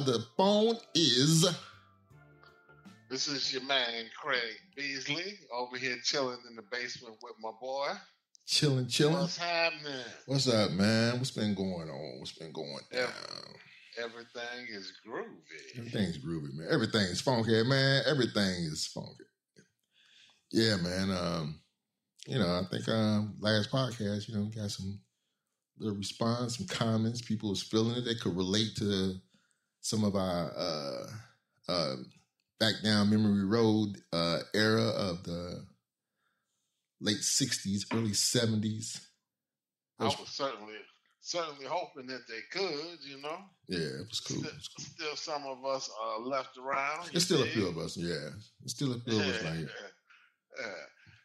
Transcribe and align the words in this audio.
the 0.00 0.24
phone 0.36 0.76
is. 0.94 1.46
This 3.08 3.28
is 3.28 3.52
your 3.52 3.62
man 3.62 4.06
Craig 4.20 4.40
Beasley 4.76 5.38
over 5.52 5.76
here 5.76 5.96
chilling 6.02 6.38
in 6.48 6.56
the 6.56 6.62
basement 6.62 7.16
with 7.22 7.34
my 7.40 7.52
boy. 7.60 7.88
Chilling, 8.46 8.88
chilling. 8.88 9.14
What's 9.14 9.36
happening? 9.36 10.04
What's 10.26 10.48
up, 10.48 10.72
man? 10.72 11.18
What's 11.18 11.30
been 11.30 11.54
going 11.54 11.88
on? 11.88 12.18
What's 12.18 12.32
been 12.32 12.52
going 12.52 12.80
down? 12.92 13.08
Everything 13.98 14.66
is 14.70 14.92
groovy. 15.06 15.78
Everything's 15.78 16.18
groovy, 16.18 16.52
man. 16.54 16.68
Everything 16.70 17.02
is 17.02 17.20
funky, 17.20 17.62
man. 17.62 18.02
Everything 18.06 18.64
is 18.64 18.86
funky. 18.86 19.24
Yeah, 20.52 20.76
man. 20.76 21.10
Um, 21.10 21.60
you 22.26 22.38
know, 22.38 22.46
I 22.46 22.62
think 22.70 22.88
um 22.88 23.36
last 23.40 23.70
podcast, 23.70 24.28
you 24.28 24.36
know, 24.36 24.50
got 24.54 24.70
some 24.70 25.00
little 25.78 25.96
response, 25.96 26.58
some 26.58 26.66
comments. 26.66 27.22
People 27.22 27.50
was 27.50 27.62
feeling 27.62 27.96
it. 27.96 28.04
They 28.04 28.14
could 28.14 28.36
relate 28.36 28.74
to 28.76 29.14
some 29.86 30.02
of 30.02 30.16
our 30.16 30.50
uh 30.56 31.06
uh 31.68 31.94
back 32.58 32.74
down 32.82 33.08
memory 33.08 33.44
road 33.44 33.96
uh 34.12 34.40
era 34.52 34.82
of 34.88 35.22
the 35.22 35.64
late 37.00 37.22
sixties, 37.22 37.86
early 37.92 38.12
seventies. 38.14 39.00
I 40.00 40.04
was 40.06 40.16
certainly 40.26 40.74
certainly 41.20 41.66
hoping 41.66 42.06
that 42.08 42.22
they 42.28 42.40
could, 42.50 42.98
you 43.08 43.20
know. 43.22 43.38
Yeah, 43.68 44.00
it 44.02 44.08
was 44.08 44.20
cool. 44.20 44.38
Still, 44.38 44.50
It 44.50 44.54
was 44.56 44.68
cool. 44.76 44.84
still 44.94 45.16
some 45.16 45.44
of 45.46 45.64
us 45.64 45.88
are 46.02 46.20
left 46.20 46.58
around. 46.58 47.08
There's 47.12 47.24
still 47.24 47.42
a 47.42 47.46
few 47.46 47.68
of 47.68 47.78
us, 47.78 47.96
yeah. 47.96 48.30
There's 48.60 48.74
still 48.74 48.92
a 48.92 48.98
few 49.00 49.20
of 49.20 49.26
us 49.26 49.42
like 49.44 49.68
Yeah. 50.60 50.82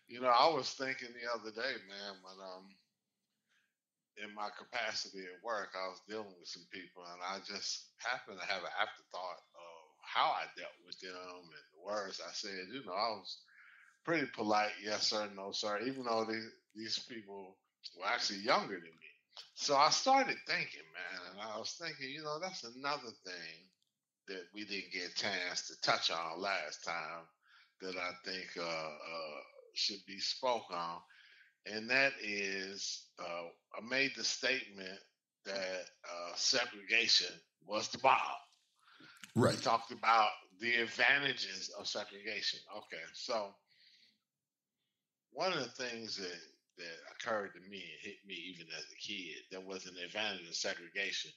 You 0.08 0.20
know, 0.22 0.28
I 0.28 0.48
was 0.54 0.70
thinking 0.72 1.08
the 1.16 1.28
other 1.40 1.52
day, 1.52 1.74
man, 1.90 2.14
when 2.22 2.38
um 2.46 2.66
in 4.20 4.34
my 4.36 4.50
capacity 4.58 5.24
at 5.24 5.44
work, 5.44 5.72
I 5.76 5.88
was 5.90 6.02
dealing 6.08 6.34
with 6.40 6.50
some 6.50 6.66
people 6.72 7.04
and 7.08 7.22
I 7.24 7.40
just 7.46 7.92
happened 8.00 8.40
to 8.40 8.48
have 8.48 8.64
an 8.64 8.76
afterthought 8.80 9.42
of 9.56 9.76
how 10.04 10.32
I 10.36 10.46
dealt 10.58 10.76
with 10.86 11.00
them 11.00 11.16
and 11.16 11.66
the 11.76 11.82
words 11.86 12.22
I 12.22 12.32
said. 12.34 12.72
You 12.74 12.84
know, 12.86 12.94
I 12.94 13.16
was 13.20 13.38
pretty 14.06 14.28
polite, 14.36 14.74
yes 14.84 15.10
sir, 15.10 15.30
no 15.36 15.52
sir, 15.52 15.80
even 15.86 16.06
though 16.06 16.26
these 16.26 16.50
these 16.76 17.00
people 17.10 17.58
were 18.00 18.08
actually 18.08 18.40
younger 18.40 18.76
than 18.76 18.84
me. 18.84 19.12
So 19.56 19.76
I 19.76 19.90
started 19.90 20.38
thinking, 20.48 20.88
man, 20.94 21.22
and 21.32 21.42
I 21.42 21.58
was 21.58 21.78
thinking, 21.82 22.10
you 22.10 22.24
know, 22.24 22.40
that's 22.40 22.64
another 22.64 23.12
thing 23.26 23.68
that 24.28 24.44
we 24.54 24.66
didn't 24.66 24.94
get 24.94 25.12
a 25.12 25.16
chance 25.16 25.68
to 25.68 25.82
touch 25.82 26.12
on 26.12 26.42
last 26.42 26.84
time 26.86 27.26
that 27.82 27.96
I 27.98 28.12
think 28.26 28.48
uh, 28.58 28.64
uh, 28.64 29.42
should 29.76 30.00
be 30.08 30.20
spoke 30.20 30.66
on, 30.72 31.00
and 31.66 31.90
that 31.90 32.14
is 32.24 33.06
uh, 33.20 33.48
I 33.78 33.88
made 33.88 34.12
the 34.16 34.24
statement 34.24 35.00
that 35.46 35.86
uh, 36.06 36.32
segregation 36.36 37.34
was 37.66 37.88
the 37.90 37.98
bomb. 38.00 38.18
We 39.36 39.44
right. 39.44 39.62
talked 39.62 39.92
about 39.92 40.30
the 40.60 40.76
advantages 40.76 41.72
of 41.80 41.88
segregation. 41.88 42.60
Okay, 42.78 43.04
so 43.14 43.50
one 45.32 45.54
of 45.54 45.60
the 45.60 45.84
things 45.84 46.18
that 46.18 46.40
that 46.78 46.98
occurred 47.14 47.54
to 47.54 47.70
me 47.70 47.78
and 47.78 48.02
hit 48.02 48.16
me 48.26 48.34
even 48.34 48.66
as 48.76 48.86
a 48.86 48.96
kid 48.96 49.38
that 49.52 49.64
was 49.64 49.86
an 49.86 49.96
advantage 50.04 50.48
of 50.48 50.56
segregation. 50.56 51.32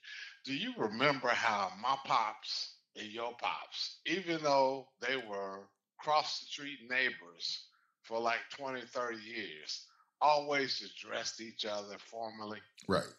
Do 0.44 0.54
you 0.54 0.72
remember 0.78 1.28
how 1.28 1.70
my 1.82 1.96
pops 2.04 2.76
and 2.96 3.08
your 3.08 3.32
pops, 3.40 3.98
even 4.06 4.42
though 4.42 4.88
they 5.00 5.16
were 5.16 5.64
cross 5.98 6.40
the 6.40 6.46
street 6.46 6.78
neighbors 6.88 7.66
for 8.02 8.20
like 8.20 8.40
20, 8.56 8.82
30 8.82 9.18
years, 9.18 9.86
always 10.24 10.80
addressed 10.80 11.40
each 11.40 11.66
other 11.66 11.96
formally? 11.98 12.60
Right. 12.88 13.12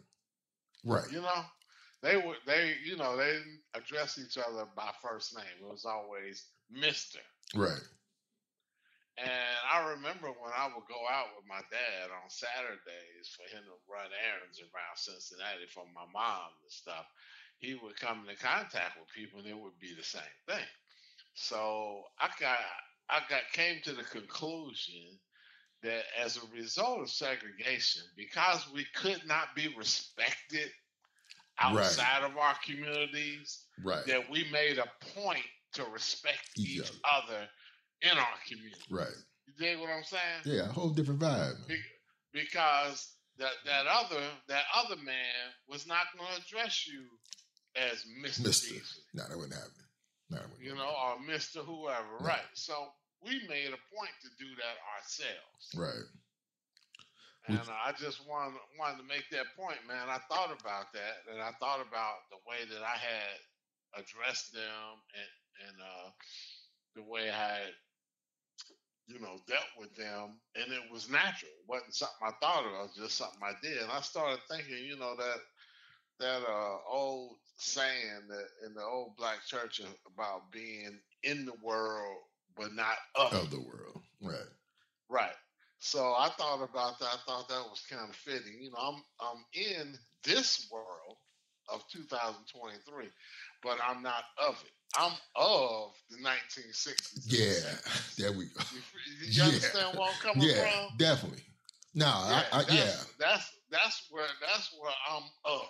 Right. 0.83 1.05
You 1.11 1.21
know, 1.21 1.41
they 2.01 2.17
were 2.17 2.35
they 2.45 2.75
you 2.83 2.97
know 2.97 3.15
they 3.15 3.33
didn't 3.33 3.61
address 3.73 4.17
each 4.17 4.37
other 4.37 4.65
by 4.75 4.89
first 5.01 5.35
name. 5.35 5.45
It 5.61 5.65
was 5.65 5.85
always 5.85 6.45
Mister. 6.71 7.19
Right. 7.55 7.81
And 9.17 9.55
I 9.71 9.95
remember 9.95 10.27
when 10.27 10.51
I 10.51 10.67
would 10.67 10.91
go 10.91 10.99
out 11.09 11.31
with 11.37 11.47
my 11.47 11.63
dad 11.71 12.11
on 12.11 12.27
Saturdays 12.27 13.31
for 13.31 13.47
him 13.47 13.63
to 13.63 13.77
run 13.87 14.11
errands 14.11 14.59
around 14.59 14.95
Cincinnati 14.99 15.71
for 15.71 15.85
my 15.95 16.03
mom 16.11 16.51
and 16.51 16.71
stuff, 16.71 17.07
he 17.59 17.75
would 17.75 17.95
come 17.95 18.27
into 18.27 18.35
contact 18.35 18.99
with 18.99 19.07
people 19.15 19.39
and 19.39 19.47
it 19.47 19.57
would 19.57 19.79
be 19.79 19.95
the 19.95 20.03
same 20.03 20.35
thing. 20.47 20.67
So 21.33 22.03
I 22.19 22.27
got 22.39 22.59
I 23.09 23.21
got 23.29 23.47
came 23.53 23.79
to 23.83 23.93
the 23.93 24.03
conclusion 24.03 25.19
that 25.85 26.03
as 26.19 26.37
a 26.37 26.41
result 26.55 26.99
of 27.01 27.09
segregation, 27.09 28.03
because 28.17 28.67
we 28.73 28.85
could 28.93 29.21
not 29.25 29.55
be 29.55 29.73
respected 29.77 30.69
outside 31.59 32.23
of 32.23 32.37
our 32.37 32.55
communities, 32.65 33.65
Right. 33.83 34.05
that 34.07 34.29
we 34.29 34.43
made 34.51 34.77
a 34.77 34.91
point 35.13 35.45
to 35.73 35.85
respect 35.85 36.49
Each 36.57 36.79
each 36.81 36.91
other 37.03 37.47
in 38.01 38.17
our 38.17 38.37
community. 38.47 38.81
Right. 38.89 39.07
You 39.47 39.53
dig 39.57 39.79
what 39.79 39.89
I'm 39.89 40.03
saying? 40.03 40.41
Yeah, 40.43 40.69
a 40.69 40.71
whole 40.71 40.89
different 40.89 41.21
vibe. 41.21 41.67
Be- 41.67 41.81
because 42.33 43.13
that 43.37 43.53
that 43.65 43.85
other 43.87 44.21
that 44.47 44.63
other 44.75 44.95
man 44.97 45.53
was 45.67 45.87
not 45.87 46.07
going 46.17 46.29
to 46.35 46.41
address 46.41 46.87
you 46.87 47.03
as 47.75 48.03
Mister 48.21 48.43
Mister. 48.47 48.75
No, 49.13 49.23
that 49.27 49.37
wouldn't 49.37 49.53
happen. 49.53 49.71
No, 50.29 50.37
that 50.37 50.49
wouldn't 50.49 50.61
you 50.63 50.75
happen. 50.75 50.85
know, 50.85 50.93
or 50.93 51.19
Mister 51.21 51.59
whoever, 51.59 52.17
No. 52.19 52.25
right? 52.25 52.45
So 52.53 52.87
we 53.21 53.39
made 53.47 53.67
a 53.73 53.81
point 53.95 54.11
to 54.21 54.29
do 54.37 54.49
that 54.55 54.77
ourselves, 54.97 55.75
Right. 55.75 56.05
and 57.47 57.69
I 57.69 57.91
just 57.93 58.27
wanted 58.27 58.57
wanted 58.79 58.97
to 58.99 59.07
make 59.07 59.29
that 59.31 59.47
point, 59.57 59.79
man. 59.87 60.09
I 60.09 60.19
thought 60.29 60.51
about 60.59 60.93
that, 60.93 61.25
and 61.31 61.41
I 61.41 61.51
thought 61.59 61.81
about 61.81 62.29
the 62.31 62.37
way 62.47 62.65
that 62.69 62.83
I 62.83 62.97
had 62.97 63.39
addressed 64.01 64.53
them, 64.53 65.01
and 65.13 65.69
and 65.69 65.81
uh, 65.81 66.09
the 66.95 67.03
way 67.03 67.29
I 67.29 67.35
had 67.35 67.73
you 69.07 69.19
know, 69.19 69.37
dealt 69.47 69.69
with 69.79 69.93
them, 69.95 70.39
and 70.55 70.71
it 70.71 70.91
was 70.91 71.09
natural. 71.09 71.51
It 71.51 71.67
wasn't 71.67 71.93
something 71.93 72.27
I 72.27 72.31
thought 72.41 72.65
of. 72.65 72.73
It 72.73 72.81
was 72.83 72.95
just 72.95 73.17
something 73.17 73.39
I 73.43 73.53
did. 73.61 73.77
And 73.81 73.91
I 73.91 74.01
started 74.01 74.39
thinking, 74.49 74.83
you 74.85 74.97
know, 74.97 75.15
that 75.17 75.37
that 76.19 76.41
uh, 76.47 76.77
old 76.89 77.35
saying 77.57 78.27
that 78.29 78.47
in 78.65 78.73
the 78.73 78.81
old 78.81 79.15
black 79.17 79.45
church 79.45 79.81
about 80.07 80.51
being 80.51 80.99
in 81.23 81.45
the 81.45 81.53
world 81.61 82.17
but 82.55 82.73
not 82.73 82.95
of. 83.15 83.33
Of 83.33 83.51
the 83.51 83.59
world. 83.59 84.01
Right. 84.21 84.49
Right. 85.09 85.35
So 85.79 85.99
I 86.17 86.29
thought 86.37 86.63
about 86.63 86.99
that. 86.99 87.05
I 87.13 87.17
thought 87.25 87.47
that 87.49 87.63
was 87.69 87.83
kind 87.89 88.09
of 88.09 88.15
fitting. 88.15 88.57
You 88.59 88.71
know, 88.71 88.77
I'm 88.79 89.03
I'm 89.19 89.45
in 89.53 89.95
this 90.23 90.67
world 90.71 91.17
of 91.69 91.83
2023, 91.91 93.07
but 93.63 93.77
I'm 93.87 94.01
not 94.01 94.23
of 94.37 94.61
it. 94.65 94.71
I'm 94.97 95.11
of 95.35 95.91
the 96.09 96.17
1960s. 96.17 97.25
Yeah. 97.27 97.75
There 98.17 98.31
we 98.31 98.45
go. 98.45 98.61
You, 98.73 98.79
you 99.29 99.43
Yeah. 99.43 99.47
understand 99.47 99.97
where 99.97 100.09
I'm 100.09 100.15
coming 100.19 100.47
Yeah, 100.47 100.61
from? 100.61 100.97
definitely. 100.97 101.43
No, 101.93 102.07
I, 102.07 102.43
I, 102.51 102.57
that's, 102.63 102.73
yeah. 102.73 102.95
That's 103.19 103.51
that's 103.71 104.07
where 104.09 104.27
that's 104.41 104.73
where 104.79 104.91
I'm 105.09 105.23
of. 105.45 105.67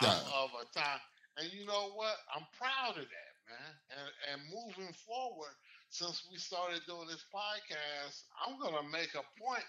I'm 0.00 0.08
Yeah. 0.08 0.42
of 0.44 0.50
a 0.60 0.78
time, 0.78 1.00
and 1.38 1.52
you 1.52 1.64
know 1.66 1.90
what? 1.94 2.16
I'm 2.34 2.46
proud 2.58 2.96
of 2.98 3.04
that, 3.08 3.32
man. 3.48 3.72
And 3.90 4.08
and 4.32 4.40
moving 4.52 4.92
forward, 4.92 5.52
since 5.96 6.28
we 6.30 6.36
started 6.38 6.82
doing 6.86 7.08
this 7.08 7.24
podcast, 7.34 8.24
I'm 8.46 8.58
gonna 8.60 8.86
make 8.90 9.14
a 9.14 9.24
point 9.42 9.64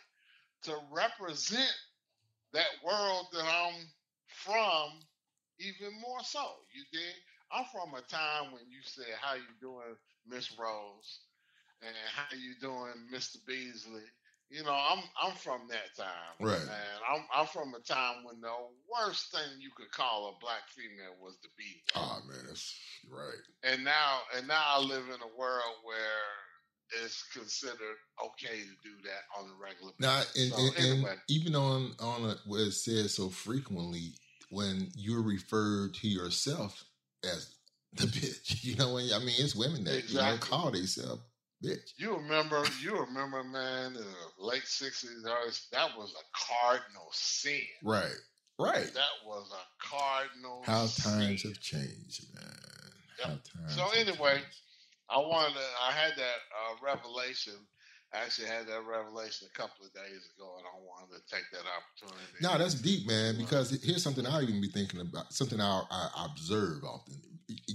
to 0.63 0.77
represent 0.91 1.73
that 2.53 2.67
world 2.83 3.27
that 3.31 3.45
I'm 3.45 3.75
from 4.27 4.99
even 5.59 5.93
more 6.01 6.21
so. 6.23 6.45
You 6.73 6.83
dig? 6.91 7.15
I'm 7.51 7.65
from 7.71 7.93
a 7.95 8.01
time 8.01 8.51
when 8.51 8.69
you 8.69 8.81
said, 8.83 9.15
"How 9.21 9.35
you 9.35 9.53
doing, 9.61 9.97
Miss 10.25 10.51
Rose?" 10.59 11.21
and 11.81 11.95
"How 12.13 12.35
you 12.35 12.55
doing, 12.59 13.09
Mr. 13.09 13.37
Beasley?" 13.45 14.05
You 14.49 14.63
know, 14.63 14.71
I'm 14.73 15.03
I'm 15.21 15.35
from 15.35 15.67
that 15.69 15.95
time, 15.97 16.07
Right. 16.39 16.65
man. 16.65 16.97
I'm 17.09 17.23
I'm 17.33 17.47
from 17.47 17.73
a 17.75 17.79
time 17.79 18.23
when 18.23 18.39
the 18.39 18.53
worst 18.89 19.31
thing 19.31 19.59
you 19.59 19.71
could 19.75 19.91
call 19.91 20.29
a 20.29 20.39
black 20.39 20.69
female 20.69 21.15
was 21.21 21.37
the 21.41 21.49
B. 21.57 21.63
Oh 21.95 22.21
man, 22.27 22.45
that's 22.47 22.73
right. 23.11 23.41
And 23.63 23.83
now 23.83 24.19
and 24.37 24.47
now 24.47 24.63
I 24.65 24.79
live 24.79 25.03
in 25.03 25.21
a 25.21 25.37
world 25.37 25.75
where 25.83 27.03
it's 27.03 27.23
considered 27.33 27.97
okay 28.23 28.59
to 28.61 28.75
do 28.83 28.95
that 29.03 29.23
on 29.37 29.49
a 29.49 29.61
regular 29.61 29.91
basis. 29.99 30.49
Now, 30.53 30.59
and, 30.61 30.75
So, 30.75 30.81
and, 30.81 31.07
and 31.07 31.19
even 31.27 31.55
on 31.55 31.91
on 31.99 32.29
a, 32.29 32.35
where 32.45 32.61
it 32.67 32.71
says 32.73 33.15
so 33.15 33.29
frequently, 33.29 34.13
when 34.49 34.89
you're 34.95 35.23
referred 35.23 35.93
to 35.95 36.07
yourself 36.07 36.85
as 37.25 37.53
the 37.93 38.03
bitch, 38.07 38.63
you 38.63 38.77
know, 38.77 38.93
when 38.93 39.11
I 39.13 39.19
mean, 39.19 39.35
it's 39.37 39.55
women 39.55 39.83
that 39.85 40.09
you 40.09 40.15
know 40.15 40.33
Exactly. 40.33 40.49
call 40.49 40.71
themselves 40.71 41.21
bitch. 41.63 41.93
You 41.97 42.15
remember, 42.15 42.63
you 42.81 42.97
remember, 42.97 43.43
man, 43.43 43.93
the 43.93 44.05
late 44.39 44.65
sixties, 44.65 45.23
that 45.23 45.89
was 45.97 46.13
a 46.13 46.25
cardinal 46.37 47.07
sin. 47.11 47.61
Right, 47.83 48.11
right. 48.59 48.91
That 48.93 49.25
was 49.25 49.51
a 49.51 49.85
cardinal. 49.85 50.63
How 50.65 50.87
times 50.87 51.41
sin. 51.41 51.51
have 51.51 51.59
changed, 51.59 52.25
man. 52.35 52.43
Yep. 53.19 53.39
So 53.69 53.87
anyway, 53.95 54.35
changed. 54.35 54.61
I 55.09 55.17
wanted, 55.17 55.53
to, 55.53 55.59
I 55.81 55.91
had 55.91 56.13
that 56.17 56.39
uh, 56.51 56.85
revelation, 56.85 57.53
I 58.13 58.19
actually 58.19 58.47
had 58.47 58.67
that 58.67 58.85
revelation 58.85 59.47
a 59.53 59.57
couple 59.57 59.85
of 59.85 59.93
days 59.93 60.29
ago, 60.35 60.55
and 60.57 60.65
I 60.65 60.79
wanted 60.79 61.15
to 61.15 61.35
take 61.35 61.43
that 61.51 61.63
opportunity. 61.67 62.37
No, 62.41 62.57
that's 62.57 62.73
deep, 62.73 63.07
man. 63.07 63.37
Because 63.37 63.71
here's 63.83 64.03
something 64.03 64.25
I 64.25 64.41
even 64.41 64.61
be 64.61 64.69
thinking 64.69 65.01
about. 65.01 65.33
Something 65.33 65.59
I, 65.59 65.83
I 65.91 66.25
observe 66.31 66.83
often. 66.83 67.15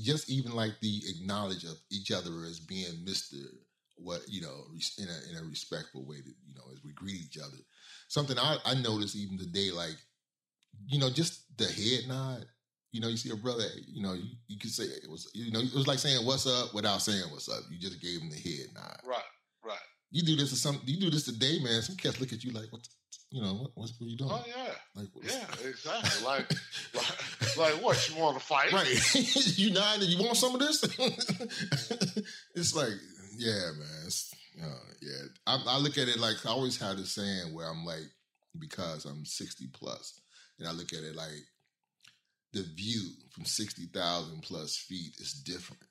Just 0.02 0.31
even 0.31 0.52
like 0.52 0.73
the 0.81 1.02
acknowledge 1.08 1.64
of 1.64 1.76
each 1.90 2.11
other 2.11 2.44
as 2.44 2.61
being 2.61 3.05
Mister, 3.05 3.37
what 3.97 4.21
you 4.29 4.43
know, 4.43 4.65
in 4.99 5.09
a 5.09 5.31
in 5.31 5.44
a 5.44 5.49
respectful 5.49 6.05
way 6.06 6.17
that 6.17 6.35
you 6.47 6.55
know 6.55 6.65
as 6.73 6.83
we 6.85 6.93
greet 6.93 7.21
each 7.21 7.39
other. 7.39 7.59
Something 8.09 8.39
I 8.39 8.56
I 8.65 8.75
noticed 8.75 9.17
even 9.17 9.39
today, 9.39 9.71
like 9.71 9.97
you 10.87 10.99
know, 10.99 11.11
just 11.11 11.44
the 11.56 11.65
head 11.65 12.09
nod. 12.09 12.47
You 12.91 13.00
know, 13.00 13.09
you 13.09 13.17
see 13.17 13.31
a 13.31 13.37
brother, 13.37 13.65
you 13.87 14.03
know, 14.03 14.12
you, 14.12 14.25
you 14.49 14.59
could 14.59 14.71
say 14.71 14.85
it 14.85 15.09
was, 15.09 15.31
you 15.33 15.50
know, 15.50 15.61
it 15.61 15.73
was 15.75 15.87
like 15.87 15.99
saying 15.99 16.27
"What's 16.27 16.47
up" 16.47 16.75
without 16.75 17.00
saying 17.00 17.25
"What's 17.31 17.49
up." 17.49 17.62
You 17.71 17.79
just 17.79 18.03
gave 18.03 18.21
him 18.21 18.29
the 18.29 18.37
head 18.37 18.67
nod. 18.75 18.99
Right, 19.06 19.23
right. 19.65 19.79
You 20.11 20.23
do 20.23 20.37
this 20.37 20.50
to 20.50 20.56
some. 20.56 20.79
You 20.85 21.00
do 21.00 21.11
this 21.11 21.25
today, 21.25 21.59
man. 21.62 21.81
Some 21.81 21.97
cats 21.97 22.21
look 22.21 22.35
at 22.35 22.44
you 22.44 22.53
like, 22.53 22.71
"What? 22.71 22.87
You 23.31 23.41
know, 23.41 23.55
what, 23.55 23.71
what's 23.75 23.99
what 23.99 24.09
are 24.09 24.11
you 24.11 24.19
doing?" 24.19 24.31
Oh 24.31 24.44
yeah, 24.47 24.75
like, 24.94 25.09
yeah, 25.23 25.67
exactly. 25.67 26.27
like, 26.27 26.53
like, 26.94 27.56
like, 27.56 27.83
what? 27.83 28.11
You 28.11 28.21
want 28.21 28.39
to 28.39 28.44
fight? 28.44 28.73
Right. 28.73 29.15
you 29.59 29.73
nodding. 29.73 30.11
You 30.11 30.23
want 30.23 30.37
some 30.37 30.55
of 30.55 30.61
this? 30.61 30.83
it's 32.55 32.77
like, 32.77 32.93
yeah, 33.44 33.71
man. 33.79 34.09
Uh, 34.62 34.93
yeah. 35.00 35.27
I, 35.47 35.62
I 35.67 35.79
look 35.79 35.99
at 35.99 36.09
it 36.09 36.19
like 36.19 36.44
I 36.47 36.50
always 36.50 36.79
have 36.81 36.97
this 36.97 37.12
saying 37.15 37.55
where 37.55 37.67
I'm 37.69 37.85
like, 37.85 38.05
because 38.59 39.05
I'm 39.06 39.25
60 39.25 39.69
plus, 39.73 40.21
and 40.59 40.69
I 40.69 40.73
look 40.73 40.93
at 40.93 41.03
it 41.05 41.15
like 41.17 41.31
the 42.53 42.62
view 42.62 43.11
from 43.35 43.44
60,000 43.47 44.43
plus 44.43 44.77
feet 44.77 45.15
is 45.19 45.33
different. 45.44 45.83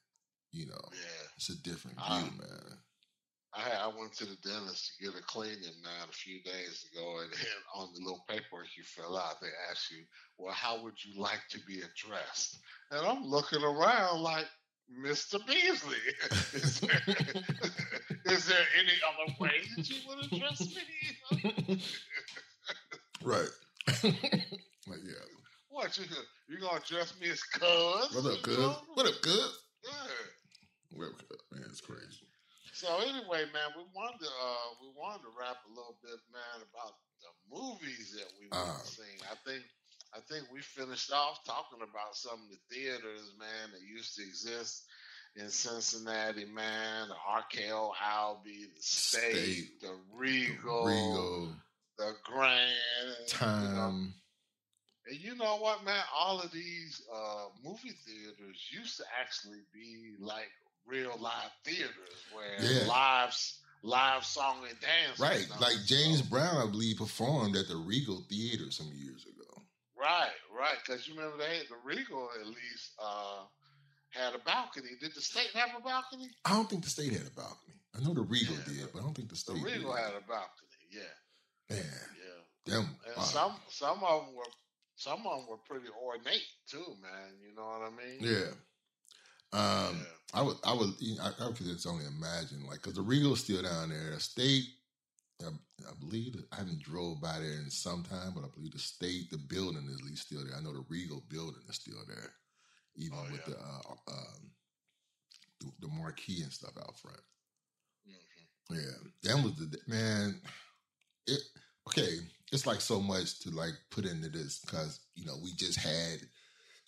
You 0.51 0.67
know, 0.67 0.81
Yeah. 0.93 1.27
it's 1.37 1.49
a 1.49 1.55
different 1.63 1.97
view, 1.97 2.05
Ah. 2.07 2.29
man. 2.37 2.77
I 3.53 3.71
I 3.71 3.87
went 3.87 4.13
to 4.13 4.25
the 4.25 4.37
dentist 4.37 4.93
to 4.99 5.05
get 5.11 5.19
a 5.19 5.23
cleaning 5.23 5.81
man 5.83 6.07
a 6.09 6.13
few 6.13 6.41
days 6.43 6.85
ago, 6.93 7.19
and 7.19 7.31
then 7.33 7.57
on 7.75 7.91
the 7.93 7.99
little 7.99 8.23
paperwork 8.29 8.67
you 8.77 8.83
fill 8.83 9.17
out, 9.17 9.41
they 9.41 9.49
ask 9.69 9.89
you, 9.91 10.05
"Well, 10.37 10.53
how 10.53 10.81
would 10.83 11.03
you 11.03 11.19
like 11.19 11.41
to 11.49 11.59
be 11.67 11.81
addressed?" 11.81 12.59
And 12.91 13.05
I'm 13.05 13.23
looking 13.25 13.61
around 13.63 14.21
like, 14.21 14.47
"Mr. 14.91 15.45
Beasley, 15.47 15.97
is 16.53 16.79
there, 16.81 17.01
is 18.25 18.45
there 18.47 18.65
any 18.77 18.97
other 19.07 19.33
way 19.39 19.61
that 19.75 19.89
you 19.89 19.95
would 20.07 20.25
address 20.31 20.59
me?" 20.61 21.81
Right. 23.23 23.49
like, 24.03 25.03
yeah. 25.05 25.25
What 25.69 25.97
you 25.97 26.05
you 26.49 26.59
gonna 26.59 26.77
address 26.77 27.13
me 27.19 27.29
as 27.29 27.41
cuz? 27.43 28.11
What 28.13 28.25
up, 28.33 28.41
cuz? 28.41 28.57
What 28.93 29.05
up, 29.07 29.21
cuz? 29.21 29.57
Yeah. 29.83 29.91
What 30.91 31.07
up, 31.07 31.17
cuz? 31.17 31.37
Man, 31.51 31.63
it's 31.69 31.81
crazy. 31.81 32.25
So 32.73 32.97
anyway, 32.99 33.45
man, 33.53 33.69
we 33.77 33.83
wanted 33.93 34.19
to 34.25 34.29
uh, 34.29 34.69
we 34.81 34.89
wanted 34.97 35.21
to 35.23 35.31
rap 35.37 35.57
a 35.65 35.69
little 35.69 35.97
bit, 36.01 36.17
man, 36.33 36.65
about 36.65 36.95
the 37.21 37.29
movies 37.49 38.11
that 38.17 38.27
we 38.39 38.47
went 38.49 38.67
Ah. 38.67 38.79
and 38.79 38.87
seen. 38.87 39.17
I 39.29 39.35
think 39.45 39.63
I 40.13 40.19
think 40.29 40.45
we 40.51 40.61
finished 40.61 41.11
off 41.11 41.43
talking 41.45 41.79
about 41.81 42.15
some 42.15 42.33
of 42.33 42.49
the 42.49 42.75
theaters, 42.75 43.33
man, 43.39 43.71
that 43.71 43.81
used 43.81 44.15
to 44.17 44.23
exist 44.23 44.83
in 45.37 45.47
Cincinnati, 45.49 46.45
man. 46.45 47.07
The 47.07 47.15
RKO 47.61 47.91
Albee, 48.03 48.65
the 48.75 48.81
State, 48.81 49.35
State, 49.35 49.81
the 49.81 49.95
Regal, 50.13 50.85
Regal, 50.85 51.55
the 51.97 52.13
Grand, 52.25 52.71
you 53.17 53.37
know. 53.39 53.73
time. 53.73 54.13
And 55.07 55.19
you 55.19 55.35
know 55.35 55.57
what, 55.57 55.83
man? 55.85 56.03
All 56.15 56.39
of 56.41 56.51
these 56.51 57.01
uh, 57.13 57.45
movie 57.63 57.95
theaters 58.05 58.67
used 58.69 58.97
to 58.97 59.03
actually 59.19 59.59
be 59.73 60.11
like 60.19 60.49
real 60.85 61.17
live 61.19 61.51
theaters 61.63 61.91
where 62.33 62.55
Yeah. 62.59 62.87
live 62.87 63.35
live 63.83 64.23
song 64.25 64.57
and 64.69 64.79
dance. 64.79 65.19
Right. 65.19 65.47
Like 65.59 65.77
James 65.85 66.21
Brown, 66.21 66.57
I 66.67 66.69
believe, 66.69 66.97
performed 66.97 67.55
at 67.55 67.67
the 67.67 67.77
Regal 67.77 68.23
Theater 68.29 68.69
some 68.69 68.91
years 68.93 69.23
ago. 69.25 69.50
Right, 70.01 70.33
right. 70.57 70.77
Because 70.83 71.07
you 71.07 71.13
remember 71.15 71.37
they 71.37 71.57
had 71.57 71.67
the 71.69 71.77
Regal 71.85 72.27
at 72.41 72.47
least 72.47 72.91
uh, 73.01 73.43
had 74.09 74.33
a 74.33 74.39
balcony. 74.39 74.89
Did 74.99 75.13
the 75.13 75.21
state 75.21 75.49
have 75.53 75.69
a 75.77 75.83
balcony? 75.83 76.29
I 76.43 76.53
don't 76.53 76.67
think 76.69 76.83
the 76.83 76.89
state 76.89 77.11
had 77.13 77.27
a 77.27 77.35
balcony. 77.35 77.75
I 77.95 78.01
know 78.03 78.13
the 78.15 78.21
Regal 78.21 78.55
Yeah, 78.67 78.73
did, 78.81 78.87
but 78.93 78.99
I 78.99 79.03
don't 79.03 79.13
think 79.13 79.29
the 79.29 79.35
state. 79.35 79.57
The 79.57 79.63
Regal 79.63 79.93
did. 79.93 80.01
had 80.01 80.13
a 80.15 80.25
balcony. 80.27 80.67
Yeah, 80.89 81.01
Man, 81.69 81.85
yeah. 82.17 82.73
them. 82.73 82.85
And 83.07 83.17
uh, 83.17 83.21
some 83.21 83.53
some 83.69 84.03
of 84.03 84.25
them 84.25 84.35
were 84.35 84.43
some 84.95 85.19
of 85.25 85.37
them 85.39 85.47
were 85.49 85.57
pretty 85.69 85.87
ornate 86.03 86.41
too, 86.69 86.95
man. 87.01 87.37
You 87.41 87.55
know 87.55 87.63
what 87.63 87.87
I 87.87 87.91
mean? 87.95 88.17
yeah. 88.19 88.51
Um, 89.53 89.97
Yeah. 89.97 90.03
I 90.33 90.41
would, 90.41 90.55
I 90.63 90.73
would, 90.73 90.93
you 90.99 91.15
know, 91.17 91.23
I, 91.23 91.27
I 91.45 91.51
could 91.51 91.65
just 91.65 91.85
only 91.85 92.05
imagine, 92.05 92.65
like, 92.65 92.81
because 92.81 92.93
the 92.93 93.01
Regal's 93.01 93.41
still 93.41 93.61
down 93.61 93.89
there. 93.89 94.11
The 94.11 94.19
state, 94.21 94.63
I, 95.89 95.93
believe, 95.99 96.33
that- 96.33 96.47
I 96.51 96.57
haven't 96.57 96.81
drove 96.83 97.21
by 97.21 97.39
there 97.39 97.59
in 97.59 97.69
some 97.69 98.03
time, 98.03 98.33
but 98.35 98.43
I 98.43 98.47
believe 98.55 98.71
the 98.73 98.79
state, 98.79 99.31
the 99.31 99.37
building 99.37 99.87
is 99.89 99.99
at 99.99 100.05
least 100.05 100.27
still 100.27 100.45
there. 100.45 100.55
I 100.55 100.61
know 100.61 100.73
the 100.73 100.85
Regal 100.89 101.23
building 101.29 101.61
is 101.69 101.75
still 101.75 102.03
there, 102.07 102.33
even 102.95 103.17
Oh, 103.19 103.23
with 103.31 103.41
yeah. 103.47 103.53
the, 103.55 103.59
uh, 103.59 103.95
um, 104.07 104.51
the 105.59 105.71
the 105.79 105.87
marquee 105.87 106.41
and 106.43 106.51
stuff 106.51 106.77
out 106.77 106.97
front. 106.97 107.19
Mhm. 108.07 108.77
Yeah, 108.77 109.09
that 109.23 109.43
was 109.43 109.55
the 109.55 109.79
man. 109.87 110.41
It 111.27 111.41
okay. 111.87 112.19
It's 112.51 112.65
like 112.65 112.81
so 112.81 112.99
much 113.01 113.39
to 113.41 113.51
like 113.51 113.73
put 113.91 114.05
into 114.05 114.29
this 114.29 114.59
because 114.59 114.99
you 115.15 115.25
know 115.25 115.37
we 115.43 115.53
just 115.53 115.79
had 115.79 116.19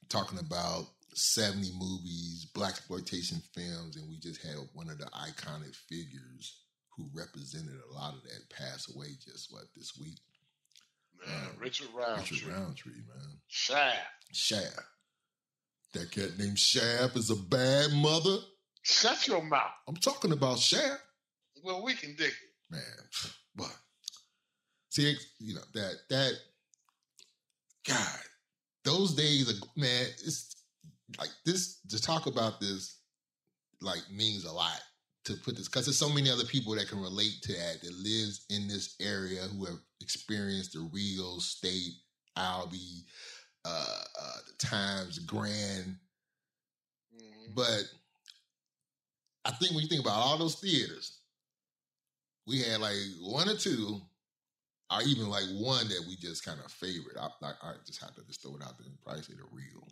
talking 0.10 0.39
about 0.39 0.88
seventy 1.13 1.72
movies, 1.74 2.46
black 2.54 2.72
exploitation 2.72 3.42
films, 3.54 3.96
and 3.96 4.10
we 4.10 4.18
just 4.18 4.42
had 4.42 4.56
one 4.74 4.89
of 4.89 4.98
the 4.98 5.06
iconic 5.06 5.75
figures 5.75 6.62
who 6.98 7.10
represented 7.13 7.75
a 7.90 7.94
lot 7.94 8.13
of 8.13 8.24
that 8.24 8.50
passed 8.50 8.94
away 8.96 9.08
just 9.24 9.51
what 9.51 9.63
this 9.75 9.94
week. 10.00 10.20
Man, 11.25 11.36
Uh, 11.36 11.50
Richard 11.60 11.88
Roundtree, 11.96 12.38
Richard 12.38 12.53
Roundtree, 12.53 13.01
man. 13.08 13.39
Shaft. 13.48 13.98
Shaft. 14.32 14.79
That 15.94 16.12
cat 16.12 16.38
named 16.38 16.60
Shaft 16.60 17.15
is 17.15 17.29
a 17.29 17.36
bad 17.36 17.91
mother. 17.94 18.38
Shut 18.82 19.27
your 19.27 19.44
mouth. 19.44 19.72
I'm 19.88 19.96
talking 19.96 20.32
about 20.32 20.60
Shaft. 20.60 21.01
Well, 21.63 21.84
we 21.84 21.94
can 21.96 22.15
dig 22.15 22.27
it. 22.32 22.72
man. 22.72 22.82
But 23.56 23.72
see, 24.89 25.15
you 25.39 25.53
know 25.53 25.62
that 25.75 25.94
that 26.10 26.34
God, 27.88 28.20
those 28.84 29.13
days, 29.13 29.48
are, 29.50 29.65
man. 29.77 30.06
It's 30.25 30.56
like 31.20 31.29
this 31.46 31.79
to 31.89 32.01
talk 32.01 32.25
about 32.25 32.60
this, 32.60 32.98
like 33.82 34.01
means 34.12 34.46
a 34.46 34.51
lot 34.51 34.82
to 35.25 35.34
put 35.38 35.56
this 35.56 35.68
because 35.68 35.86
there's 35.86 35.98
so 35.98 36.10
many 36.10 36.30
other 36.30 36.44
people 36.44 36.75
that 36.75 36.89
can 36.89 37.00
relate 37.01 37.42
to 37.44 37.53
that 37.53 37.82
that 37.82 37.94
lives 37.94 38.46
in 38.50 38.68
this 38.68 38.96
area 39.00 39.42
who 39.42 39.65
have 39.65 39.80
experienced 40.01 40.74
the 40.74 40.89
Regal 40.92 41.39
State, 41.39 41.94
Albee, 42.36 43.06
uh, 43.65 44.03
uh, 44.22 44.38
the 44.48 44.65
Times, 44.65 45.20
Grand, 45.20 45.98
Mhm. 47.15 47.56
but 47.56 47.84
I 49.46 49.51
think 49.51 49.74
when 49.74 49.84
you 49.84 49.89
think 49.89 50.01
about 50.01 50.20
all 50.20 50.38
those 50.38 50.56
theaters, 50.60 51.20
we 52.46 52.62
had 52.62 52.82
like 52.82 52.98
one 53.20 53.50
or 53.50 53.56
two, 53.56 54.01
or 54.92 55.01
even 55.03 55.30
like 55.30 55.46
one 55.56 55.88
that 55.89 56.06
we 56.08 56.15
just 56.18 56.44
kind 56.44 56.60
of 56.60 56.72
favored. 56.72 57.18
I, 57.18 57.30
I, 57.42 57.51
I 57.62 57.74
just 57.86 58.01
had 58.01 58.15
to 58.15 58.24
just 58.24 58.42
throw 58.42 58.56
it 58.56 58.62
out 58.62 58.77
there 58.77 58.88
and 58.88 59.01
probably 59.01 59.24
say 59.24 59.34
the 59.34 59.44
real. 59.51 59.88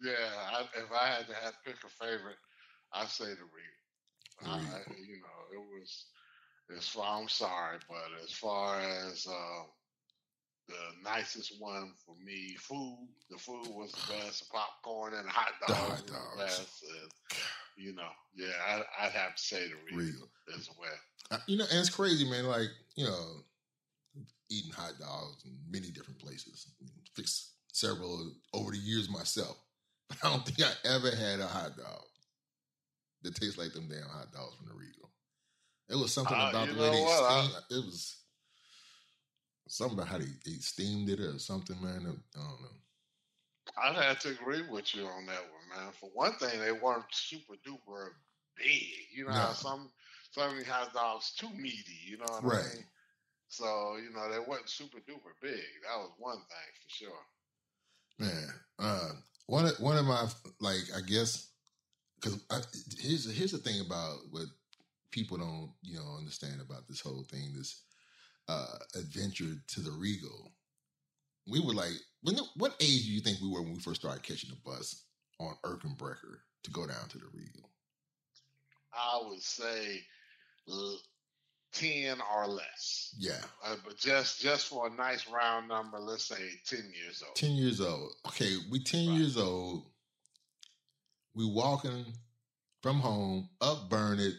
Yeah, 0.00 0.30
I, 0.52 0.62
if 0.78 0.92
I 0.92 1.08
had 1.08 1.26
to 1.26 1.34
have 1.34 1.54
pick 1.64 1.76
a 1.84 1.88
favorite, 1.88 2.38
I'd 2.92 3.08
say 3.08 3.26
the 3.26 3.44
Regal. 3.50 3.87
I, 4.46 4.58
you 4.96 5.20
know, 5.20 5.38
it 5.52 5.58
was 5.58 6.06
as 6.76 6.88
far. 6.88 7.20
I'm 7.20 7.28
sorry, 7.28 7.78
but 7.88 8.22
as 8.24 8.32
far 8.32 8.80
as 8.80 9.26
uh, 9.26 9.64
the 10.68 10.74
nicest 11.02 11.54
one 11.58 11.92
for 12.04 12.14
me, 12.22 12.54
food. 12.58 13.08
The 13.30 13.38
food 13.38 13.68
was 13.68 13.92
the 13.92 14.14
best. 14.14 14.50
Popcorn 14.50 15.14
and 15.14 15.28
hot 15.28 15.52
The 15.66 15.74
hot 15.74 16.06
dogs. 16.06 16.82
And, 17.02 17.10
you 17.76 17.94
know, 17.94 18.08
yeah, 18.34 18.52
I, 18.66 19.06
I'd 19.06 19.12
have 19.12 19.34
to 19.36 19.42
say 19.42 19.68
the 19.68 19.96
real 19.96 20.28
as 20.56 20.68
well. 20.78 20.90
Uh, 21.30 21.38
You 21.46 21.58
know, 21.58 21.64
and 21.70 21.80
it's 21.80 21.90
crazy, 21.90 22.28
man. 22.28 22.46
Like, 22.46 22.68
you 22.96 23.04
know, 23.04 23.44
eating 24.50 24.72
hot 24.72 24.92
dogs 24.98 25.44
in 25.44 25.56
many 25.70 25.90
different 25.90 26.18
places. 26.18 26.68
Fixed 27.14 27.52
several 27.72 28.32
over 28.52 28.70
the 28.70 28.78
years 28.78 29.08
myself. 29.08 29.56
But 30.08 30.16
I 30.24 30.30
don't 30.30 30.46
think 30.46 30.66
I 30.66 30.88
ever 30.88 31.14
had 31.14 31.40
a 31.40 31.46
hot 31.46 31.76
dog 31.76 32.04
that 33.22 33.34
tastes 33.34 33.58
like 33.58 33.72
them 33.72 33.88
damn 33.88 34.08
hot 34.08 34.32
dogs 34.32 34.56
from 34.56 34.68
the 34.68 34.74
Regal. 34.74 35.10
It 35.88 35.96
was 35.96 36.12
something 36.12 36.36
Uh, 36.38 36.50
about 36.50 36.68
the 36.68 36.74
way 36.74 36.90
they 36.90 37.02
what? 37.02 37.22
I- 37.24 37.60
It 37.70 37.84
was 37.84 38.16
something 39.68 39.98
about 39.98 40.08
how 40.08 40.18
they, 40.18 40.32
they 40.44 40.52
steamed 40.58 41.08
it 41.10 41.20
or 41.20 41.38
something, 41.38 41.80
man. 41.82 42.22
I 42.36 42.38
don't 42.38 42.62
know. 42.62 42.68
I'd 43.82 43.96
have 43.96 44.18
to 44.20 44.30
agree 44.30 44.62
with 44.68 44.94
you 44.94 45.06
on 45.06 45.26
that 45.26 45.42
one, 45.42 45.68
man. 45.84 45.92
For 46.00 46.10
one 46.10 46.32
thing, 46.38 46.58
they 46.60 46.72
weren't 46.72 47.04
super 47.12 47.54
duper 47.66 48.10
big. 48.56 48.82
You 49.12 49.26
know, 49.26 49.32
how 49.32 49.48
No. 49.48 49.54
some 49.54 49.92
some 50.30 50.50
of 50.50 50.56
these 50.56 50.66
hot 50.66 50.92
dogs 50.92 51.32
too 51.34 51.48
meaty. 51.50 51.98
You 52.04 52.18
know 52.18 52.24
what 52.26 52.44
Right. 52.44 52.64
I 52.64 52.74
mean? 52.74 52.84
So 53.48 53.96
you 53.96 54.10
know, 54.10 54.30
they 54.30 54.38
weren't 54.40 54.68
super 54.68 54.98
duper 55.00 55.32
big. 55.40 55.62
That 55.86 55.96
was 55.98 56.12
one 56.18 56.38
thing 56.38 56.72
for 56.82 56.88
sure. 56.88 57.26
Man, 58.18 58.54
uh, 58.78 59.12
one 59.46 59.66
of 59.66 59.78
one 59.80 59.96
of 59.96 60.04
my 60.06 60.28
like 60.60 60.82
I 60.96 61.00
guess 61.02 61.50
because 62.20 62.40
here's 62.98 63.30
here's 63.36 63.52
the 63.52 63.58
thing 63.58 63.80
about 63.80 64.18
what 64.30 64.46
people 65.10 65.36
don't 65.38 65.72
you 65.82 65.96
know 65.96 66.16
understand 66.18 66.60
about 66.60 66.86
this 66.88 67.00
whole 67.00 67.24
thing, 67.30 67.52
this 67.54 67.82
uh 68.48 68.78
adventure 68.94 69.54
to 69.68 69.80
the 69.80 69.90
Regal. 69.92 70.50
We 71.50 71.60
were 71.60 71.72
like, 71.74 71.92
when 72.22 72.36
what 72.56 72.74
age 72.80 73.06
do 73.06 73.12
you 73.12 73.20
think 73.20 73.40
we 73.40 73.48
were 73.48 73.62
when 73.62 73.74
we 73.74 73.80
first 73.80 74.00
started 74.00 74.22
catching 74.22 74.50
the 74.50 74.56
bus 74.70 75.04
on 75.40 75.54
Erkenbrecher 75.64 76.38
to 76.64 76.70
go 76.70 76.86
down 76.86 77.08
to 77.08 77.18
the 77.18 77.26
Regal? 77.32 77.70
I 78.92 79.20
would 79.28 79.42
say 79.42 80.02
uh, 80.70 80.92
ten 81.72 82.18
or 82.34 82.46
less. 82.48 83.14
Yeah, 83.18 83.40
Uh, 83.64 83.76
but 83.84 83.96
just 83.96 84.40
just 84.40 84.66
for 84.68 84.86
a 84.88 84.90
nice 84.90 85.28
round 85.28 85.68
number, 85.68 85.98
let's 85.98 86.24
say 86.24 86.50
ten 86.66 86.90
years 86.94 87.22
old. 87.26 87.36
ten 87.36 87.52
years 87.52 87.80
old. 87.80 88.12
Okay, 88.26 88.56
we 88.70 88.80
ten 88.80 89.08
Right. 89.08 89.18
years 89.18 89.36
old. 89.36 89.84
We 91.34 91.46
walking 91.46 92.06
from 92.82 93.00
home 93.00 93.48
up 93.60 93.88
Burnet 93.88 94.34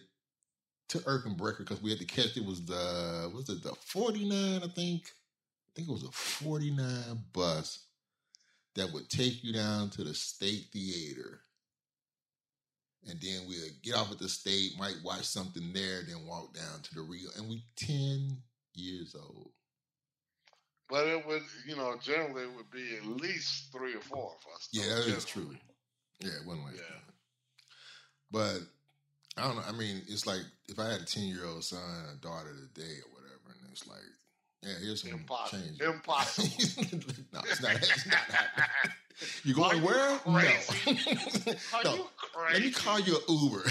to 0.89 0.97
Erkenbrecher 0.99 1.59
because 1.59 1.81
we 1.81 1.91
had 1.91 1.99
to 1.99 2.05
catch 2.05 2.35
it 2.35 2.45
was 2.45 2.65
the 2.65 3.31
was 3.33 3.49
it 3.49 3.63
the 3.63 3.73
forty 3.75 4.27
nine 4.27 4.61
I 4.63 4.67
think 4.67 5.03
I 5.05 5.69
think 5.75 5.87
it 5.87 5.91
was 5.91 6.03
a 6.03 6.11
forty 6.11 6.71
nine 6.71 7.19
bus 7.31 7.85
that 8.75 8.91
would 8.93 9.09
take 9.09 9.43
you 9.43 9.53
down 9.53 9.89
to 9.91 10.03
the 10.03 10.13
State 10.13 10.67
Theater. 10.71 11.41
And 13.07 13.19
then 13.21 13.47
we'd 13.47 13.81
get 13.81 13.95
off 13.95 14.11
at 14.11 14.19
the 14.19 14.29
state, 14.29 14.77
might 14.77 14.97
watch 15.03 15.23
something 15.23 15.71
there, 15.73 16.01
then 16.03 16.25
walk 16.27 16.53
down 16.53 16.81
to 16.83 16.95
the 16.95 17.01
Regal. 17.01 17.31
And 17.37 17.49
we 17.49 17.63
ten 17.75 18.37
years 18.73 19.15
old. 19.15 19.51
But 20.89 21.07
it 21.07 21.25
would, 21.25 21.43
you 21.67 21.75
know, 21.75 21.95
generally 22.01 22.43
it 22.43 22.55
would 22.55 22.71
be 22.71 22.97
at 22.97 23.05
least 23.05 23.71
three 23.71 23.95
or 23.95 24.01
four 24.01 24.35
of 24.37 24.55
us. 24.55 24.67
Yeah, 24.71 24.85
that 24.85 25.07
is 25.07 25.25
true. 25.25 25.55
Yeah, 26.19 26.31
it 26.41 26.45
wasn't 26.45 26.65
like 26.65 26.75
Yeah. 26.75 26.81
that. 26.81 27.13
But 28.31 28.59
I 29.37 29.47
don't 29.47 29.55
know. 29.55 29.63
I 29.67 29.71
mean, 29.71 30.01
it's 30.07 30.25
like 30.27 30.41
if 30.67 30.77
I 30.79 30.89
had 30.91 31.01
a 31.01 31.05
ten 31.05 31.23
year 31.23 31.45
old 31.45 31.63
son 31.63 31.79
and 32.07 32.17
a 32.17 32.21
daughter 32.21 32.53
today 32.73 32.97
or 33.05 33.13
whatever, 33.13 33.57
and 33.61 33.71
it's 33.71 33.87
like, 33.87 33.99
yeah, 34.63 34.73
here's 34.81 35.01
some 35.01 35.11
Impossible. 35.11 35.63
change. 35.63 35.81
Impossible. 35.81 36.47
no, 37.33 37.39
it's 37.45 37.61
not. 37.61 37.75
It's 37.75 38.05
not 38.05 38.15
happening. 38.15 38.69
You 39.43 39.51
Are 39.51 39.75
going 39.75 39.81
you 39.81 39.85
where? 39.85 40.17
crazy? 40.19 40.95
No. 41.43 41.51
Are 41.75 41.83
no. 41.83 41.95
you 41.95 42.05
crazy? 42.15 42.53
Let 42.53 42.63
me 42.63 42.71
call 42.71 42.99
you 43.01 43.17
an 43.17 43.23
Uber, 43.27 43.63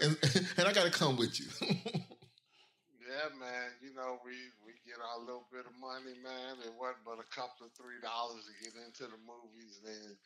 and, 0.00 0.16
and 0.56 0.64
I 0.66 0.72
got 0.72 0.84
to 0.88 0.90
come 0.90 1.18
with 1.20 1.38
you. 1.38 1.44
Yeah, 1.60 3.28
man. 3.36 3.68
You 3.84 3.92
know, 3.92 4.18
we 4.24 4.32
we 4.64 4.72
get 4.88 4.96
our 5.04 5.20
little 5.20 5.44
bit 5.52 5.68
of 5.68 5.76
money, 5.76 6.16
man. 6.24 6.56
It 6.64 6.72
wasn't 6.80 7.04
but 7.04 7.20
a 7.20 7.28
couple 7.28 7.68
of 7.68 7.72
three 7.76 8.00
dollars 8.00 8.48
to 8.48 8.52
get 8.64 8.72
into 8.80 9.04
the 9.04 9.20
movies. 9.28 9.76
Then 9.84 10.16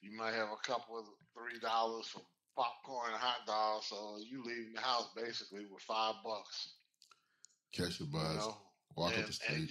you 0.00 0.16
might 0.16 0.34
have 0.34 0.48
a 0.48 0.66
couple 0.66 0.98
of 0.98 1.04
three 1.34 1.58
dollars 1.60 2.06
for 2.08 2.22
popcorn 2.56 3.10
and 3.12 3.20
hot 3.20 3.46
dogs. 3.46 3.86
So 3.86 4.18
you 4.28 4.42
leaving 4.44 4.72
the 4.74 4.80
house 4.80 5.08
basically 5.16 5.66
with 5.70 5.82
five 5.82 6.14
bucks. 6.24 6.74
Catch 7.72 7.98
the 7.98 8.04
You 8.04 8.10
bus, 8.12 8.36
know, 8.36 8.56
walk 8.96 9.12
and, 9.14 9.20
up 9.22 9.26
the 9.26 9.32
street, 9.32 9.70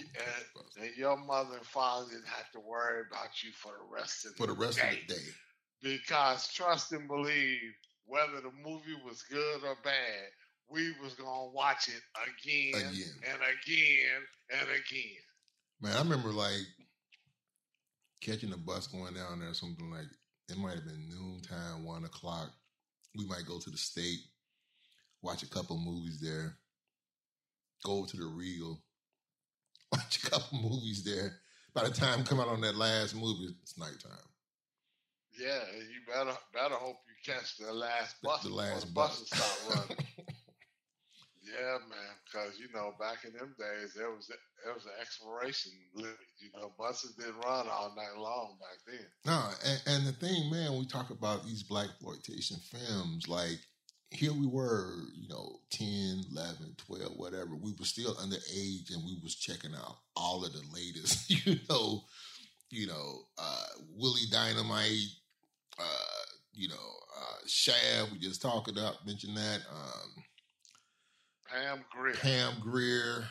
and, 0.78 0.84
and 0.86 0.96
your 0.96 1.16
mother 1.16 1.56
and 1.56 1.66
father 1.66 2.06
didn't 2.10 2.26
have 2.28 2.50
to 2.52 2.60
worry 2.60 3.02
about 3.10 3.42
you 3.42 3.50
for 3.52 3.72
the 3.72 3.94
rest 3.94 4.24
of 4.26 4.32
the 4.32 4.36
for 4.38 4.46
the 4.46 4.52
rest 4.52 4.78
day. 4.78 4.88
of 5.02 5.08
the 5.08 5.14
day. 5.14 5.20
because 5.82 6.48
trust 6.52 6.92
and 6.92 7.08
believe 7.08 7.72
whether 8.06 8.40
the 8.40 8.50
movie 8.64 8.96
was 9.04 9.22
good 9.22 9.62
or 9.64 9.76
bad 9.84 10.28
we 10.70 10.92
was 11.02 11.14
gonna 11.14 11.50
watch 11.52 11.88
it 11.88 12.02
again, 12.26 12.74
Again. 12.80 13.14
and 13.32 13.40
again 13.42 14.20
and 14.60 14.68
again 14.70 15.22
Man, 15.80 15.96
I 15.96 15.98
remember 16.00 16.30
like 16.32 16.60
catching 18.20 18.50
the 18.50 18.56
bus 18.56 18.86
going 18.86 19.14
down 19.14 19.40
there, 19.40 19.54
something 19.54 19.90
like 19.90 20.06
it 20.48 20.58
might 20.58 20.74
have 20.74 20.84
been 20.84 21.08
noontime, 21.10 21.84
one 21.84 22.04
o'clock. 22.04 22.50
We 23.16 23.26
might 23.26 23.46
go 23.46 23.58
to 23.58 23.70
the 23.70 23.76
state, 23.78 24.18
watch 25.22 25.42
a 25.42 25.48
couple 25.48 25.78
movies 25.78 26.20
there, 26.20 26.56
go 27.84 28.04
to 28.04 28.16
the 28.16 28.26
Regal, 28.26 28.80
watch 29.92 30.22
a 30.24 30.30
couple 30.30 30.58
movies 30.60 31.04
there. 31.04 31.32
By 31.74 31.84
the 31.84 31.94
time 31.94 32.24
come 32.24 32.40
out 32.40 32.48
on 32.48 32.60
that 32.62 32.76
last 32.76 33.14
movie, 33.14 33.54
it's 33.62 33.78
nighttime. 33.78 34.12
yeah 35.38 35.60
you 35.76 36.00
better 36.12 36.36
better 36.52 36.74
hope 36.74 36.96
you 37.06 37.32
catch 37.32 37.56
the 37.58 37.72
last 37.72 38.16
bus 38.22 38.42
the 38.42 38.48
before 38.48 38.62
last 38.64 38.86
the 38.86 38.92
bus. 38.92 39.20
buses 39.20 39.28
start 39.28 39.76
running 39.88 40.04
yeah 41.52 41.78
man 41.88 42.14
because 42.24 42.58
you 42.58 42.66
know 42.74 42.92
back 42.98 43.24
in 43.24 43.32
them 43.32 43.54
days 43.58 43.94
there 43.94 44.10
was 44.10 44.28
there 44.64 44.74
was 44.74 44.84
an 44.84 44.92
expiration 45.00 45.72
limit 45.94 46.16
you 46.38 46.50
know 46.54 46.72
buses 46.78 47.14
didn't 47.16 47.38
run 47.44 47.66
all 47.68 47.94
night 47.96 48.16
long 48.20 48.56
back 48.60 48.78
then 48.86 49.06
No, 49.24 49.50
and, 49.64 49.82
and 49.86 50.06
the 50.06 50.12
thing, 50.12 50.50
man, 50.50 50.78
we 50.78 50.86
talk 50.86 51.10
about 51.10 51.44
these 51.44 51.62
black 51.62 51.88
exploitation 51.88 52.56
films, 52.70 53.28
like 53.28 53.58
here 54.10 54.32
we 54.32 54.46
were, 54.46 54.94
you 55.14 55.28
know, 55.28 55.58
10, 55.70 56.24
11, 56.32 56.76
12, 56.78 57.12
whatever. 57.16 57.50
We 57.54 57.72
were 57.78 57.84
still 57.84 58.14
underage 58.14 58.94
and 58.94 59.04
we 59.04 59.18
was 59.22 59.34
checking 59.34 59.74
out 59.74 59.98
all 60.16 60.44
of 60.44 60.52
the 60.52 60.62
latest, 60.72 61.30
you 61.46 61.56
know, 61.68 62.02
you 62.70 62.86
know, 62.86 63.20
uh, 63.38 63.66
Willie 63.96 64.28
Dynamite, 64.30 65.12
uh, 65.78 66.24
you 66.54 66.68
know, 66.68 66.74
uh, 66.74 67.36
Shaft, 67.46 68.12
we 68.12 68.18
just 68.18 68.40
talked 68.42 68.70
about, 68.70 69.06
mentioned 69.06 69.36
that, 69.36 69.60
um, 69.70 70.24
pam 71.50 71.84
grier 71.90 72.14
Pam 72.14 72.54
Grier. 72.60 73.24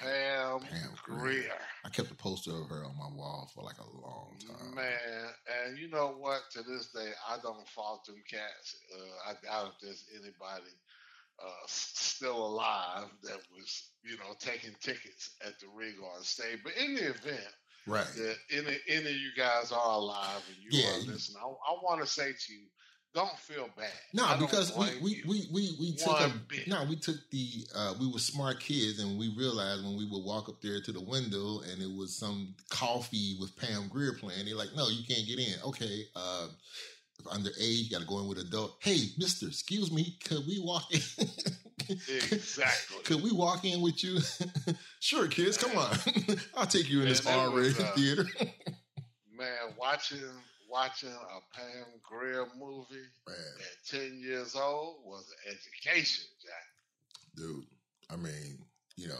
pam, 0.00 0.60
Pam 0.60 0.90
Grier. 1.04 1.18
greer 1.20 1.52
I 1.84 1.88
kept 1.88 2.10
a 2.10 2.14
poster 2.14 2.50
of 2.50 2.68
her 2.68 2.84
on 2.84 2.96
my 2.98 3.08
wall 3.14 3.50
for 3.54 3.62
like 3.62 3.78
a 3.78 4.00
long 4.00 4.36
time. 4.46 4.74
Man, 4.74 5.28
and 5.66 5.78
you 5.78 5.88
know 5.88 6.14
what? 6.18 6.42
To 6.52 6.62
this 6.62 6.88
day, 6.88 7.10
I 7.28 7.36
don't 7.42 7.66
fault 7.68 8.04
them 8.06 8.22
cats. 8.28 8.76
Uh, 8.94 9.30
I 9.30 9.34
doubt 9.44 9.72
if 9.74 9.80
there's 9.82 10.04
anybody 10.12 10.72
uh, 11.42 11.66
still 11.66 12.46
alive 12.46 13.08
that 13.22 13.38
was, 13.56 13.90
you 14.02 14.16
know, 14.16 14.34
taking 14.38 14.74
tickets 14.80 15.36
at 15.46 15.58
the 15.60 15.66
Regal 15.74 16.10
on 16.16 16.22
stage. 16.22 16.58
But 16.64 16.76
in 16.76 16.94
the 16.94 17.10
event 17.10 17.54
Right. 17.86 18.06
that 18.16 18.36
any 18.50 18.78
any 18.88 19.10
of 19.10 19.16
you 19.16 19.30
guys 19.36 19.70
are 19.70 19.92
alive 19.94 20.42
and 20.48 20.56
you 20.56 20.70
Yeah, 20.72 20.90
are 20.90 20.98
listening, 20.98 21.36
I, 21.40 21.46
I 21.46 21.78
want 21.84 22.00
to 22.00 22.06
say 22.06 22.32
to 22.32 22.52
you, 22.52 22.66
don't 23.16 23.38
feel 23.38 23.70
bad. 23.76 23.90
No, 24.12 24.36
because 24.38 24.76
we 24.76 24.86
we, 25.02 25.22
we 25.26 25.48
we 25.50 25.76
we 25.80 25.92
took 25.96 26.20
a, 26.20 26.30
bit. 26.48 26.68
no, 26.68 26.84
we 26.84 26.96
took 26.96 27.16
the 27.30 27.66
uh, 27.74 27.94
we 27.98 28.12
were 28.12 28.18
smart 28.18 28.60
kids 28.60 29.00
and 29.02 29.18
we 29.18 29.34
realized 29.36 29.82
when 29.84 29.96
we 29.96 30.04
would 30.04 30.22
walk 30.22 30.50
up 30.50 30.60
there 30.60 30.82
to 30.82 30.92
the 30.92 31.00
window 31.00 31.60
and 31.60 31.82
it 31.82 31.90
was 31.90 32.14
some 32.14 32.54
Coffy 32.68 33.36
with 33.40 33.56
Pam 33.56 33.88
Grier 33.88 34.12
playing, 34.12 34.44
they're 34.44 34.54
like, 34.54 34.76
no, 34.76 34.88
you 34.88 35.02
can't 35.02 35.26
get 35.26 35.38
in. 35.38 35.54
Okay, 35.64 36.04
uh, 36.14 36.48
if 37.18 37.24
underage, 37.24 37.84
you 37.84 37.90
got 37.90 38.02
to 38.02 38.06
go 38.06 38.20
in 38.20 38.28
with 38.28 38.38
adult. 38.38 38.76
Hey, 38.80 39.08
Mister, 39.16 39.46
excuse 39.46 39.90
me, 39.90 40.18
could 40.22 40.46
we 40.46 40.60
walk 40.60 40.92
in? 40.92 41.00
Exactly. 41.88 42.98
Could 43.04 43.22
we 43.22 43.30
walk 43.30 43.64
in 43.64 43.80
with 43.80 44.02
you? 44.02 44.18
sure, 45.00 45.28
kids, 45.28 45.56
come 45.56 45.78
on. 45.78 45.96
I'll 46.56 46.66
take 46.66 46.90
you 46.90 47.00
in 47.02 47.08
this 47.08 47.20
And 47.20 47.28
that 47.28 47.38
R-rated 47.38 47.80
uh, 47.80 47.92
theater. 47.92 48.26
Man, 49.38 49.48
watching 49.78 50.18
watching 50.68 51.10
a 51.10 51.56
Pam 51.56 51.86
Grier 52.02 52.46
movie 52.58 53.08
Man, 53.26 53.36
at 53.60 53.88
ten 53.88 54.18
years 54.20 54.54
old 54.54 54.96
was 55.04 55.24
an 55.46 55.52
education, 55.52 56.24
Jack. 56.42 57.36
dude. 57.36 57.64
I 58.10 58.16
mean, 58.16 58.58
you 58.96 59.08
know, 59.08 59.18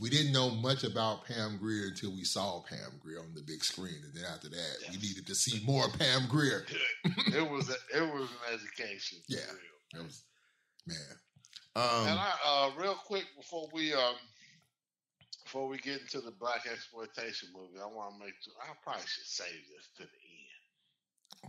we 0.00 0.10
didn't 0.10 0.32
know 0.32 0.50
much 0.50 0.84
about 0.84 1.24
Pam 1.24 1.58
Grier 1.58 1.88
until 1.88 2.12
we 2.12 2.24
saw 2.24 2.62
Pam 2.62 3.00
Grier 3.00 3.20
on 3.20 3.34
the 3.34 3.42
big 3.42 3.64
screen, 3.64 4.00
and 4.04 4.14
then 4.14 4.24
after 4.32 4.48
that, 4.48 4.76
we 4.90 4.96
needed 4.98 5.26
to 5.26 5.34
see 5.34 5.64
more 5.64 5.88
Pam 5.98 6.26
Grier. 6.28 6.64
it 7.04 7.50
was 7.50 7.70
a, 7.70 7.96
it 7.96 8.14
was 8.14 8.28
an 8.30 8.54
education. 8.54 9.18
Yeah. 9.28 9.38
real. 9.94 10.04
Was 10.04 10.24
man. 10.86 10.96
Um, 11.76 12.08
and 12.08 12.18
I 12.18 12.32
uh, 12.44 12.70
real 12.80 12.94
quick 12.94 13.24
before 13.36 13.68
we 13.72 13.92
um 13.94 14.14
before 15.48 15.66
we 15.66 15.78
get 15.78 16.04
into 16.04 16.20
the 16.20 16.36
black 16.36 16.68
exploitation 16.70 17.48
movie, 17.56 17.80
I 17.80 17.88
want 17.88 18.12
to 18.12 18.20
make 18.20 18.36
sure 18.44 18.52
I 18.60 18.76
probably 18.84 19.08
should 19.08 19.24
save 19.24 19.64
this 19.72 19.88
to 19.96 20.04
the 20.04 20.20
end. 20.28 20.64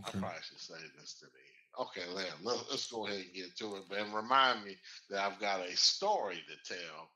I 0.00 0.08
okay. 0.08 0.18
probably 0.24 0.40
should 0.40 0.64
save 0.64 0.88
this 0.96 1.20
to 1.20 1.28
the 1.28 1.44
end. 1.44 1.60
Okay, 1.84 2.08
Len, 2.08 2.32
let, 2.40 2.64
let's 2.72 2.88
go 2.90 3.06
ahead 3.06 3.20
and 3.20 3.34
get 3.36 3.52
to 3.60 3.76
it. 3.76 3.84
But 3.92 4.08
remind 4.08 4.64
me 4.64 4.80
that 5.10 5.20
I've 5.20 5.38
got 5.38 5.60
a 5.60 5.76
story 5.76 6.40
to 6.48 6.56
tell 6.64 7.12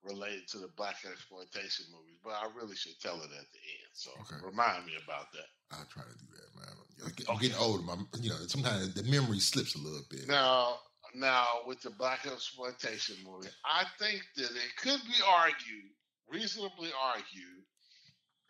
related 0.00 0.48
to 0.48 0.64
the 0.64 0.72
black 0.80 0.96
exploitation 1.04 1.92
movies, 1.92 2.16
but 2.24 2.32
I 2.40 2.48
really 2.56 2.74
should 2.74 2.98
tell 3.04 3.20
it 3.20 3.28
at 3.28 3.48
the 3.52 3.60
end. 3.60 3.92
So 3.92 4.10
Okay. 4.24 4.40
remind 4.40 4.86
me 4.86 4.96
about 5.04 5.28
that. 5.36 5.48
I'll 5.76 5.84
try 5.92 6.04
to 6.08 6.16
do 6.16 6.28
that, 6.40 6.56
man. 6.56 6.72
I'm 7.04 7.12
get- 7.12 7.28
I'm 7.28 7.36
getting 7.38 7.60
older. 7.60 7.82
My, 7.84 8.00
you 8.20 8.30
know, 8.30 8.40
sometimes 8.48 8.94
the 8.94 9.02
memory 9.04 9.40
slips 9.40 9.74
a 9.74 9.78
little 9.78 10.04
bit. 10.08 10.26
Now, 10.26 10.80
now 11.14 11.60
with 11.66 11.82
the 11.82 11.90
black 11.90 12.24
exploitation 12.24 13.16
movie, 13.28 13.52
I 13.64 13.84
think 13.98 14.24
that 14.36 14.50
it 14.50 14.76
could 14.80 15.04
be 15.04 15.20
argued, 15.26 15.92
reasonably 16.28 16.90
argue 17.00 17.62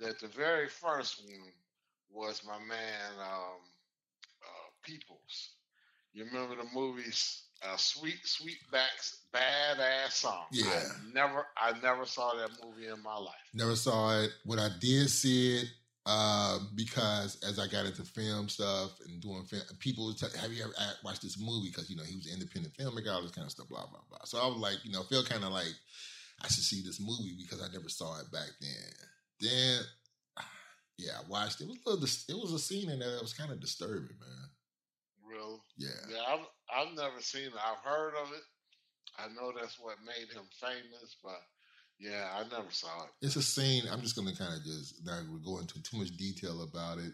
that 0.00 0.18
the 0.20 0.28
very 0.28 0.68
first 0.68 1.22
one 1.24 1.52
was 2.10 2.42
my 2.46 2.58
man 2.58 3.12
um, 3.20 3.60
uh, 4.42 4.70
Peebles. 4.82 5.50
You 6.12 6.24
remember 6.24 6.56
the 6.56 6.68
movies 6.72 7.42
uh, 7.62 7.76
Sweet 7.76 8.20
Sweetback's 8.24 9.22
Badass 9.32 10.12
Song? 10.12 10.44
Yeah. 10.52 10.66
I 10.66 10.82
never, 11.12 11.46
I 11.56 11.72
never 11.82 12.04
saw 12.04 12.34
that 12.34 12.50
movie 12.64 12.86
in 12.86 13.02
my 13.02 13.16
life. 13.16 13.34
Never 13.52 13.74
saw 13.74 14.20
it. 14.20 14.30
When 14.44 14.58
I 14.58 14.68
did 14.80 15.10
see 15.10 15.58
it, 15.58 15.68
uh, 16.06 16.58
because 16.74 17.42
as 17.42 17.58
I 17.58 17.66
got 17.66 17.86
into 17.86 18.02
film 18.02 18.48
stuff 18.48 19.00
and 19.06 19.20
doing 19.22 19.42
film, 19.44 19.62
people 19.78 20.06
would 20.06 20.18
tell, 20.18 20.28
"Have 20.38 20.52
you 20.52 20.62
ever 20.62 20.72
watched 21.02 21.22
this 21.22 21.40
movie?" 21.40 21.70
Because 21.70 21.88
you 21.88 21.96
know 21.96 22.02
he 22.02 22.14
was 22.14 22.26
an 22.26 22.34
independent 22.34 22.74
filmmaker, 22.74 23.12
all 23.12 23.22
this 23.22 23.30
kind 23.30 23.46
of 23.46 23.50
stuff, 23.50 23.68
blah 23.68 23.86
blah 23.86 24.00
blah. 24.10 24.18
So 24.24 24.38
I 24.38 24.46
was 24.46 24.58
like, 24.58 24.84
you 24.84 24.92
know, 24.92 25.02
feel 25.04 25.24
kind 25.24 25.44
of 25.44 25.50
like 25.50 25.72
I 26.42 26.48
should 26.48 26.64
see 26.64 26.82
this 26.82 27.00
movie 27.00 27.36
because 27.38 27.62
I 27.62 27.72
never 27.72 27.88
saw 27.88 28.18
it 28.20 28.30
back 28.32 28.50
then. 28.60 28.92
Then, 29.40 29.80
yeah, 30.98 31.12
I 31.18 31.28
watched 31.28 31.60
it. 31.60 31.64
It 31.64 31.68
was 31.70 31.78
a 31.86 31.90
little, 31.90 32.04
it 32.04 32.42
was 32.42 32.52
a 32.52 32.58
scene 32.58 32.90
in 32.90 32.98
there 32.98 33.12
that 33.12 33.22
was 33.22 33.34
kind 33.34 33.52
of 33.52 33.60
disturbing, 33.60 34.16
man. 34.20 34.48
Real. 35.26 35.62
Yeah. 35.76 35.88
Yeah, 36.10 36.22
I've 36.28 36.46
I've 36.70 36.96
never 36.96 37.20
seen 37.20 37.46
it. 37.46 37.52
I've 37.54 37.84
heard 37.84 38.14
of 38.22 38.32
it. 38.32 38.42
I 39.18 39.28
know 39.28 39.52
that's 39.54 39.78
what 39.78 39.96
made 40.04 40.32
him 40.34 40.44
famous, 40.60 41.16
but 41.22 41.40
yeah, 41.98 42.28
I 42.34 42.42
never 42.42 42.70
saw 42.70 43.04
it. 43.04 43.10
It's 43.22 43.36
a 43.36 43.42
scene. 43.42 43.84
I'm 43.90 44.00
just 44.00 44.16
gonna 44.16 44.34
kind 44.34 44.54
of 44.54 44.64
just 44.64 45.04
not 45.04 45.22
go 45.44 45.58
into 45.58 45.82
too 45.82 45.98
much 45.98 46.16
detail 46.16 46.62
about 46.62 46.98
it, 46.98 47.12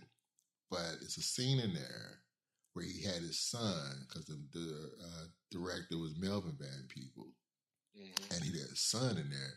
but 0.70 0.96
it's 1.02 1.18
a 1.18 1.22
scene 1.22 1.60
in 1.60 1.74
there 1.74 2.20
where 2.72 2.84
he 2.84 3.02
had 3.02 3.22
his 3.22 3.38
son 3.38 4.06
because 4.08 4.26
the, 4.26 4.40
the 4.52 4.90
uh, 5.02 5.24
director 5.50 5.98
was 5.98 6.18
Melvin 6.18 6.56
Van 6.58 6.86
Peebles, 6.88 7.34
mm-hmm. 7.98 8.34
and 8.34 8.42
he 8.44 8.50
had 8.50 8.68
his 8.70 8.80
son 8.80 9.16
in 9.16 9.30
there, 9.30 9.54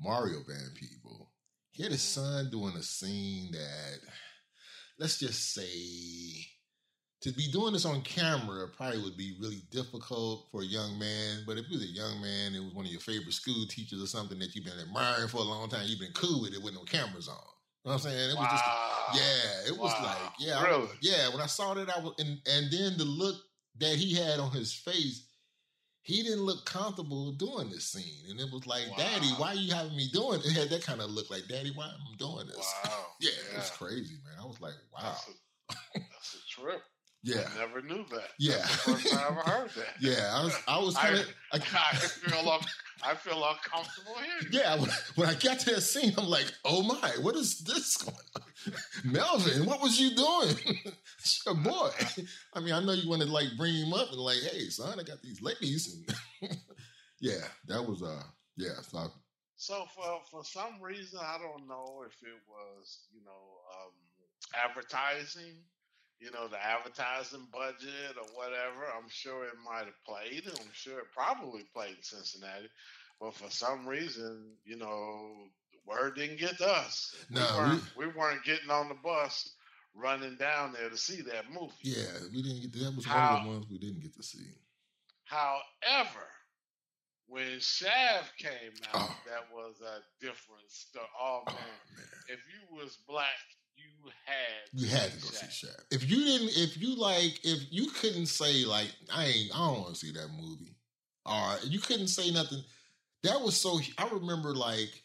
Mario 0.00 0.38
Van 0.46 0.70
Peebles. 0.74 1.28
He 1.70 1.82
had 1.82 1.92
his 1.92 2.02
mm-hmm. 2.02 2.20
son 2.20 2.50
doing 2.50 2.76
a 2.76 2.82
scene 2.82 3.52
that, 3.52 3.98
let's 4.98 5.18
just 5.18 5.54
say, 5.54 6.46
to 7.22 7.32
be 7.32 7.50
doing 7.50 7.72
this 7.72 7.84
on 7.84 8.00
camera 8.02 8.68
probably 8.76 9.02
would 9.02 9.16
be 9.16 9.36
really 9.40 9.62
difficult 9.72 10.46
for 10.52 10.62
a 10.62 10.66
young 10.66 10.98
man. 10.98 11.42
But 11.46 11.58
if 11.58 11.66
he 11.66 11.74
was 11.74 11.84
a 11.84 11.92
young 11.92 12.20
man, 12.20 12.54
it 12.54 12.62
was 12.62 12.74
one 12.74 12.84
of 12.84 12.92
your 12.92 13.00
favorite 13.00 13.32
school 13.32 13.66
teachers 13.68 14.00
or 14.00 14.06
something 14.06 14.38
that 14.38 14.54
you've 14.54 14.64
been 14.64 14.78
admiring 14.78 15.28
for 15.28 15.38
a 15.38 15.42
long 15.42 15.68
time, 15.68 15.86
you've 15.86 15.98
been 15.98 16.12
cool 16.12 16.42
with 16.42 16.54
it 16.54 16.62
with 16.62 16.74
no 16.74 16.84
cameras 16.84 17.28
on. 17.28 17.34
You 17.84 17.90
know 17.90 17.94
what 17.96 18.04
I'm 18.04 18.10
saying? 18.10 18.30
It 18.30 18.36
wow. 18.36 18.42
was 18.42 18.50
just, 18.50 18.64
yeah, 19.14 19.72
it 19.72 19.76
wow. 19.76 19.84
was 19.84 20.02
like, 20.04 20.32
yeah, 20.38 20.62
really? 20.62 20.84
I, 20.84 20.96
yeah. 21.00 21.28
When 21.30 21.40
I 21.40 21.46
saw 21.46 21.74
that, 21.74 21.90
I 21.90 22.00
was, 22.00 22.14
and, 22.18 22.38
and 22.46 22.70
then 22.70 22.96
the 22.98 23.04
look 23.04 23.36
that 23.78 23.96
he 23.96 24.14
had 24.14 24.38
on 24.38 24.50
his 24.52 24.72
face, 24.72 25.27
he 26.08 26.22
didn't 26.22 26.40
look 26.40 26.64
comfortable 26.64 27.32
doing 27.32 27.68
this 27.68 27.84
scene. 27.84 28.30
And 28.30 28.40
it 28.40 28.50
was 28.50 28.66
like, 28.66 28.88
wow. 28.92 28.96
Daddy, 28.96 29.28
why 29.36 29.48
are 29.48 29.54
you 29.54 29.74
having 29.74 29.94
me 29.94 30.08
doing 30.10 30.40
it? 30.40 30.46
It 30.46 30.52
had 30.56 30.70
that 30.70 30.82
kind 30.82 31.02
of 31.02 31.10
look 31.10 31.30
like, 31.30 31.46
Daddy, 31.48 31.70
why 31.74 31.84
am 31.84 32.00
I 32.00 32.16
doing 32.16 32.46
this? 32.46 32.74
Wow. 32.82 33.04
yeah, 33.20 33.30
yeah, 33.50 33.52
it 33.52 33.56
was 33.58 33.70
crazy, 33.70 34.14
man. 34.24 34.42
I 34.42 34.46
was 34.46 34.58
like, 34.58 34.72
wow. 34.90 35.00
That's 35.02 35.28
a, 35.28 35.98
that's 35.98 36.36
a 36.36 36.48
trip. 36.48 36.80
Yeah, 37.24 37.48
I 37.54 37.58
never 37.58 37.82
knew 37.82 38.04
that. 38.10 38.28
Yeah, 38.38 38.64
first 38.64 39.12
I 39.12 39.26
ever 39.26 39.40
heard 39.40 39.70
that. 39.70 39.86
yeah, 40.00 40.32
I 40.34 40.44
was, 40.44 40.62
I 40.68 40.78
was 40.78 40.96
kind 40.96 41.16
of, 41.16 41.26
I, 41.52 41.56
I, 41.92 41.96
feel, 41.96 42.48
un, 42.48 42.60
I 43.02 43.14
feel 43.14 43.44
uncomfortable 43.44 44.14
here. 44.14 44.50
Yeah, 44.52 44.76
when, 44.76 44.90
when, 45.16 45.28
I 45.28 45.34
got 45.34 45.58
to 45.60 45.74
that 45.74 45.80
scene, 45.80 46.12
I'm 46.16 46.28
like, 46.28 46.46
oh 46.64 46.82
my, 46.82 47.10
what 47.20 47.34
is 47.34 47.58
this 47.60 47.96
going 47.96 48.16
on? 48.36 48.72
Melvin, 49.04 49.66
what 49.66 49.82
was 49.82 50.00
you 50.00 50.14
doing? 50.14 50.94
it's 51.18 51.42
your 51.44 51.56
boy. 51.56 51.90
I 52.54 52.60
mean, 52.60 52.72
I 52.72 52.80
know 52.80 52.92
you 52.92 53.08
want 53.08 53.22
to 53.22 53.28
like 53.28 53.48
bring 53.56 53.74
him 53.74 53.92
up 53.92 54.10
and 54.12 54.20
like, 54.20 54.38
hey, 54.52 54.68
son, 54.68 55.00
I 55.00 55.02
got 55.02 55.20
these 55.20 55.42
ladies, 55.42 56.04
and 56.40 56.56
yeah, 57.20 57.44
that 57.66 57.84
was 57.84 58.00
uh, 58.00 58.22
yeah. 58.56 58.80
So, 58.82 59.10
so 59.56 59.84
for 59.94 60.20
for 60.30 60.44
some 60.44 60.80
reason, 60.80 61.18
I 61.20 61.38
don't 61.38 61.66
know 61.66 62.04
if 62.06 62.14
it 62.22 62.38
was 62.46 63.00
you 63.12 63.24
know 63.24 63.32
um, 63.74 63.92
advertising 64.68 65.56
you 66.20 66.30
know, 66.32 66.48
the 66.48 66.62
advertising 66.62 67.46
budget 67.52 68.16
or 68.16 68.26
whatever. 68.34 68.86
I'm 68.96 69.08
sure 69.08 69.44
it 69.44 69.54
might 69.64 69.86
have 69.86 70.04
played. 70.04 70.42
I'm 70.46 70.72
sure 70.72 70.98
it 70.98 71.06
probably 71.14 71.64
played 71.72 71.96
in 71.96 72.02
Cincinnati. 72.02 72.68
But 73.20 73.34
for 73.34 73.50
some 73.50 73.86
reason, 73.86 74.52
you 74.64 74.76
know, 74.76 75.48
the 75.72 75.78
word 75.90 76.16
didn't 76.16 76.38
get 76.38 76.58
to 76.58 76.68
us. 76.68 77.14
No, 77.30 77.46
we 77.52 77.58
weren't, 77.58 77.82
we, 77.96 78.06
we 78.06 78.12
weren't 78.12 78.44
getting 78.44 78.70
on 78.70 78.88
the 78.88 78.94
bus 78.94 79.50
running 79.94 80.36
down 80.36 80.72
there 80.72 80.88
to 80.88 80.96
see 80.96 81.22
that 81.22 81.50
movie. 81.52 81.72
Yeah, 81.82 82.04
we 82.32 82.42
didn't 82.42 82.62
get 82.62 82.72
to, 82.74 82.78
that 82.84 82.96
was 82.96 83.04
How, 83.04 83.28
one 83.28 83.38
of 83.38 83.44
the 83.44 83.50
ones 83.50 83.66
we 83.70 83.78
didn't 83.78 84.02
get 84.02 84.14
to 84.14 84.22
see. 84.22 84.46
However, 85.24 86.26
when 87.26 87.60
Shaft 87.60 88.38
came 88.38 88.74
out, 88.94 89.10
oh. 89.10 89.16
that 89.26 89.44
was 89.52 89.76
a 89.82 90.00
different 90.24 90.68
story. 90.68 91.04
Oh, 91.20 91.42
oh 91.46 91.50
man. 91.50 91.56
oh 91.58 91.96
man. 91.96 92.06
if 92.28 92.40
you 92.48 92.76
was 92.76 92.98
black 93.06 93.26
you 93.78 94.10
had 94.24 94.80
you 94.80 94.86
had 94.88 95.10
to 95.10 95.16
go 95.20 95.28
Shaft. 95.28 95.52
see 95.52 95.66
Shaft. 95.66 95.84
If 95.90 96.10
you 96.10 96.16
didn't, 96.24 96.50
if 96.56 96.80
you 96.80 96.96
like, 96.96 97.40
if 97.44 97.60
you 97.70 97.90
couldn't 97.90 98.26
say 98.26 98.64
like, 98.64 98.92
I 99.14 99.26
ain't, 99.26 99.54
I 99.54 99.58
don't 99.58 99.80
want 99.80 99.94
to 99.94 100.06
see 100.06 100.12
that 100.12 100.28
movie, 100.40 100.74
or 101.24 101.56
you 101.64 101.80
couldn't 101.80 102.08
say 102.08 102.30
nothing. 102.30 102.62
That 103.22 103.40
was 103.40 103.56
so. 103.56 103.80
I 103.98 104.08
remember 104.08 104.54
like 104.54 105.02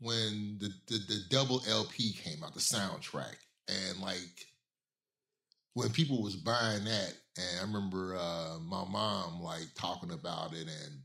when 0.00 0.58
the 0.60 0.70
the, 0.86 0.98
the 1.08 1.20
double 1.30 1.62
LP 1.68 2.12
came 2.12 2.42
out, 2.44 2.54
the 2.54 2.60
soundtrack, 2.60 3.36
and 3.68 4.00
like 4.00 4.46
when 5.74 5.90
people 5.90 6.22
was 6.22 6.36
buying 6.36 6.84
that, 6.84 7.14
and 7.36 7.60
I 7.60 7.62
remember 7.62 8.16
uh, 8.16 8.58
my 8.60 8.84
mom 8.88 9.42
like 9.42 9.68
talking 9.74 10.12
about 10.12 10.52
it, 10.52 10.68
and 10.68 11.00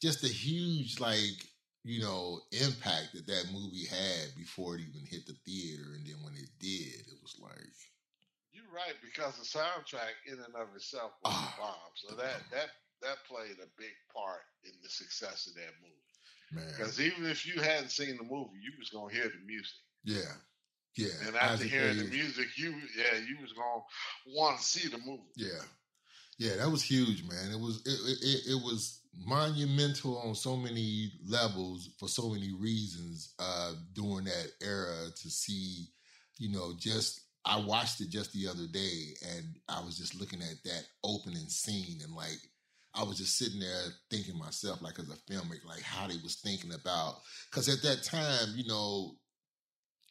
just 0.00 0.24
a 0.24 0.28
huge 0.28 1.00
like 1.00 1.48
you 1.84 2.00
know, 2.00 2.40
impact 2.50 3.12
that 3.12 3.26
that 3.26 3.52
movie 3.52 3.84
had 3.84 4.34
before 4.36 4.74
it 4.74 4.80
even 4.80 5.04
hit 5.06 5.26
the 5.26 5.36
theater. 5.44 5.94
And 5.94 6.06
then 6.06 6.16
when 6.24 6.34
it 6.34 6.48
did, 6.58 7.04
it 7.06 7.20
was 7.22 7.36
like. 7.40 7.76
You're 8.52 8.72
right, 8.72 8.96
because 9.04 9.36
the 9.36 9.44
soundtrack 9.44 10.16
in 10.26 10.34
and 10.34 10.54
of 10.56 10.74
itself 10.74 11.12
was 11.22 11.32
a 11.32 11.36
ah. 11.36 11.54
bomb. 11.58 11.92
So 11.94 12.16
that, 12.16 12.40
that, 12.50 12.70
that 13.02 13.16
played 13.28 13.60
a 13.60 13.68
big 13.76 13.92
part 14.14 14.40
in 14.64 14.72
the 14.82 14.88
success 14.88 15.46
of 15.46 15.54
that 15.54 15.74
movie. 15.82 15.94
Man. 16.52 16.72
Because 16.76 17.00
even 17.00 17.26
if 17.26 17.46
you 17.46 17.60
hadn't 17.60 17.90
seen 17.90 18.16
the 18.16 18.22
movie, 18.24 18.62
you 18.62 18.72
was 18.78 18.88
going 18.90 19.10
to 19.10 19.14
hear 19.14 19.28
the 19.28 19.46
music. 19.46 19.76
Yeah. 20.04 20.32
Yeah. 20.96 21.08
And 21.26 21.36
after 21.36 21.64
hearing 21.64 21.98
the 21.98 22.04
music, 22.04 22.56
you 22.56 22.70
yeah, 22.96 23.18
you 23.18 23.36
was 23.42 23.52
gonna 23.52 23.82
want 24.28 24.58
to 24.58 24.64
see 24.64 24.88
the 24.88 24.98
movie. 24.98 25.22
Yeah. 25.34 25.58
Yeah, 26.38 26.56
that 26.56 26.70
was 26.70 26.82
huge, 26.82 27.22
man. 27.24 27.52
It 27.52 27.60
was 27.60 27.80
it, 27.86 28.22
it, 28.22 28.52
it 28.52 28.62
was 28.64 29.00
monumental 29.16 30.18
on 30.18 30.34
so 30.34 30.56
many 30.56 31.12
levels 31.26 31.90
for 31.98 32.08
so 32.08 32.30
many 32.30 32.52
reasons 32.52 33.34
uh, 33.38 33.72
during 33.92 34.24
that 34.24 34.48
era 34.60 35.10
to 35.22 35.30
see, 35.30 35.86
you 36.38 36.50
know, 36.50 36.72
just 36.78 37.20
I 37.44 37.60
watched 37.60 38.00
it 38.00 38.08
just 38.10 38.32
the 38.32 38.48
other 38.48 38.66
day 38.66 39.14
and 39.28 39.44
I 39.68 39.80
was 39.84 39.96
just 39.96 40.18
looking 40.18 40.42
at 40.42 40.62
that 40.64 40.82
opening 41.04 41.48
scene 41.48 42.00
and 42.02 42.14
like 42.14 42.38
I 42.94 43.02
was 43.04 43.18
just 43.18 43.36
sitting 43.36 43.60
there 43.60 43.84
thinking 44.10 44.38
myself 44.38 44.80
like 44.80 44.98
as 44.98 45.10
a 45.10 45.32
filmmaker 45.32 45.66
like 45.66 45.82
how 45.82 46.06
they 46.08 46.16
was 46.22 46.36
thinking 46.42 46.72
about 46.72 47.16
because 47.50 47.68
at 47.68 47.82
that 47.82 48.02
time 48.02 48.54
you 48.56 48.66
know 48.66 49.16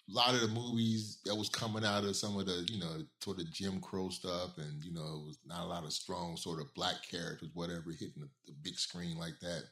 a 0.09 0.13
lot 0.13 0.33
of 0.33 0.41
the 0.41 0.47
movies 0.47 1.19
that 1.25 1.35
was 1.35 1.49
coming 1.49 1.85
out 1.85 2.03
of 2.03 2.15
some 2.15 2.37
of 2.37 2.45
the, 2.45 2.67
you 2.69 2.79
know, 2.79 3.03
sort 3.21 3.39
of 3.39 3.51
Jim 3.51 3.79
Crow 3.79 4.09
stuff, 4.09 4.57
and 4.57 4.83
you 4.83 4.93
know, 4.93 5.21
it 5.21 5.25
was 5.25 5.39
not 5.45 5.63
a 5.63 5.67
lot 5.67 5.85
of 5.85 5.93
strong 5.93 6.35
sort 6.35 6.59
of 6.59 6.73
black 6.73 6.95
characters, 7.09 7.49
whatever, 7.53 7.91
hitting 7.91 8.21
the, 8.21 8.29
the 8.45 8.53
big 8.61 8.77
screen 8.77 9.17
like 9.17 9.39
that. 9.41 9.63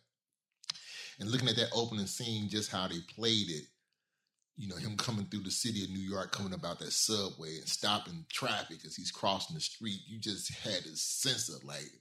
And 1.20 1.30
looking 1.30 1.50
at 1.50 1.58
that 1.58 1.72
opening 1.74 2.08
scene, 2.08 2.50
just 2.50 2.72
how 2.72 2.88
they 2.88 3.00
played 3.14 3.50
it, 3.50 3.66
you 4.58 4.68
know, 4.68 4.78
him 4.78 4.96
coming 4.96 5.26
through 5.26 5.44
the 5.44 5.52
city 5.52 5.84
of 5.84 5.90
New 5.90 6.00
York, 6.00 6.32
coming 6.32 6.54
about 6.54 6.80
that 6.80 6.94
subway 6.94 7.58
and 7.58 7.68
stopping 7.68 8.26
traffic 8.32 8.78
as 8.86 8.96
he's 8.96 9.12
crossing 9.12 9.56
the 9.56 9.62
street, 9.62 10.00
you 10.08 10.20
just 10.20 10.52
had 10.64 10.86
a 10.86 10.96
sense 10.96 11.50
of 11.50 11.64
like, 11.66 11.92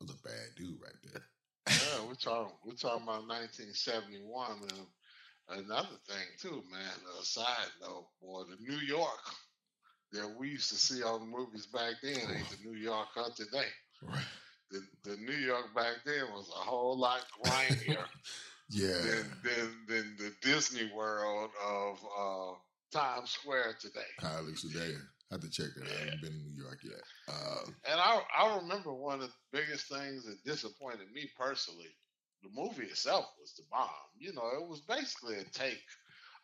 was 0.00 0.10
a 0.10 0.22
bad 0.22 0.54
dude 0.56 0.80
right 0.82 0.92
there. 1.12 1.22
yeah, 1.68 2.06
we're 2.06 2.14
talking 2.14 2.52
we're 2.64 2.74
talking 2.74 3.04
about 3.04 3.28
1971, 3.28 4.52
and 4.62 4.86
Another 5.50 5.96
thing 6.06 6.26
too, 6.40 6.62
man. 6.70 7.18
A 7.20 7.24
side 7.24 7.46
note, 7.80 8.06
boy, 8.22 8.42
the 8.44 8.56
New 8.62 8.78
York 8.78 9.34
that 10.12 10.28
we 10.38 10.48
used 10.48 10.70
to 10.70 10.76
see 10.76 11.02
on 11.02 11.20
the 11.20 11.26
movies 11.26 11.66
back 11.66 11.94
then 12.02 12.16
ain't 12.16 12.50
the 12.50 12.68
New 12.68 12.76
York 12.76 13.08
of 13.16 13.34
today. 13.34 13.66
Right. 14.02 14.24
The 14.70 14.80
the 15.04 15.16
New 15.16 15.36
York 15.36 15.74
back 15.74 15.96
then 16.04 16.24
was 16.32 16.48
a 16.48 16.60
whole 16.60 16.96
lot 16.96 17.24
grimier. 17.42 18.04
yeah. 18.70 18.86
Than, 18.88 19.32
than 19.42 19.76
than 19.88 20.16
the 20.18 20.32
Disney 20.42 20.90
World 20.94 21.50
of 21.66 21.98
uh, 22.18 22.52
Times 22.92 23.30
Square 23.30 23.76
today. 23.80 24.00
Looks 24.44 24.62
today. 24.62 24.94
I 25.30 25.34
have 25.34 25.42
to 25.42 25.50
check 25.50 25.68
that. 25.76 25.86
Yeah. 25.86 25.94
I 25.94 26.04
haven't 26.04 26.22
been 26.22 26.32
in 26.32 26.44
New 26.44 26.62
York 26.62 26.78
yet. 26.84 27.02
Uh, 27.28 27.70
and 27.90 28.00
I 28.00 28.20
I 28.36 28.56
remember 28.56 28.92
one 28.92 29.20
of 29.20 29.28
the 29.28 29.58
biggest 29.58 29.88
things 29.88 30.24
that 30.26 30.44
disappointed 30.44 31.12
me 31.12 31.28
personally 31.36 31.90
the 32.42 32.48
movie 32.54 32.84
itself 32.84 33.26
was 33.40 33.52
the 33.54 33.62
bomb. 33.70 33.88
You 34.18 34.32
know, 34.32 34.48
it 34.54 34.66
was 34.66 34.80
basically 34.80 35.36
a 35.36 35.44
take 35.44 35.82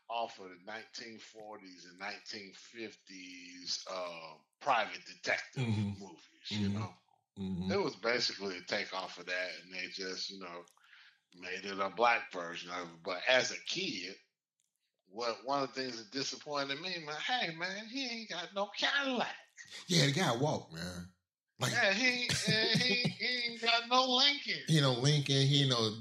off 0.09 0.39
of 0.39 0.47
the 0.47 0.71
1940s 0.71 1.85
and 1.91 2.01
1950s 2.01 3.85
uh, 3.91 4.35
private 4.61 5.01
detective 5.07 5.63
mm-hmm. 5.63 6.01
movies. 6.01 6.49
You 6.49 6.69
mm-hmm. 6.69 6.79
know, 6.79 6.91
mm-hmm. 7.39 7.73
it 7.73 7.83
was 7.83 7.97
basically 7.97 8.57
a 8.57 8.63
take 8.63 8.95
off 8.95 9.19
of 9.19 9.27
that, 9.27 9.51
and 9.65 9.75
they 9.75 9.87
just 9.93 10.31
you 10.31 10.41
know 10.41 10.63
made 11.41 11.71
it 11.71 11.79
a 11.81 11.91
black 11.91 12.33
version 12.33 12.71
of 12.71 12.89
it. 12.89 13.03
But 13.05 13.21
as 13.29 13.51
a 13.51 13.59
kid, 13.67 14.15
what 15.09 15.39
one 15.45 15.63
of 15.63 15.75
the 15.75 15.81
things 15.81 15.99
that 15.99 16.11
disappointed 16.11 16.81
me, 16.81 16.95
man, 17.05 17.17
hey 17.27 17.55
man, 17.57 17.87
he 17.91 18.07
ain't 18.07 18.31
got 18.31 18.49
no 18.55 18.69
Cadillac. 18.79 19.29
Yeah, 19.89 20.07
the 20.07 20.13
guy 20.13 20.37
walked, 20.37 20.73
man. 20.73 21.09
Like, 21.59 21.73
yeah, 21.73 21.93
he, 21.93 22.29
he 22.47 22.53
he 23.09 23.53
ain't 23.53 23.63
got 23.63 23.89
no 23.91 24.05
Lincoln. 24.17 24.63
You 24.69 24.81
know 24.83 24.93
Lincoln. 24.93 25.37
He 25.47 25.69
know 25.69 25.93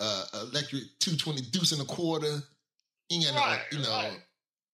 uh, 0.00 0.24
Electra 0.34 0.80
two 1.00 1.16
twenty 1.16 1.42
deuce 1.42 1.72
and 1.72 1.80
a 1.80 1.84
quarter. 1.84 2.42
He 3.08 3.16
ain't 3.16 3.34
got 3.34 3.36
right, 3.36 3.60
no, 3.72 3.78
you 3.78 3.84
know. 3.84 3.90
Right. 3.90 4.22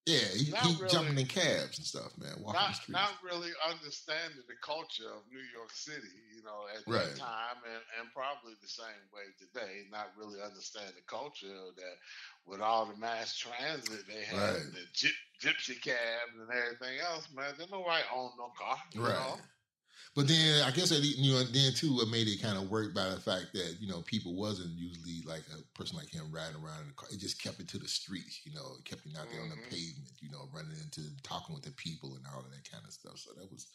Yeah, 0.05 0.19
he, 0.37 0.53
he 0.53 0.75
really. 0.77 0.87
jumping 0.93 1.17
in 1.17 1.25
cabs 1.25 1.79
and 1.79 1.87
stuff, 1.87 2.13
man. 2.21 2.37
Walking 2.37 2.53
the 2.53 2.67
not 2.67 2.75
streets. 2.75 2.91
not 2.93 3.13
really 3.25 3.49
understanding 3.67 4.37
the 4.45 4.53
culture 4.61 5.09
of 5.09 5.25
New 5.33 5.41
York 5.49 5.71
City, 5.73 6.13
you 6.29 6.43
know, 6.43 6.69
at 6.69 6.85
Right. 6.85 7.09
that 7.09 7.17
time, 7.17 7.57
and, 7.65 7.81
and 7.97 8.13
probably 8.13 8.53
the 8.61 8.67
same 8.69 9.01
way 9.09 9.25
today. 9.41 9.89
Not 9.89 10.13
really 10.15 10.37
understand 10.45 10.93
the 10.93 11.01
culture 11.09 11.49
of 11.49 11.75
that 11.77 11.97
with 12.45 12.61
all 12.61 12.85
the 12.85 12.95
mass 12.97 13.35
transit 13.35 14.05
they 14.05 14.21
had, 14.25 14.37
Right. 14.37 14.61
the 14.77 14.85
gyp, 14.93 15.17
gypsy 15.41 15.81
cabs 15.81 16.37
and 16.37 16.51
everything 16.53 16.99
else. 16.99 17.25
Man, 17.33 17.55
there's 17.57 17.71
nobody 17.71 18.03
own 18.13 18.29
no 18.37 18.53
car, 18.53 18.77
you 18.93 19.01
Right. 19.01 19.09
know? 19.09 19.39
But 20.15 20.27
then 20.29 20.63
I 20.63 20.71
guess 20.71 20.91
you 20.91 21.33
know 21.33 21.43
then 21.43 21.73
too 21.73 21.99
it 22.01 22.09
made 22.09 22.27
it 22.27 22.41
kind 22.41 22.57
of 22.57 22.69
work 22.71 22.93
by 22.93 23.09
the 23.09 23.19
fact 23.19 23.47
that 23.53 23.77
you 23.81 23.87
know 23.87 24.01
people 24.01 24.33
wasn't 24.35 24.77
usually 24.77 25.21
like 25.25 25.43
a 25.51 25.61
person 25.77 25.97
like 25.97 26.09
him 26.09 26.31
riding 26.31 26.55
around 26.55 26.81
in 26.81 26.87
the 26.87 26.93
car. 26.93 27.09
It 27.11 27.19
just 27.19 27.41
kept 27.41 27.59
it 27.59 27.67
to 27.69 27.77
the 27.77 27.87
streets, 27.87 28.41
you 28.45 28.53
know. 28.53 28.75
It 28.79 28.85
kept 28.85 29.05
it 29.05 29.17
out 29.19 29.29
there 29.31 29.41
on 29.41 29.49
the 29.49 29.57
Mhm. 29.57 29.69
pavement, 29.69 30.13
you 30.21 30.31
know, 30.31 30.47
running 30.53 30.77
into 30.81 31.01
talking 31.23 31.53
with 31.53 31.65
the 31.65 31.71
people 31.71 32.15
and 32.15 32.25
all 32.33 32.39
of 32.39 32.49
that 32.51 32.69
kind 32.71 32.83
of 32.85 32.93
stuff. 32.93 33.17
So 33.19 33.31
that 33.37 33.51
was, 33.51 33.67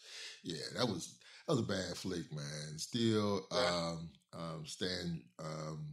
yeah, 0.43 0.65
that 0.77 0.87
was 0.87 1.15
that 1.47 1.53
was 1.53 1.61
a 1.61 1.63
bad 1.63 1.95
flick, 1.95 2.31
man. 2.33 2.77
Still, 2.77 3.45
um, 3.51 4.09
um, 4.33 4.65
stand 4.65 5.21
um, 5.39 5.85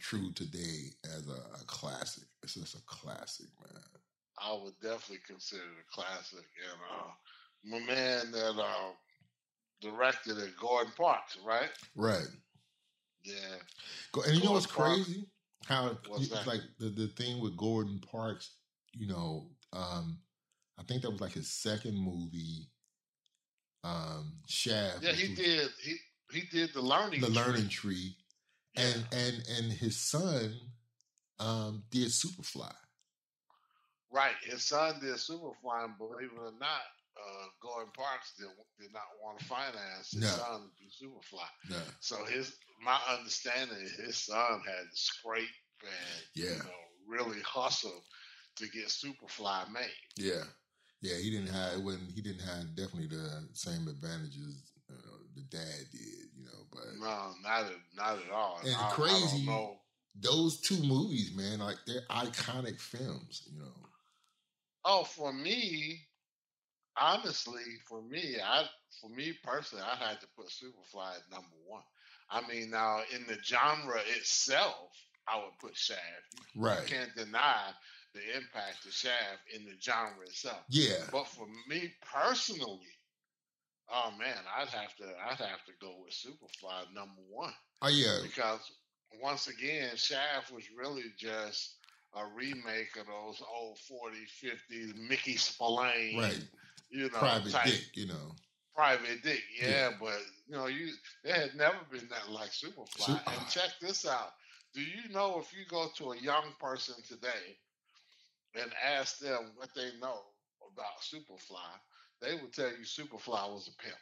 true 0.00 0.32
today 0.32 0.90
as 1.04 1.28
a, 1.28 1.60
a 1.60 1.64
classic. 1.66 2.24
It's 2.42 2.54
just 2.54 2.74
a 2.76 2.82
classic, 2.86 3.48
man. 3.62 3.82
I 4.42 4.52
would 4.54 4.78
definitely 4.80 5.20
consider 5.26 5.62
it 5.62 5.84
a 5.86 5.92
classic. 5.94 6.44
And 6.70 6.80
uh, 6.90 7.10
my 7.64 7.78
man 7.86 8.30
that 8.32 8.58
uh, 8.60 8.92
directed 9.80 10.38
at 10.38 10.56
Gordon 10.60 10.92
Parks, 10.96 11.38
right? 11.46 11.70
Right. 11.96 12.26
Yeah. 13.24 13.34
Go- 14.12 14.22
And 14.22 14.36
you 14.36 14.44
know 14.44 14.52
what's 14.52 14.66
Parks. 14.66 15.04
crazy? 15.04 15.28
How 15.66 15.96
What's 16.06 16.46
like 16.46 16.60
the, 16.78 16.88
the 16.88 17.08
thing 17.08 17.40
with 17.42 17.56
Gordon 17.56 18.00
Parks, 18.10 18.52
you 18.92 19.06
know, 19.08 19.50
um, 19.72 20.18
I 20.78 20.82
think 20.84 21.02
that 21.02 21.10
was 21.10 21.20
like 21.20 21.32
his 21.32 21.50
second 21.52 21.96
movie, 21.98 22.68
um, 23.84 24.32
Shaft. 24.46 25.02
Yeah, 25.02 25.12
he 25.12 25.28
was 25.30 25.38
did. 25.38 25.68
He 25.82 25.96
he 26.32 26.40
did 26.50 26.72
the 26.72 26.80
learning. 26.80 27.20
the 27.20 27.26
tree. 27.26 27.36
Learning 27.36 27.68
Tree, 27.68 28.16
Yeah. 28.76 28.82
and 28.84 29.06
and 29.12 29.48
and 29.58 29.72
his 29.72 29.96
son 30.00 30.54
um, 31.40 31.82
did 31.90 32.08
Superfly. 32.08 32.72
Right. 34.10 34.34
His 34.42 34.64
son 34.64 35.00
did 35.00 35.14
Superfly, 35.16 35.84
and 35.84 35.98
believe 35.98 36.30
it 36.34 36.38
or 36.40 36.52
not, 36.58 36.80
uh, 37.18 37.46
Gordon 37.60 37.92
Parks 37.96 38.32
did, 38.38 38.46
did 38.80 38.92
not 38.92 39.02
want 39.22 39.38
to 39.38 39.44
finance 39.44 40.12
his 40.12 40.22
No. 40.22 40.28
son 40.28 40.70
to 40.78 40.84
do 40.84 41.06
Superfly. 41.06 41.48
Yeah, 41.70 41.76
So 42.00 42.24
his 42.24 42.56
my 42.82 42.98
understanding 43.18 43.76
is 43.78 43.92
his 43.92 44.16
son 44.18 44.60
had 44.66 44.84
to 44.90 44.96
scrape 44.96 45.44
and 45.82 46.22
Yeah. 46.34 46.50
you 46.50 46.56
know 46.58 46.84
really 47.08 47.40
hustle 47.42 48.04
to 48.56 48.68
get 48.68 48.86
Superfly 48.88 49.70
made. 49.72 49.90
yeah, 50.16 50.44
yeah. 51.00 51.16
He 51.16 51.30
didn't 51.30 51.48
have 51.54 51.80
when 51.80 51.98
he 52.14 52.20
didn't 52.22 52.42
have 52.46 52.74
definitely 52.76 53.06
the 53.08 53.48
same 53.54 53.88
advantages 53.88 54.72
uh, 54.90 54.94
the 55.34 55.42
dad 55.42 55.84
did, 55.92 56.28
you 56.36 56.44
know. 56.44 56.66
But 56.72 56.94
No, 56.98 57.32
not 57.42 57.64
at, 57.66 57.72
not 57.94 58.18
at 58.24 58.30
all. 58.32 58.60
And 58.64 58.74
I, 58.74 58.88
I 58.88 58.90
crazy- 58.92 59.46
know. 59.46 59.80
those 60.20 60.60
two 60.60 60.82
movies, 60.82 61.32
man, 61.36 61.58
like 61.60 61.76
they're 61.86 62.02
iconic 62.10 62.80
films, 62.80 63.42
you 63.52 63.58
know. 63.58 63.72
Oh, 64.84 65.04
for 65.04 65.32
me, 65.32 66.07
honestly, 67.00 67.64
for 67.88 68.02
me, 68.02 68.36
I 68.42 68.66
for 69.00 69.10
me 69.10 69.32
personally, 69.44 69.84
I 69.84 69.96
had 69.96 70.20
to 70.20 70.26
put 70.36 70.48
Superfly 70.48 71.16
at 71.16 71.30
number 71.30 71.56
one. 71.66 71.82
I 72.30 72.46
mean, 72.48 72.70
now 72.70 73.00
in 73.14 73.26
the 73.26 73.38
genre 73.42 74.00
itself, 74.16 74.92
I 75.28 75.36
would 75.38 75.58
put 75.60 75.76
Shaft. 75.76 76.00
You 76.68 76.78
Right. 76.78 76.86
can't 76.86 77.14
deny 77.14 77.72
the 78.14 78.36
impact 78.36 78.86
of 78.86 78.92
Shaft 78.92 79.42
in 79.54 79.64
the 79.64 79.76
genre 79.80 80.24
itself. 80.26 80.64
Yeah. 80.68 81.04
But 81.10 81.26
for 81.28 81.46
me 81.68 81.94
personally, 82.02 82.88
oh 83.90 84.10
man, 84.18 84.36
I'd 84.56 84.68
have 84.68 84.94
to 84.96 85.04
I'd 85.04 85.38
have 85.38 85.64
to 85.66 85.72
go 85.80 85.96
with 86.02 86.12
Superfly 86.12 86.92
number 86.94 87.22
one 87.28 87.52
Oh 87.82 87.88
yeah. 87.88 88.18
because 88.22 88.60
once 89.22 89.48
again, 89.48 89.96
Shaft 89.96 90.52
was 90.52 90.70
really 90.76 91.04
just 91.16 91.76
a 92.14 92.26
remake 92.26 92.96
of 92.98 93.06
those 93.06 93.42
old 93.54 93.78
40s, 93.78 94.30
50s 94.30 94.94
Mickey 94.94 95.36
Spillane, 95.36 96.20
Right. 96.20 96.48
You 96.90 97.10
know, 97.10 97.28
Private 97.28 97.50
type 97.50 97.72
dick, 97.72 97.96
you 97.96 98.06
know. 98.06 98.34
private 98.74 99.22
dick. 99.22 99.42
Yeah, 99.60 99.90
Yeah. 99.90 99.90
but 100.00 100.18
you 100.46 100.54
know, 100.56 100.66
you 100.66 100.88
there 101.24 101.34
had 101.34 101.54
never 101.54 101.76
been 101.90 102.08
nothing 102.08 102.32
like 102.34 102.50
Superfly. 102.50 103.20
Super- 103.24 103.30
and 103.34 103.46
check 103.48 103.70
this 103.80 104.06
out. 104.06 104.30
Do 104.74 104.80
you 104.82 105.08
know 105.12 105.38
if 105.40 105.52
you 105.52 105.64
go 105.68 105.88
to 105.96 106.12
a 106.12 106.18
young 106.18 106.52
person 106.60 106.94
today 107.06 107.58
and 108.54 108.70
ask 108.84 109.18
them 109.18 109.52
what 109.56 109.70
they 109.74 109.90
know 110.00 110.20
about 110.72 111.00
Superfly, 111.00 111.78
they 112.20 112.34
will 112.34 112.48
tell 112.50 112.68
you 112.70 112.84
Superfly 112.84 113.52
was 113.52 113.68
a 113.68 113.82
pimp. 113.82 113.96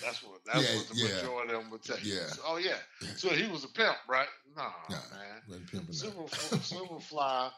That's 0.00 0.22
what 0.22 0.40
that's 0.46 0.70
Yeah, 0.70 0.72
what 0.72 0.88
the 0.88 0.94
yeah. 0.94 1.08
majority 1.08 1.52
of 1.52 1.62
them 1.62 1.70
would 1.70 1.82
tell 1.82 1.98
you. 1.98 2.04
Yeah. 2.14 2.30
Oh 2.44 2.56
yeah. 2.56 2.78
So 3.14 3.28
he 3.30 3.46
was 3.48 3.64
a 3.64 3.68
pimp, 3.68 3.96
right? 4.08 4.28
No, 4.56 4.68
Nah. 4.88 4.96
man. 5.10 5.42
Superfly, 5.90 7.50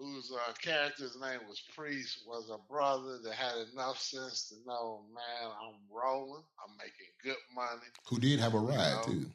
whose 0.00 0.32
uh, 0.32 0.52
character's 0.62 1.16
name 1.20 1.40
was 1.46 1.60
Priest, 1.76 2.24
was 2.26 2.48
a 2.48 2.56
brother 2.72 3.18
that 3.22 3.34
had 3.34 3.68
enough 3.72 4.00
sense 4.00 4.48
to 4.48 4.56
know, 4.66 5.04
man, 5.12 5.52
I'm 5.60 5.76
rolling, 5.92 6.42
I'm 6.64 6.74
making 6.78 7.12
good 7.22 7.36
money. 7.54 7.92
Who 8.08 8.18
did 8.18 8.40
have 8.40 8.54
a 8.54 8.58
ride 8.58 8.96
know, 9.06 9.12
too. 9.12 9.26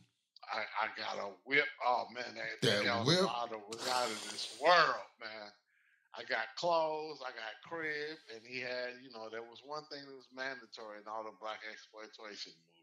I, 0.49 0.65
I 0.81 0.87
got 0.97 1.21
a 1.21 1.29
whip. 1.45 1.65
Oh 1.85 2.05
man, 2.13 2.25
that, 2.33 2.61
That 2.61 2.83
that 2.83 3.05
whip. 3.05 3.21
model 3.23 3.61
was 3.69 3.87
out 3.89 4.09
of 4.09 4.17
this 4.31 4.57
world, 4.61 5.09
man. 5.21 5.49
I 6.17 6.23
got 6.25 6.49
clothes, 6.55 7.19
I 7.21 7.29
got 7.35 7.53
crib, 7.67 8.17
and 8.33 8.41
he 8.47 8.61
had, 8.61 8.97
you 9.03 9.11
know, 9.11 9.27
there 9.29 9.43
was 9.43 9.59
one 9.65 9.83
thing 9.91 9.99
that 10.07 10.15
was 10.15 10.31
mandatory 10.33 11.03
in 11.03 11.07
all 11.11 11.27
the 11.27 11.35
black 11.43 11.59
exploitation 11.67 12.55
movies. 12.55 12.74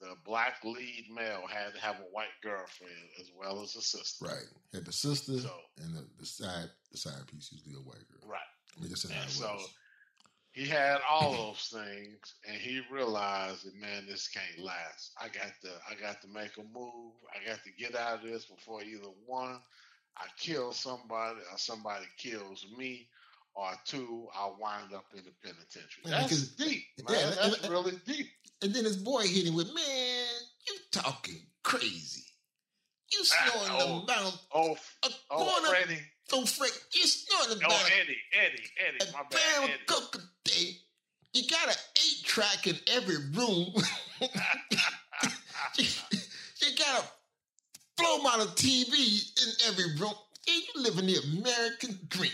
The 0.00 0.14
black 0.24 0.62
lead 0.64 1.06
male 1.12 1.42
had 1.48 1.74
to 1.74 1.80
have 1.80 1.96
a 1.96 2.12
white 2.12 2.34
girlfriend 2.42 2.92
as 3.20 3.30
well 3.36 3.62
as 3.62 3.74
a 3.76 3.80
sister. 3.82 4.26
Right. 4.26 4.46
Had 4.72 4.84
the 4.84 4.92
sister 4.92 5.38
So 5.38 5.50
and 5.78 5.94
the, 5.96 6.06
the 6.20 6.26
side 6.26 6.70
the 6.92 6.98
side 6.98 7.26
piece 7.30 7.50
usually 7.52 7.74
a 7.74 7.84
white 7.88 8.06
girl. 8.08 8.30
right. 8.30 8.40
I 8.76 8.80
mean, 8.80 8.90
that's 8.90 9.02
just 9.02 9.12
how 9.12 9.22
And 9.22 9.30
so 9.30 9.52
was. 9.54 9.68
he 10.52 10.66
had 10.66 10.98
all 11.10 11.32
those 11.48 11.68
things, 11.72 12.34
and 12.46 12.56
he 12.56 12.80
realized 12.92 13.66
that 13.66 13.74
man, 13.74 14.06
this 14.06 14.28
can't 14.28 14.64
last. 14.64 15.12
I 15.20 15.26
got 15.28 15.52
to, 15.62 15.70
I 15.90 15.94
got 16.00 16.20
to 16.22 16.28
make 16.28 16.56
a 16.58 16.62
move. 16.62 17.12
I 17.34 17.48
got 17.48 17.58
to 17.64 17.70
get 17.78 17.96
out 17.96 18.22
of 18.24 18.30
this 18.30 18.44
before 18.46 18.82
either 18.82 19.08
one, 19.26 19.58
I 20.16 20.26
kill 20.38 20.72
somebody, 20.72 21.40
or 21.50 21.58
somebody 21.58 22.06
kills 22.18 22.64
me, 22.76 23.08
or 23.54 23.70
two, 23.84 24.28
I 24.34 24.46
wind 24.60 24.94
up 24.94 25.06
in 25.16 25.24
the 25.24 25.32
penitentiary. 25.42 26.04
That's 26.04 26.48
deep, 26.56 26.84
man. 27.08 27.18
yeah, 27.18 27.30
That's 27.48 27.68
really 27.68 27.98
deep. 28.06 28.28
And 28.62 28.74
then 28.74 28.84
his 28.84 28.96
boy 28.96 29.22
hit 29.22 29.46
him 29.46 29.54
with, 29.54 29.72
man, 29.74 30.24
you 30.66 30.74
talking 30.90 31.40
crazy. 31.62 32.22
You 33.12 33.20
Ah, 33.22 33.50
snoring 33.50 33.70
oh. 33.72 34.04
the 34.06 34.12
amount 34.12 34.38
Oh, 34.52 34.72
of 34.72 35.12
oh, 35.30 35.36
corner. 35.44 35.68
Freddie. 35.68 36.02
So 36.28 36.44
Frank, 36.44 36.72
you 36.94 37.06
snoring 37.06 37.60
Oh, 37.62 37.66
about 37.66 37.90
Eddie, 38.00 38.18
Eddie, 38.34 38.64
Eddie. 38.86 39.10
a 39.10 39.12
My 39.12 39.22
bad, 39.30 39.62
Eddie. 39.64 39.72
coke 39.86 40.16
a 40.16 40.48
day. 40.48 40.76
You 41.32 41.48
got 41.48 41.68
an 41.68 41.74
eight 41.96 42.24
track 42.24 42.66
in 42.66 42.76
every 42.88 43.16
room. 43.32 43.72
you, 44.20 45.84
you 46.60 46.76
got 46.76 47.02
a 47.02 47.04
flow 48.02 48.18
model 48.18 48.46
TV 48.46 48.92
in 49.42 49.68
every 49.68 49.94
room. 49.98 50.14
And 50.50 50.62
you 50.74 50.82
living 50.82 51.06
the 51.06 51.16
American 51.38 51.98
dream. 52.08 52.30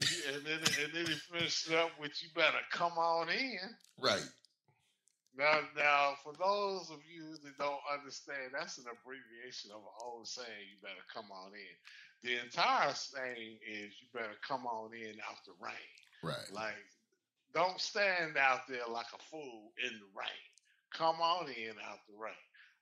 and 0.00 0.44
then, 0.44 0.58
and 0.58 0.92
then 0.92 1.06
he 1.06 1.14
finished 1.14 1.70
up 1.72 1.90
with, 2.00 2.10
"You 2.22 2.28
better 2.34 2.58
come 2.72 2.92
on 2.98 3.28
in." 3.28 3.58
Right. 4.00 4.22
Now, 5.40 5.60
now, 5.76 6.14
for 6.22 6.34
those 6.34 6.90
of 6.90 7.00
you 7.08 7.36
that 7.44 7.58
don't 7.58 7.80
understand, 7.92 8.52
that's 8.52 8.78
an 8.78 8.84
abbreviation 8.92 9.72
of 9.72 9.78
an 9.80 9.96
old 10.04 10.28
saying. 10.28 10.68
You 10.70 10.76
better 10.82 11.06
come 11.12 11.32
on 11.32 11.52
in. 11.54 11.76
The 12.22 12.44
entire 12.44 12.94
saying 12.94 13.58
is, 13.66 13.94
"You 14.02 14.08
better 14.12 14.36
come 14.46 14.66
on 14.66 14.94
in 14.94 15.18
out 15.22 15.42
the 15.46 15.54
rain." 15.60 15.96
Right. 16.22 16.52
Like, 16.52 16.86
don't 17.54 17.80
stand 17.80 18.36
out 18.36 18.68
there 18.68 18.86
like 18.86 19.12
a 19.14 19.18
fool 19.18 19.72
in 19.82 19.98
the 19.98 20.10
rain. 20.14 20.50
Come 20.92 21.22
on 21.22 21.50
in 21.50 21.80
out 21.80 22.06
the 22.06 22.16
rain. 22.16 22.34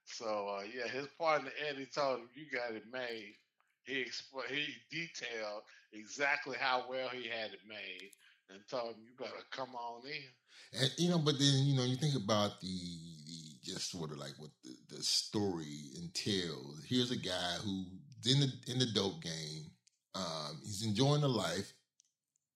So, 0.05 0.49
uh, 0.49 0.63
yeah, 0.63 0.89
his 0.89 1.07
partner 1.17 1.51
Eddie 1.69 1.87
told 1.87 2.21
him, 2.21 2.29
"You 2.35 2.49
got 2.51 2.75
it 2.75 2.87
made." 2.91 3.37
He 3.83 4.03
expl- 4.03 4.47
he 4.47 4.75
detailed 4.91 5.63
exactly 5.93 6.57
how 6.57 6.89
well 6.89 7.09
he 7.09 7.27
had 7.27 7.53
it 7.53 7.65
made, 7.65 8.11
and 8.49 8.59
told 8.69 8.95
him, 8.95 9.01
"You 9.03 9.13
better 9.17 9.43
come 9.51 9.75
on 9.75 10.05
in." 10.07 10.81
And 10.81 10.91
you 10.97 11.09
know, 11.09 11.19
but 11.19 11.39
then 11.39 11.65
you 11.65 11.75
know, 11.75 11.83
you 11.83 11.95
think 11.95 12.15
about 12.15 12.59
the 12.61 12.67
the 12.67 13.71
just 13.71 13.91
sort 13.91 14.11
of 14.11 14.17
like 14.17 14.33
what 14.37 14.51
the, 14.63 14.95
the 14.95 15.03
story 15.03 15.91
entails. 16.01 16.83
Here's 16.87 17.11
a 17.11 17.15
guy 17.17 17.55
who 17.63 17.85
in 18.25 18.39
the 18.39 18.51
in 18.67 18.79
the 18.79 18.87
dope 18.93 19.21
game. 19.21 19.71
Um, 20.15 20.59
he's 20.63 20.83
enjoying 20.85 21.21
the 21.21 21.29
life. 21.29 21.71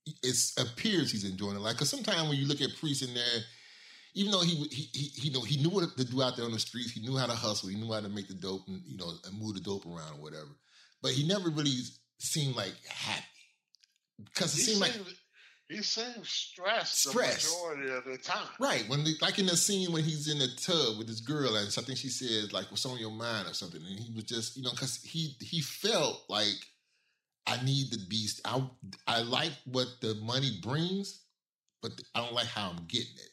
It 0.05 0.35
appears 0.59 1.11
he's 1.11 1.23
enjoying 1.23 1.53
the 1.53 1.59
life 1.61 1.75
because 1.75 1.89
sometimes 1.89 2.27
when 2.27 2.37
you 2.37 2.45
look 2.45 2.61
at 2.61 2.75
Priest 2.77 3.03
in 3.03 3.13
there, 3.13 3.41
even 4.15 4.31
though 4.31 4.41
he 4.41 4.55
he 4.69 4.89
he, 4.93 5.27
you 5.27 5.31
know 5.33 5.41
he 5.41 5.57
knew 5.61 5.69
what 5.69 5.95
to 5.95 6.03
do 6.03 6.21
out 6.21 6.35
there 6.35 6.45
on 6.45 6.51
the 6.51 6.59
streets, 6.59 6.91
he 6.91 6.99
knew 6.99 7.15
how 7.15 7.25
to 7.25 7.33
hustle, 7.33 7.69
he 7.69 7.75
knew 7.77 7.93
how 7.93 8.01
to 8.01 8.09
make 8.09 8.27
the 8.27 8.33
dope 8.33 8.67
and 8.67 8.81
you 8.85 8.97
know 8.97 9.11
and 9.25 9.39
move 9.39 9.53
the 9.53 9.61
dope 9.61 9.85
around 9.85 10.19
or 10.19 10.21
whatever. 10.21 10.49
But 11.01 11.11
he 11.11 11.25
never 11.25 11.49
really 11.49 11.77
seemed 12.17 12.55
like 12.55 12.73
happy. 12.89 13.23
because 14.25 14.53
it 14.55 14.57
He 14.57 14.63
seemed 14.63 14.81
like 14.81 14.93
he 15.69 15.81
seemed 15.81 16.25
stressed, 16.25 17.07
Stressed. 17.09 17.47
the 17.49 17.51
majority 17.75 17.91
of 17.97 18.03
the 18.05 18.17
time. 18.17 18.47
right 18.59 18.83
when 18.89 19.03
the, 19.03 19.13
like 19.21 19.39
in 19.39 19.45
the 19.45 19.55
scene 19.57 19.91
when 19.91 20.03
he's 20.03 20.29
in 20.29 20.37
the 20.39 20.47
tub 20.61 20.97
with 20.97 21.07
this 21.07 21.21
girl 21.21 21.55
and 21.55 21.71
something 21.71 21.95
she 21.95 22.09
says 22.09 22.51
like 22.53 22.69
what's 22.69 22.85
on 22.85 22.97
your 22.99 23.11
mind 23.11 23.47
or 23.47 23.53
something 23.53 23.81
and 23.81 23.99
he 23.99 24.11
was 24.13 24.25
just 24.25 24.55
you 24.57 24.63
know 24.63 24.71
because 24.71 25.01
he 25.03 25.35
he 25.39 25.61
felt 25.61 26.23
like 26.29 26.55
I 27.45 27.61
need 27.63 27.91
the 27.91 27.99
beast. 28.07 28.39
I 28.45 28.63
I 29.05 29.21
like 29.21 29.51
what 29.65 29.87
the 30.01 30.15
money 30.15 30.59
brings, 30.61 31.23
but 31.81 31.91
I 32.15 32.21
don't 32.21 32.33
like 32.33 32.47
how 32.47 32.69
I'm 32.69 32.85
getting 32.87 33.15
it. 33.17 33.29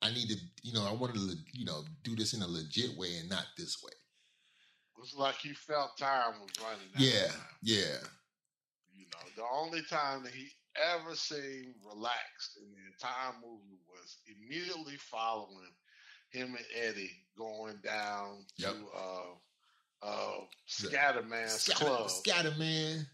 I 0.00 0.10
need 0.12 0.28
to, 0.28 0.36
you 0.62 0.72
know, 0.72 0.86
I 0.86 0.92
wanted 0.92 1.16
to, 1.16 1.34
you 1.52 1.64
know, 1.64 1.82
do 2.04 2.14
this 2.14 2.34
in 2.34 2.42
a 2.42 2.46
legit 2.46 2.96
way 2.96 3.16
and 3.18 3.28
not 3.28 3.46
this 3.56 3.82
way. 3.82 3.90
It 3.90 5.00
was 5.00 5.12
like 5.16 5.34
he 5.38 5.54
felt 5.54 5.98
time 5.98 6.34
was 6.40 6.50
running 6.62 6.86
out. 6.94 7.00
Yeah, 7.00 7.32
yeah, 7.60 7.96
You 8.94 9.06
know, 9.06 9.28
the 9.36 9.42
only 9.52 9.82
time 9.90 10.22
that 10.22 10.32
he 10.32 10.46
ever 10.84 11.14
seemed 11.14 11.74
relaxed 11.84 12.58
in 12.60 12.70
the 12.70 12.92
entire 12.92 13.32
movie 13.42 13.78
was 13.88 14.18
immediately 14.26 14.96
following 14.96 15.72
him 16.30 16.54
and 16.56 16.64
Eddie 16.74 17.12
going 17.36 17.76
down 17.84 18.44
Yep. 18.56 18.74
to 18.74 18.86
uh 18.96 20.06
uh 20.06 20.40
Scatterman's 20.68 21.68
club. 21.68 22.10
Scatter 22.10 22.52
man. 22.58 23.06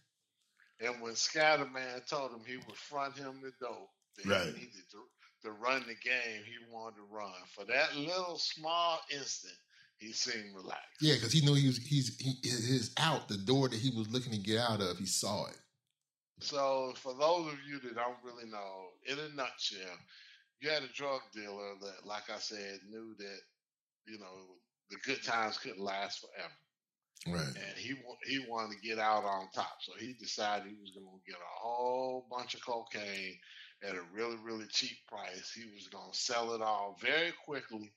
and 0.81 1.01
when 1.01 1.13
Scatterman 1.15 2.07
told 2.09 2.33
him 2.33 2.41
he 2.47 2.57
would 2.57 2.77
front 2.77 3.17
him 3.17 3.41
the 3.43 3.53
dope, 3.61 3.89
that 4.17 4.27
Right. 4.27 4.47
he 4.47 4.53
needed 4.53 4.91
to, 4.91 4.99
to 5.45 5.51
run 5.53 5.81
the 5.87 5.95
game 5.95 6.43
he 6.45 6.57
wanted 6.73 6.97
to 6.97 7.03
run. 7.11 7.33
For 7.55 7.65
that 7.67 7.97
little 7.97 8.39
small 8.39 9.01
instant, 9.11 9.55
he 9.97 10.13
seemed 10.13 10.55
relaxed. 10.55 11.01
Yeah, 11.01 11.15
because 11.15 11.33
he 11.33 11.41
knew 11.41 11.55
he 11.55 11.69
was 11.69 11.79
he's 11.79 12.17
he 12.19 12.35
his 12.43 12.93
out 12.99 13.29
the 13.29 13.39
door 13.39 13.69
that 13.69 13.79
he 13.79 13.91
was 13.97 14.09
looking 14.11 14.33
to 14.33 14.39
get 14.39 14.59
out 14.59 14.81
of. 14.81 14.99
He 14.99 15.07
saw 15.07 15.47
it. 15.47 15.57
So, 16.41 16.93
for 16.97 17.15
those 17.15 17.53
of 17.53 17.59
you 17.67 17.81
that 17.81 17.95
don't 17.95 18.23
really 18.25 18.47
know, 18.51 18.91
in 19.07 19.19
a 19.19 19.29
nutshell, 19.35 19.97
you 20.61 20.71
had 20.71 20.83
a 20.83 20.89
drug 20.93 21.21
dealer 21.33 21.75
that, 21.81 22.07
like 22.07 22.29
I 22.31 22.39
said, 22.39 22.81
knew 22.89 23.15
that 23.19 23.39
you 24.07 24.19
know 24.19 24.57
the 24.91 24.97
good 25.05 25.23
times 25.23 25.59
couldn't 25.59 25.81
last 25.81 26.21
forever, 26.21 26.55
Right. 27.27 27.57
and 27.57 27.77
he 27.79 27.95
he 28.27 28.45
wanted 28.49 28.77
to 28.77 28.87
get 28.89 28.99
out 28.99 29.25
on 29.25 29.49
top. 29.55 29.79
So 29.81 29.93
he 29.99 30.15
decided 30.15 30.69
he 30.69 30.81
was 30.81 30.91
going 30.93 31.07
to 31.07 31.31
get 31.31 31.41
a 31.41 31.61
whole 31.63 32.27
bunch 32.31 32.55
of 32.55 32.65
cocaine 32.65 33.39
at 33.83 33.95
a 33.97 34.03
really 34.13 34.37
really 34.45 34.67
cheap 34.71 34.99
price. 35.09 35.53
He 35.55 35.65
was 35.75 35.89
going 35.89 36.11
to 36.13 36.19
sell 36.19 36.55
it 36.55 36.63
all 36.63 36.99
very 37.01 37.33
quickly, 37.45 37.93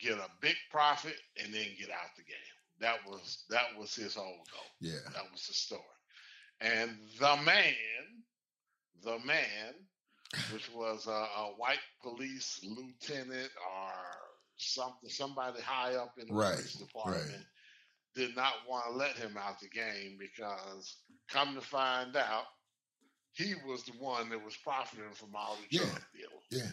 get 0.00 0.18
a 0.18 0.28
big 0.40 0.56
profit, 0.70 1.16
and 1.42 1.52
then 1.54 1.66
get 1.78 1.90
out 1.90 2.14
the 2.16 2.24
game. 2.24 2.36
That 2.80 2.98
was 3.06 3.44
that 3.50 3.76
was 3.78 3.94
his 3.94 4.14
whole 4.14 4.44
goal. 4.52 4.70
Yeah. 4.80 4.98
That 5.14 5.30
was 5.32 5.46
the 5.46 5.54
story. 5.54 5.82
And 6.60 6.96
the 7.18 7.36
man, 7.44 7.74
the 9.02 9.18
man, 9.20 9.74
which 10.52 10.70
was 10.72 11.06
a, 11.06 11.10
a 11.10 11.54
white 11.56 11.78
police 12.02 12.60
lieutenant 12.64 13.50
or 13.76 13.92
something, 14.56 15.10
somebody 15.10 15.60
high 15.60 15.94
up 15.94 16.14
in 16.18 16.28
the 16.28 16.34
Right, 16.34 16.56
police 16.56 16.74
department, 16.74 17.44
did 18.14 18.34
not 18.36 18.54
want 18.68 18.84
to 18.86 18.92
let 18.96 19.16
him 19.16 19.36
out 19.36 19.60
the 19.60 19.68
game 19.68 20.16
because, 20.18 20.96
come 21.28 21.54
to 21.54 21.60
find 21.60 22.16
out, 22.16 22.44
he 23.32 23.54
was 23.66 23.82
the 23.84 23.92
one 23.98 24.28
that 24.30 24.42
was 24.44 24.56
profiting 24.56 25.12
from 25.14 25.34
all 25.34 25.56
the 25.56 25.66
Yeah. 25.70 25.84
drug 25.84 26.02
deals. 26.14 26.44
Yeah. 26.50 26.70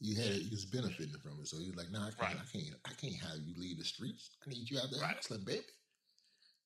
You 0.00 0.16
had 0.16 0.32
he 0.32 0.48
was 0.50 0.64
benefiting 0.66 1.18
from 1.22 1.40
it. 1.40 1.48
So 1.48 1.58
he 1.58 1.66
was 1.68 1.76
like, 1.76 1.90
nah, 1.90 2.08
I 2.08 2.10
can't 2.12 2.20
Right. 2.20 2.36
I 2.38 2.44
can't 2.52 2.74
I 2.84 2.92
can't 2.94 3.16
have 3.22 3.38
you 3.44 3.54
leave 3.58 3.78
the 3.78 3.84
streets. 3.84 4.30
I 4.46 4.50
need 4.50 4.70
you 4.70 4.78
out 4.78 4.90
there 4.90 5.00
Right. 5.00 5.14
hustling, 5.16 5.44
baby. 5.44 5.64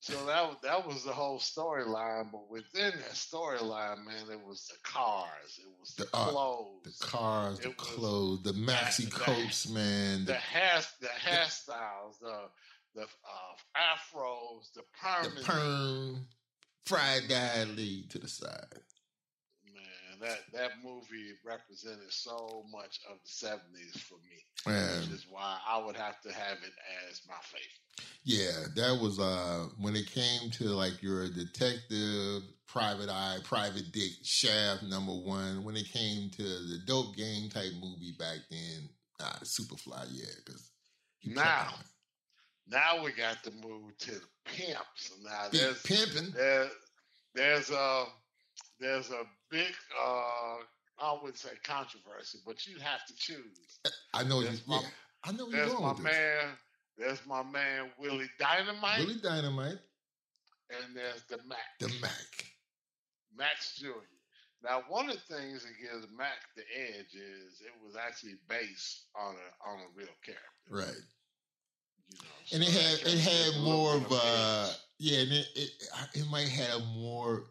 So 0.03 0.25
that 0.25 0.45
was 0.45 0.57
that 0.63 0.85
was 0.85 1.05
the 1.05 1.13
whole 1.13 1.39
storyline. 1.39 2.29
But 2.29 2.49
within 2.49 2.91
that 2.91 3.13
storyline, 3.13 4.05
man, 4.05 4.25
it 4.29 4.45
was 4.45 4.67
the 4.67 4.75
cars, 4.83 5.57
it 5.59 5.71
was 5.79 5.93
the, 5.95 6.03
The 6.03 6.09
art, 6.13 6.29
clothes, 6.31 6.83
The 6.99 7.05
cars, 7.05 7.59
the 7.59 7.69
clothes, 7.69 8.43
the 8.43 8.51
maxi 8.51 9.09
coats, 9.09 9.69
man. 9.69 10.25
the 10.25 10.33
The, 10.33 10.33
hair, 10.33 10.81
the 10.99 11.07
hairstyles, 11.07 12.19
the 12.19 12.37
the 12.95 13.03
uh, 13.03 13.77
afros, 13.77 14.73
the 14.75 14.83
perm, 15.01 15.35
the 15.35 15.41
perm, 15.41 16.27
fried 16.85 17.29
guy 17.29 17.63
lead 17.63 18.09
to 18.09 18.19
the 18.19 18.27
side. 18.27 18.81
Man, 20.19 20.29
that 20.29 20.39
that 20.53 20.71
movie 20.83 21.31
represented 21.45 22.11
so 22.11 22.63
much 22.71 22.99
of 23.09 23.17
the 23.23 23.29
seventies 23.29 23.97
for 23.97 24.15
me, 24.15 24.43
Man, 24.65 25.01
which 25.01 25.09
is 25.09 25.25
why 25.29 25.57
I 25.67 25.77
would 25.83 25.95
have 25.95 26.19
to 26.21 26.31
have 26.33 26.57
it 26.63 26.73
as 27.09 27.21
my 27.27 27.35
favorite. 27.41 28.07
Yeah, 28.23 28.67
that 28.75 29.01
was 29.01 29.19
uh 29.19 29.67
when 29.79 29.95
it 29.95 30.07
came 30.11 30.49
to 30.51 30.65
like 30.65 31.01
your 31.01 31.27
detective, 31.29 32.43
private 32.67 33.09
eye, 33.09 33.37
private 33.43 33.91
dick, 33.91 34.11
shaft 34.23 34.83
number 34.83 35.11
one. 35.13 35.63
When 35.63 35.75
it 35.75 35.91
came 35.91 36.29
to 36.31 36.43
the 36.43 36.79
dope 36.85 37.15
game 37.15 37.49
type 37.49 37.71
movie 37.81 38.15
back 38.17 38.37
then, 38.49 38.89
uh 39.19 39.39
Superfly, 39.43 40.07
yeah, 40.11 40.25
because 40.45 40.71
Now, 41.25 41.73
Now 42.67 43.03
we 43.03 43.11
got 43.11 43.43
to 43.43 43.51
move 43.51 43.97
to 43.99 44.11
the 44.11 44.21
pimps. 44.45 45.11
Now 45.23 45.47
there's 45.51 45.81
pimping. 45.83 46.31
there, 46.31 46.69
there's 47.35 47.69
a 47.69 48.05
there's 48.79 49.09
a 49.11 49.23
big 49.53 49.73
uh 50.03 50.57
I 50.99 51.13
wouldn't 51.13 51.37
say 51.37 51.49
controversy, 51.63 52.39
but 52.45 52.65
you 52.67 52.77
have 52.79 53.05
to 53.07 53.15
choose. 53.15 53.79
I 54.13 54.23
know 54.23 54.39
you. 54.39 54.45
There's 54.45 54.67
my, 54.67 54.75
Yeah, 54.75 54.87
I 55.23 55.31
know 55.31 55.47
you're 55.47 55.65
there's 55.65 55.73
going 55.73 55.97
my 55.97 56.01
man. 56.01 56.45
There's 56.97 57.25
my 57.25 57.43
man 57.43 57.89
Willie 57.99 58.29
Dynamite, 58.39 58.99
Willie 58.99 59.19
Dynamite, 59.21 59.79
and 60.69 60.95
there's 60.95 61.23
the 61.29 61.37
Mack. 61.47 61.79
the 61.79 61.91
Mack. 62.01 62.45
Max 63.35 63.75
Jr. 63.79 63.89
Now, 64.63 64.83
one 64.87 65.09
of 65.09 65.15
the 65.15 65.35
things 65.35 65.63
that 65.63 65.73
gives 65.81 66.07
Mack 66.15 66.39
the 66.55 66.61
edge 66.77 67.13
is 67.15 67.61
it 67.61 67.73
was 67.83 67.95
actually 67.95 68.35
based 68.47 69.05
on 69.19 69.35
a 69.35 69.69
on 69.69 69.79
a 69.79 69.97
real 69.97 70.07
character. 70.23 70.43
Right. 70.69 71.03
You 72.09 72.19
know, 72.19 72.53
and 72.53 72.63
it 72.63 72.69
had 72.69 73.13
it 73.13 73.19
had 73.19 73.63
more 73.63 73.95
of 73.95 74.11
a, 74.11 74.67
edge. 74.69 74.75
yeah 74.99 75.19
and 75.21 75.31
it, 75.31 75.47
it 75.55 75.69
it 76.13 76.29
might 76.29 76.49
have 76.49 76.81
more 76.95 77.45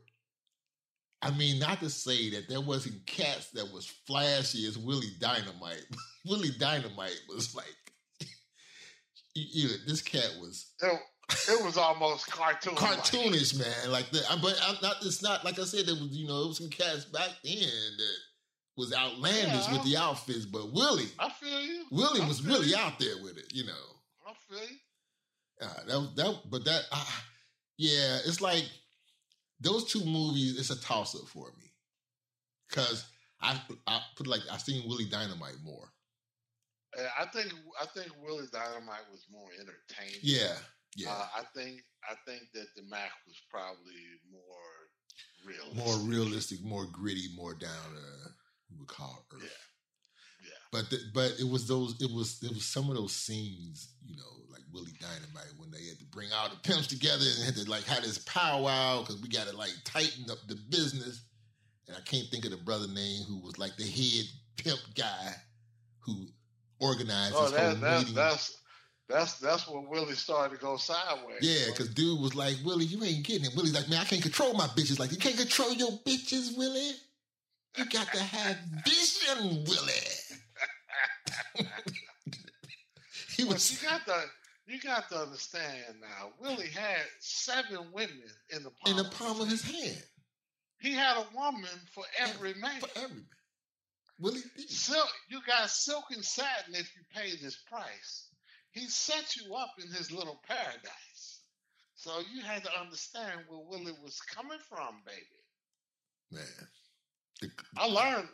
I 1.22 1.30
mean, 1.30 1.58
not 1.61 1.78
to 1.80 1.88
say 1.90 2.30
that 2.30 2.48
there 2.48 2.61
wasn't 2.61 3.06
cats 3.06 3.50
that 3.50 3.72
was 3.72 3.87
flashy 4.06 4.66
as 4.66 4.76
Willie 4.76 5.12
Dynamite. 5.20 5.85
Willie 6.26 6.50
Dynamite 6.58 7.18
was 7.28 7.54
like, 7.54 7.64
you, 9.35 9.68
know, 9.68 9.74
this 9.87 10.02
cat 10.02 10.28
was 10.40 10.72
It, 10.82 11.00
it 11.48 11.64
was 11.64 11.76
almost 11.78 12.30
cartoon. 12.30 12.74
cartoonish, 12.74 13.58
man. 13.58 13.90
Like 13.92 14.11
that, 14.11 14.24
but 14.42 14.58
I'm 14.66 14.76
not. 14.82 14.96
It's 15.02 15.22
not 15.22 15.44
like 15.44 15.58
I 15.58 15.64
said. 15.64 15.87
There 15.87 15.94
was, 15.94 16.08
you 16.11 16.26
know, 16.26 16.40
there 16.40 16.48
was 16.48 16.58
some 16.58 16.68
cats 16.70 17.04
back 17.06 17.30
then 17.44 17.54
that 17.54 18.16
was 18.76 18.92
outlandish 18.92 19.66
Yeah. 19.68 19.72
with 19.74 19.85
the 19.85 19.96
outfits, 19.96 20.44
but 20.46 20.72
Willie, 20.72 21.08
I 21.18 21.30
feel 21.30 21.61
you. 21.61 21.85
Willie 21.90 22.20
I 22.20 22.26
was 22.28 22.44
really 22.44 22.68
you. 22.68 22.76
out 22.76 22.98
there 22.98 23.16
with 23.22 23.38
it. 23.38 23.52
You 23.52 23.64
know, 23.66 23.85
I 24.26 24.32
feel 24.48 24.58
you. 24.68 24.76
Uh, 25.61 25.85
that 25.87 26.16
that, 26.16 26.40
but 26.50 26.64
that, 26.64 26.82
uh, 26.90 27.04
yeah, 27.78 28.18
it's 28.26 28.40
like 28.40 28.64
those 29.62 29.85
two 29.90 30.05
movies. 30.05 30.59
It's 30.59 30.70
a 30.70 30.81
toss 30.81 31.14
up 31.14 31.29
for 31.29 31.46
me 31.59 31.70
because 32.68 33.05
I 33.40 33.61
I 33.87 34.01
put 34.16 34.27
like 34.27 34.42
I 34.51 34.57
seen 34.59 34.88
Willie 34.88 35.07
Dynamite 35.07 35.57
more. 35.64 35.88
I 37.18 37.25
think 37.27 37.53
I 37.81 37.87
think 37.87 38.09
Willie 38.22 38.46
Dynamite 38.53 39.09
was 39.11 39.25
more 39.31 39.48
entertaining. 39.59 40.20
Yeah, 40.22 40.55
yeah, 40.96 41.11
Uh, 41.11 41.27
I 41.38 41.42
think 41.55 41.81
I 42.09 42.14
think 42.27 42.42
that 42.53 42.66
the 42.77 42.83
Mack 42.88 43.12
was 43.27 43.40
probably 43.51 44.03
more 44.31 45.46
realistic. 45.46 45.77
more 45.77 45.96
realistic, 46.09 46.62
more 46.62 46.87
gritty, 46.87 47.29
more 47.35 47.55
down 47.55 47.70
to 47.94 48.31
we 48.70 48.79
would 48.79 48.88
call 48.88 49.27
Earth. 49.33 49.40
Yeah. 49.42 50.48
Yeah. 50.51 50.59
But 50.70 50.90
the, 50.90 50.98
but 51.14 51.33
it 51.40 51.48
was 51.48 51.66
those 51.66 52.01
it 52.03 52.11
was 52.12 52.42
it 52.42 52.53
was 52.53 52.64
some 52.66 52.90
of 52.90 52.96
those 52.96 53.14
scenes, 53.16 53.94
you 54.05 54.16
know, 54.16 54.41
Willie 54.72 54.92
Dynamite 55.00 55.52
when 55.58 55.70
they 55.70 55.85
had 55.87 55.98
to 55.98 56.04
bring 56.06 56.28
all 56.32 56.48
the 56.48 56.56
pimps 56.68 56.87
together 56.87 57.24
and 57.37 57.44
had 57.44 57.54
to 57.56 57.70
like 57.70 57.85
have 57.85 58.02
this 58.02 58.18
powwow 58.18 59.00
because 59.00 59.20
we 59.20 59.28
got 59.28 59.46
to 59.48 59.56
like 59.56 59.72
tighten 59.85 60.30
up 60.30 60.38
the 60.48 60.56
business. 60.70 61.22
And 61.88 61.96
I 61.96 62.00
can't 62.00 62.26
think 62.28 62.44
of 62.44 62.50
the 62.52 62.56
brother 62.58 62.88
name 62.88 63.22
who 63.28 63.38
was 63.40 63.58
like 63.58 63.76
the 63.76 63.85
head 63.85 64.24
pimp 64.56 64.80
guy 64.96 65.35
who 66.00 66.26
organized 66.80 67.35
Oh, 67.37 67.42
this 67.44 67.52
that, 67.52 67.61
whole 67.61 67.74
that, 67.76 67.98
meeting. 68.00 68.14
that's 68.14 68.58
that's 69.08 69.35
that's 69.40 69.68
when 69.68 69.88
Willie 69.88 70.14
started 70.14 70.56
to 70.56 70.62
go 70.62 70.76
sideways. 70.78 71.38
yeah, 71.42 71.66
because 71.66 71.88
dude 71.90 72.20
was 72.20 72.35
like, 72.35 72.56
Willie, 72.64 72.87
you 72.87 73.02
ain't 73.04 73.26
getting 73.26 73.44
it. 73.44 73.54
Willie's 73.54 73.74
like, 73.74 73.88
man, 73.90 73.98
I 74.00 74.04
can't 74.04 74.22
control 74.22 74.54
my 74.54 74.66
bitches. 74.68 74.98
Like, 74.98 75.11
you 75.11 75.18
can't 75.18 75.37
control 75.37 75.72
your 75.74 75.90
bitches, 76.06 76.56
Willie. 76.56 76.92
You 77.76 77.85
got 77.87 78.06
to 78.12 78.22
have 78.22 78.56
vision, 78.87 79.64
Willie. 79.64 79.92
he 83.37 83.44
But 83.44 83.52
was 83.54 83.72
you 83.82 83.88
got 83.88 84.04
to 84.06 84.22
you 84.72 84.80
got 84.80 85.08
to 85.11 85.16
understand 85.18 86.00
now. 86.00 86.30
Willie 86.40 86.68
had 86.68 87.02
seven 87.20 87.92
women 87.92 88.22
in 88.50 88.62
the 88.62 88.70
palm 88.70 88.90
in 88.90 88.96
the 88.96 89.11
palm 89.11 89.40
of 89.40 89.48
his 89.48 89.62
hand 89.62 90.02
He 90.80 90.92
had 90.92 91.16
a 91.16 91.26
woman 91.37 91.68
for 91.94 92.04
every 92.18 92.54
man. 92.54 92.80
for 92.80 92.88
every 92.96 93.16
man. 93.16 93.26
Willie 94.18 94.40
did. 94.56 94.70
Silk, 94.70 95.08
you 95.28 95.40
got 95.46 95.68
silk 95.70 96.04
and 96.11 96.24
satin 96.24 96.74
if 96.74 96.90
you 96.96 97.02
pay 97.14 97.30
his 97.30 97.56
price. 97.70 98.28
He 98.70 98.87
set 98.87 99.37
you 99.37 99.54
up 99.54 99.72
in 99.85 99.90
his 99.92 100.11
little 100.11 100.40
paradise. 100.46 101.40
So 101.94 102.20
you 102.35 102.42
had 102.42 102.64
to 102.64 102.80
understand 102.80 103.40
where 103.48 103.61
Willie 103.68 103.96
was 104.02 104.20
coming 104.20 104.58
from, 104.68 105.02
baby. 105.06 105.42
Man, 106.30 107.52
I 107.76 107.87
learned 107.87 108.28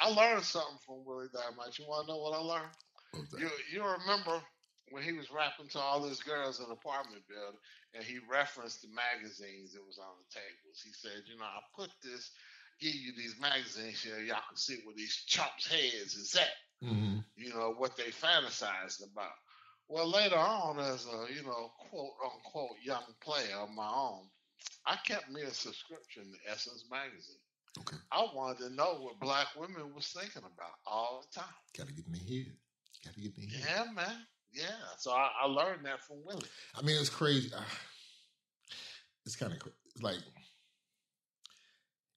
I 0.00 0.10
learned 0.10 0.42
something 0.42 0.78
from 0.84 1.04
Willie 1.04 1.28
that 1.32 1.56
much. 1.56 1.78
You 1.78 1.86
want 1.86 2.06
to 2.06 2.12
know 2.12 2.18
what 2.18 2.34
I 2.34 2.42
learned? 2.42 2.72
What? 3.12 3.40
You 3.40 3.48
you 3.72 3.82
remember 3.84 4.42
when 4.90 5.02
he 5.02 5.12
was 5.12 5.30
rapping 5.30 5.68
to 5.68 5.78
all 5.80 6.00
these 6.02 6.22
girls 6.22 6.60
in 6.60 6.66
the 6.68 6.74
apartment 6.74 7.22
building, 7.28 7.58
and 7.94 8.04
he 8.04 8.18
referenced 8.30 8.82
the 8.82 8.88
magazines 8.88 9.72
that 9.72 9.84
was 9.86 9.98
on 9.98 10.14
the 10.18 10.40
tables. 10.40 10.80
He 10.84 10.92
said, 10.92 11.22
"You 11.26 11.38
know, 11.38 11.44
I 11.44 11.60
put 11.74 11.90
this, 12.02 12.30
give 12.80 12.94
you 12.94 13.12
these 13.16 13.38
magazines 13.40 14.02
here, 14.02 14.18
y'all 14.20 14.42
can 14.48 14.56
see 14.56 14.78
where 14.84 14.94
these 14.96 15.16
chops' 15.26 15.66
heads 15.66 16.14
is 16.14 16.34
at. 16.34 16.54
hmm 16.80 17.18
You 17.36 17.50
know 17.54 17.74
what 17.74 17.96
they 17.96 18.10
fantasized 18.10 19.02
about." 19.12 19.36
Well, 19.88 20.08
later 20.08 20.36
on, 20.36 20.78
as 20.80 21.06
a 21.06 21.26
you 21.32 21.42
know 21.42 21.72
quote 21.90 22.14
unquote 22.24 22.78
young 22.82 23.04
player 23.20 23.56
of 23.56 23.70
my 23.70 23.88
own, 23.88 24.28
I 24.86 24.96
kept 24.96 25.30
me 25.30 25.42
a 25.42 25.50
subscription 25.50 26.32
to 26.32 26.50
Essence 26.50 26.84
magazine. 26.90 27.42
Okay. 27.78 27.96
I 28.10 28.26
wanted 28.34 28.58
to 28.64 28.70
know 28.70 28.94
what 29.00 29.20
black 29.20 29.48
women 29.56 29.94
was 29.94 30.08
thinking 30.08 30.42
about 30.42 30.74
all 30.86 31.22
the 31.22 31.40
time. 31.40 31.54
Gotta 31.76 31.92
get 31.92 32.08
me 32.08 32.18
here. 32.18 32.46
Gotta 33.04 33.20
get 33.20 33.36
me 33.36 33.46
here. 33.46 33.66
Yeah, 33.68 33.84
man. 33.92 34.26
Yeah. 34.56 34.64
So 34.98 35.10
I, 35.12 35.28
I 35.42 35.46
learned 35.46 35.84
that 35.84 36.02
from 36.02 36.24
Willie. 36.24 36.48
I 36.74 36.82
mean, 36.82 36.96
it's 36.98 37.10
crazy. 37.10 37.50
Ah, 37.54 37.64
It's 39.26 39.36
kind 39.36 39.52
of 39.52 39.58
like, 40.02 40.16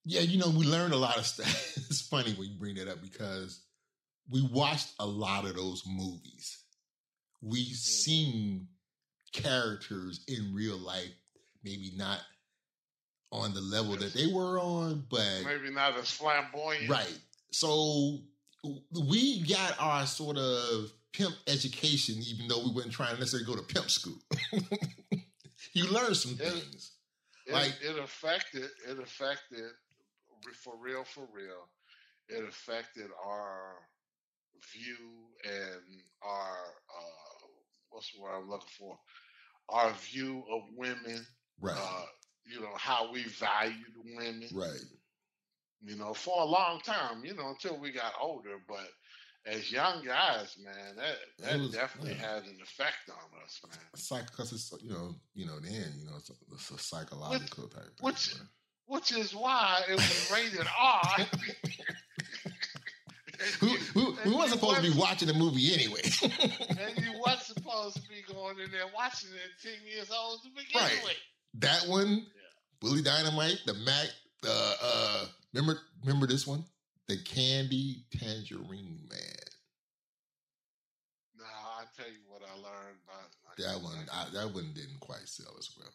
yeah, 0.04 0.20
you 0.22 0.38
know, 0.38 0.48
we 0.50 0.64
learned 0.64 0.94
a 0.94 0.96
lot 0.96 1.18
of 1.18 1.26
stuff. 1.26 1.46
it's 1.76 2.00
funny 2.00 2.32
when 2.34 2.48
you 2.48 2.58
bring 2.58 2.74
that 2.76 2.88
up 2.88 3.02
because 3.02 3.60
we 4.30 4.42
watched 4.52 4.92
a 4.98 5.06
lot 5.06 5.44
of 5.44 5.54
those 5.56 5.82
movies. 5.86 6.58
We 7.42 7.64
seen 7.64 8.68
characters 9.32 10.24
in 10.28 10.54
real 10.54 10.78
life, 10.78 11.12
maybe 11.62 11.92
not 11.96 12.20
on 13.32 13.54
the 13.54 13.60
level 13.60 13.96
that 13.96 14.12
they 14.12 14.26
were 14.26 14.58
on, 14.58 15.04
but 15.08 15.42
Maybe 15.44 15.70
not 15.72 15.96
as 15.98 16.10
flamboyant. 16.10 16.88
Right. 16.88 17.18
So 17.52 18.18
we 19.06 19.42
got 19.46 19.76
our 19.78 20.06
sort 20.06 20.36
of 20.36 20.90
pimp 21.12 21.34
education, 21.46 22.16
even 22.26 22.48
though 22.48 22.62
we 22.64 22.72
weren't 22.72 22.92
trying 22.92 23.14
to 23.14 23.20
necessarily 23.20 23.46
go 23.46 23.56
to 23.56 23.62
pimp 23.74 23.90
school. 23.90 24.18
you 25.72 25.86
learn 25.90 26.14
some 26.14 26.34
things. 26.36 26.92
It, 27.46 27.52
Like- 27.52 27.78
it 27.82 27.98
affected. 27.98 28.68
It 28.88 28.98
affected 28.98 29.70
for 30.62 30.74
real. 30.80 31.04
For 31.04 31.26
real. 31.34 31.68
It 32.28 32.44
affected 32.48 33.08
our 33.26 33.74
view 34.72 35.26
and 35.44 35.82
our 36.22 36.56
uh, 36.96 37.46
what's 37.90 38.12
the 38.12 38.20
word 38.20 38.36
I'm 38.36 38.48
looking 38.48 38.68
for? 38.78 38.98
Our 39.68 39.92
view 39.94 40.44
of 40.52 40.62
women. 40.76 41.26
Right. 41.60 41.76
Uh, 41.76 42.04
you 42.44 42.60
know 42.60 42.74
how 42.76 43.12
we 43.12 43.24
valued 43.24 43.76
women. 44.04 44.48
right. 44.54 44.80
you 45.82 45.96
know, 45.96 46.14
for 46.14 46.40
a 46.40 46.44
long 46.44 46.80
time, 46.80 47.24
you 47.24 47.34
know, 47.34 47.48
until 47.50 47.78
we 47.80 47.90
got 47.92 48.12
older. 48.20 48.56
But 48.68 48.88
as 49.46 49.72
young 49.72 50.04
guys, 50.04 50.56
man, 50.62 50.96
that 50.96 51.16
that 51.38 51.58
was- 51.58 51.70
definitely 51.72 52.12
yeah. 52.12 52.34
had 52.34 52.44
an 52.44 52.58
effect 52.62 53.08
on 53.10 53.42
us, 53.42 53.60
man. 53.68 53.78
Psych, 53.96 54.26
because 54.30 54.52
it's 54.52 54.72
you 54.82 54.90
know, 54.90 55.14
you 55.34 55.46
know, 55.46 55.58
then 55.60 55.92
you 55.98 56.06
know, 56.06 56.16
it's 56.16 56.30
a, 56.30 56.34
it's 56.52 56.70
a 56.70 56.78
psychological 56.78 57.68
type. 57.68 57.82
thing, 57.84 57.92
which- 58.00 58.34
but- 58.38 58.46
Which 58.86 59.12
is 59.12 59.34
why 59.34 59.82
it 59.88 59.94
was 59.94 60.30
rated 60.32 60.66
R. 60.78 61.16
who, 63.60 63.68
who, 63.68 64.12
weren't 64.36 64.36
you 64.44 64.48
supposed 64.48 64.76
to 64.76 64.82
be 64.92 64.98
watching 64.98 65.28
the 65.28 65.34
movie 65.34 65.72
anyway. 65.72 66.00
and 66.22 67.04
you 67.04 67.12
weren't 67.24 67.40
supposed 67.40 67.96
to 67.96 68.02
be 68.08 68.22
going 68.32 68.58
in 68.58 68.70
there 68.70 68.84
watching 68.94 69.30
it 69.30 69.62
10 69.62 69.72
years 69.90 70.10
old 70.10 70.42
to 70.42 70.48
begin 70.50 70.82
Right. 70.82 71.00
with. 71.04 71.16
that 71.60 71.86
one, 71.88 72.26
Willie 72.82 73.02
Dynamite, 73.02 73.60
the 73.66 73.74
Mack, 73.74 74.08
uh, 74.46 74.74
uh, 74.82 75.26
remember, 75.54 75.80
remember 76.04 76.26
this 76.26 76.46
one, 76.46 76.64
the 77.08 77.16
Candy 77.24 78.04
Tangerine 78.18 79.00
Man. 79.08 79.29
Tell 82.00 82.08
you 82.08 82.24
what 82.32 82.40
I 82.40 82.54
learned 82.56 82.96
about 83.04 83.28
That 83.60 83.76
one, 83.84 84.08
I, 84.08 84.24
that 84.32 84.54
one 84.54 84.72
didn't 84.72 85.00
quite 85.00 85.28
sell 85.28 85.52
as 85.58 85.68
well. 85.76 85.92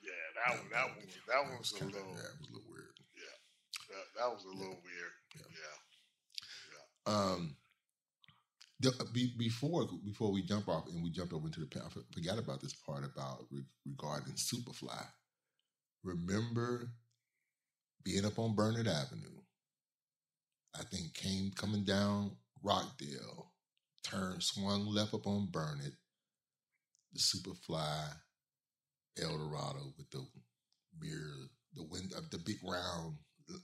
Yeah, 0.00 0.10
that 0.40 0.56
one, 0.58 0.70
that 0.72 0.86
one, 0.88 1.04
was- 1.04 1.20
that 1.28 1.42
one 1.44 1.58
was 1.58 1.72
a 1.72 1.78
kinda- 1.78 1.94
little, 1.96 2.14
yeah, 2.16 2.32
it 2.32 2.40
was 2.40 2.48
a 2.48 2.52
little 2.52 2.70
weird. 2.72 2.96
that, 3.92 4.04
that 4.16 4.28
was 4.32 4.44
a 4.44 4.48
little 4.48 4.80
weird. 4.82 5.12
Yeah. 5.36 5.76
Yeah. 6.72 7.12
Um, 7.12 7.56
the, 8.80 8.90
be, 9.12 9.34
before 9.38 9.86
before 10.04 10.32
we 10.32 10.42
jump 10.42 10.66
off 10.68 10.88
and 10.88 11.04
we 11.04 11.10
jump 11.10 11.32
over 11.34 11.46
into 11.46 11.60
the 11.60 11.68
I 11.78 11.88
forgot 12.14 12.38
about 12.38 12.62
this 12.62 12.72
part 12.74 13.04
about 13.04 13.44
re, 13.50 13.62
regarding 13.86 14.32
Superfly. 14.34 15.06
Remember 16.02 16.88
being 18.02 18.24
up 18.24 18.38
on 18.38 18.54
Burnet 18.56 18.86
Avenue. 18.86 19.42
I 20.74 20.82
think 20.84 21.12
came 21.14 21.52
coming 21.54 21.84
down 21.84 22.32
Rockdale, 22.62 23.51
turned 24.02 24.42
swung 24.42 24.86
left 24.86 25.14
up 25.14 25.26
on 25.26 25.48
Burnet. 25.50 25.92
The 27.12 27.18
Superfly 27.20 28.08
Eldorado 29.22 29.92
with 29.98 30.10
the 30.10 30.24
mirror, 30.98 31.48
the 31.74 31.82
wind, 31.84 32.12
uh, 32.16 32.20
the 32.30 32.38
big 32.38 32.56
round 32.64 33.16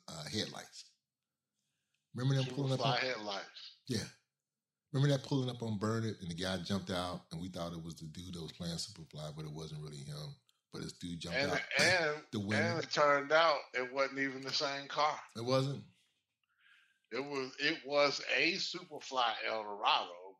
uh, 0.08 0.24
headlights. 0.24 0.90
Remember 2.14 2.36
them 2.42 2.54
pulling 2.54 2.72
up? 2.74 2.84
on- 2.84 2.96
headlights. 2.98 3.76
yeah. 3.88 4.04
Remember 4.92 5.14
that 5.14 5.26
pulling 5.26 5.50
up 5.50 5.62
on 5.62 5.78
Burnet 5.78 6.16
and 6.22 6.30
the 6.30 6.34
guy 6.34 6.56
jumped 6.64 6.90
out 6.90 7.20
and 7.30 7.40
we 7.40 7.48
thought 7.48 7.72
it 7.74 7.82
was 7.84 7.96
the 7.96 8.06
dude 8.06 8.34
that 8.34 8.42
was 8.42 8.52
playing 8.52 8.74
Superfly, 8.76 9.34
but 9.36 9.44
it 9.44 9.52
wasn't 9.52 9.82
really 9.82 9.98
him. 9.98 10.34
But 10.72 10.82
this 10.82 10.94
dude 10.94 11.20
jumped 11.20 11.38
And, 11.38 11.50
out. 11.52 11.60
and, 11.78 12.16
the 12.32 12.40
wind. 12.40 12.54
and 12.54 12.78
it 12.82 12.90
turned 12.90 13.30
out 13.32 13.56
it 13.74 13.92
wasn't 13.92 14.18
even 14.20 14.40
the 14.42 14.52
same 14.52 14.86
car. 14.88 15.18
It 15.36 15.44
wasn't? 15.44 15.82
It 17.12 17.24
was 17.24 17.52
it 17.58 17.78
was 17.86 18.20
a 18.36 18.52
Superfly 18.54 19.32
El 19.50 19.64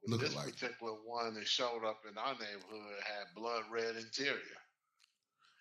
Looked 0.07 0.23
this 0.25 0.35
like 0.35 0.47
particular 0.53 0.93
one 1.05 1.35
that 1.35 1.47
showed 1.47 1.85
up 1.85 2.01
in 2.11 2.17
our 2.17 2.33
neighborhood 2.35 2.97
had 3.03 3.35
blood 3.35 3.65
red 3.71 3.97
interior, 3.97 4.39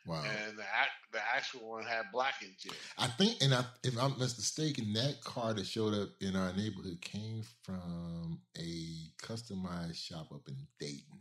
Wow. 0.06 0.24
and 0.24 0.58
the 0.58 0.64
the 1.12 1.20
actual 1.36 1.70
one 1.70 1.84
had 1.84 2.06
black 2.14 2.36
interior. 2.42 2.80
I 2.98 3.08
think, 3.08 3.42
and 3.42 3.54
I, 3.54 3.66
if 3.84 3.94
I'm 3.98 4.12
not 4.12 4.20
mistaken, 4.20 4.94
that 4.94 5.22
car 5.24 5.54
that 5.54 5.66
showed 5.66 5.94
up 5.94 6.10
in 6.22 6.36
our 6.36 6.54
neighborhood 6.54 7.02
came 7.02 7.42
from 7.64 8.40
a 8.58 9.12
customized 9.22 9.96
shop 9.96 10.28
up 10.34 10.48
in 10.48 10.56
Dayton. 10.80 11.20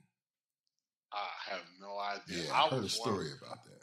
I 1.13 1.51
have 1.51 1.63
no 1.81 1.99
idea. 1.99 2.45
Yeah, 2.45 2.53
I, 2.53 2.67
I 2.67 2.69
heard 2.69 2.85
a 2.85 2.89
story 2.89 3.29
about 3.43 3.65
that. 3.65 3.76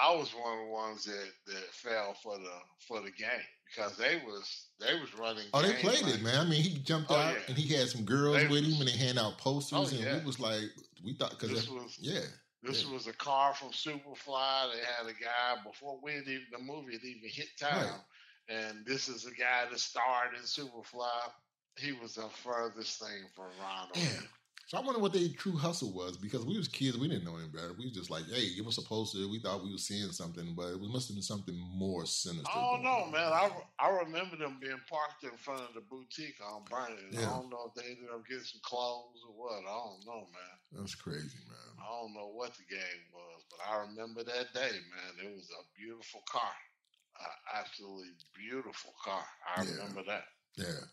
I 0.00 0.14
was 0.14 0.30
one 0.34 0.58
of 0.58 0.64
the 0.66 0.70
ones 0.72 1.04
that, 1.04 1.28
that 1.46 1.64
fell 1.72 2.14
for 2.22 2.36
the 2.38 2.52
for 2.86 3.00
the 3.00 3.10
game 3.10 3.28
because 3.66 3.96
they 3.96 4.16
was 4.26 4.66
they 4.80 4.94
was 5.00 5.12
running. 5.18 5.44
Oh, 5.52 5.62
they 5.62 5.72
played 5.74 6.02
like- 6.02 6.14
it, 6.14 6.22
man. 6.22 6.46
I 6.46 6.48
mean, 6.48 6.62
he 6.62 6.78
jumped 6.78 7.10
Oh, 7.10 7.16
out 7.16 7.34
yeah. 7.34 7.40
and 7.48 7.56
he 7.58 7.74
had 7.74 7.88
some 7.88 8.04
girls 8.04 8.36
They 8.36 8.46
with 8.48 8.64
him 8.64 8.78
and 8.80 8.88
they 8.88 8.96
hand 8.96 9.18
out 9.18 9.38
posters 9.38 9.78
Oh, 9.92 9.96
and 9.96 10.04
yeah. 10.04 10.18
we 10.18 10.24
was 10.24 10.38
like, 10.40 10.62
we 11.04 11.14
thought, 11.14 11.30
because, 11.30 11.50
This 11.50 11.68
was 11.68 11.96
yeah. 12.00 12.20
This 12.62 12.84
Yeah. 12.84 12.92
was 12.92 13.06
a 13.06 13.12
car 13.12 13.54
from 13.54 13.68
Superfly. 13.70 14.72
They 14.72 14.80
had 14.80 15.06
a 15.06 15.12
guy 15.14 15.62
before 15.64 15.98
we 16.02 16.12
even, 16.16 16.42
the 16.52 16.58
movie 16.58 16.92
had 16.94 17.04
even 17.04 17.28
hit 17.28 17.48
town, 17.58 17.70
Right. 17.84 18.00
and 18.48 18.84
this 18.86 19.08
is 19.08 19.26
a 19.26 19.30
guy 19.32 19.66
that 19.70 19.78
starred 19.78 20.34
in 20.34 20.42
Superfly. 20.42 21.32
He 21.76 21.92
was 21.92 22.14
the 22.16 22.28
furthest 22.28 22.98
thing 22.98 23.26
from 23.36 23.46
Ron 23.60 23.88
O'Neal. 23.94 24.04
Yeah. 24.12 24.20
So 24.68 24.76
I 24.76 24.82
wonder 24.82 25.00
what 25.00 25.14
their 25.14 25.26
true 25.32 25.56
hustle 25.56 25.96
was 25.96 26.18
because 26.18 26.44
we 26.44 26.58
was 26.58 26.68
kids, 26.68 26.98
we 26.98 27.08
didn't 27.08 27.24
know 27.24 27.40
any 27.40 27.48
better. 27.48 27.72
We 27.72 27.88
was 27.88 27.96
just 27.96 28.10
like, 28.12 28.28
hey, 28.28 28.52
give 28.54 28.66
us 28.68 28.76
a 28.76 28.84
poster. 28.84 29.24
We 29.24 29.40
thought 29.40 29.64
we 29.64 29.72
were 29.72 29.80
seeing 29.80 30.12
something, 30.12 30.52
but 30.54 30.76
it 30.76 30.92
must 30.92 31.08
have 31.08 31.16
been 31.16 31.24
something 31.24 31.56
more 31.56 32.04
sinister. 32.04 32.52
I 32.52 32.76
don't 32.76 32.84
know, 32.84 33.08
on. 33.08 33.10
man. 33.10 33.32
I, 33.32 33.48
I 33.80 33.88
remember 34.04 34.36
them 34.36 34.60
being 34.60 34.76
parked 34.84 35.24
in 35.24 35.32
front 35.40 35.62
of 35.64 35.72
the 35.72 35.80
boutique 35.80 36.36
on 36.44 36.68
Burning. 36.68 37.16
I 37.16 37.32
don't 37.32 37.48
know 37.48 37.72
if 37.72 37.80
they 37.80 37.88
ended 37.88 38.12
up 38.12 38.28
getting 38.28 38.44
some 38.44 38.60
clothes 38.60 39.24
or 39.24 39.32
what. 39.40 39.64
I 39.64 39.72
don't 39.72 40.04
know, 40.04 40.28
man. 40.36 40.56
That's 40.76 40.94
crazy, 40.94 41.40
man. 41.48 41.72
I 41.80 41.88
don't 41.88 42.12
know 42.12 42.28
what 42.28 42.52
the 42.52 42.68
game 42.68 43.08
was, 43.16 43.48
but 43.48 43.64
I 43.64 43.88
remember 43.88 44.20
that 44.22 44.52
day, 44.52 44.76
man. 44.92 45.12
It 45.24 45.32
was 45.32 45.48
a 45.48 45.64
beautiful 45.80 46.20
car, 46.28 46.52
a 47.24 47.56
absolutely 47.56 48.12
beautiful 48.36 48.92
car. 49.02 49.24
I 49.48 49.64
Yeah. 49.64 49.80
remember 49.80 50.04
that. 50.12 50.24
Yeah. 50.60 50.84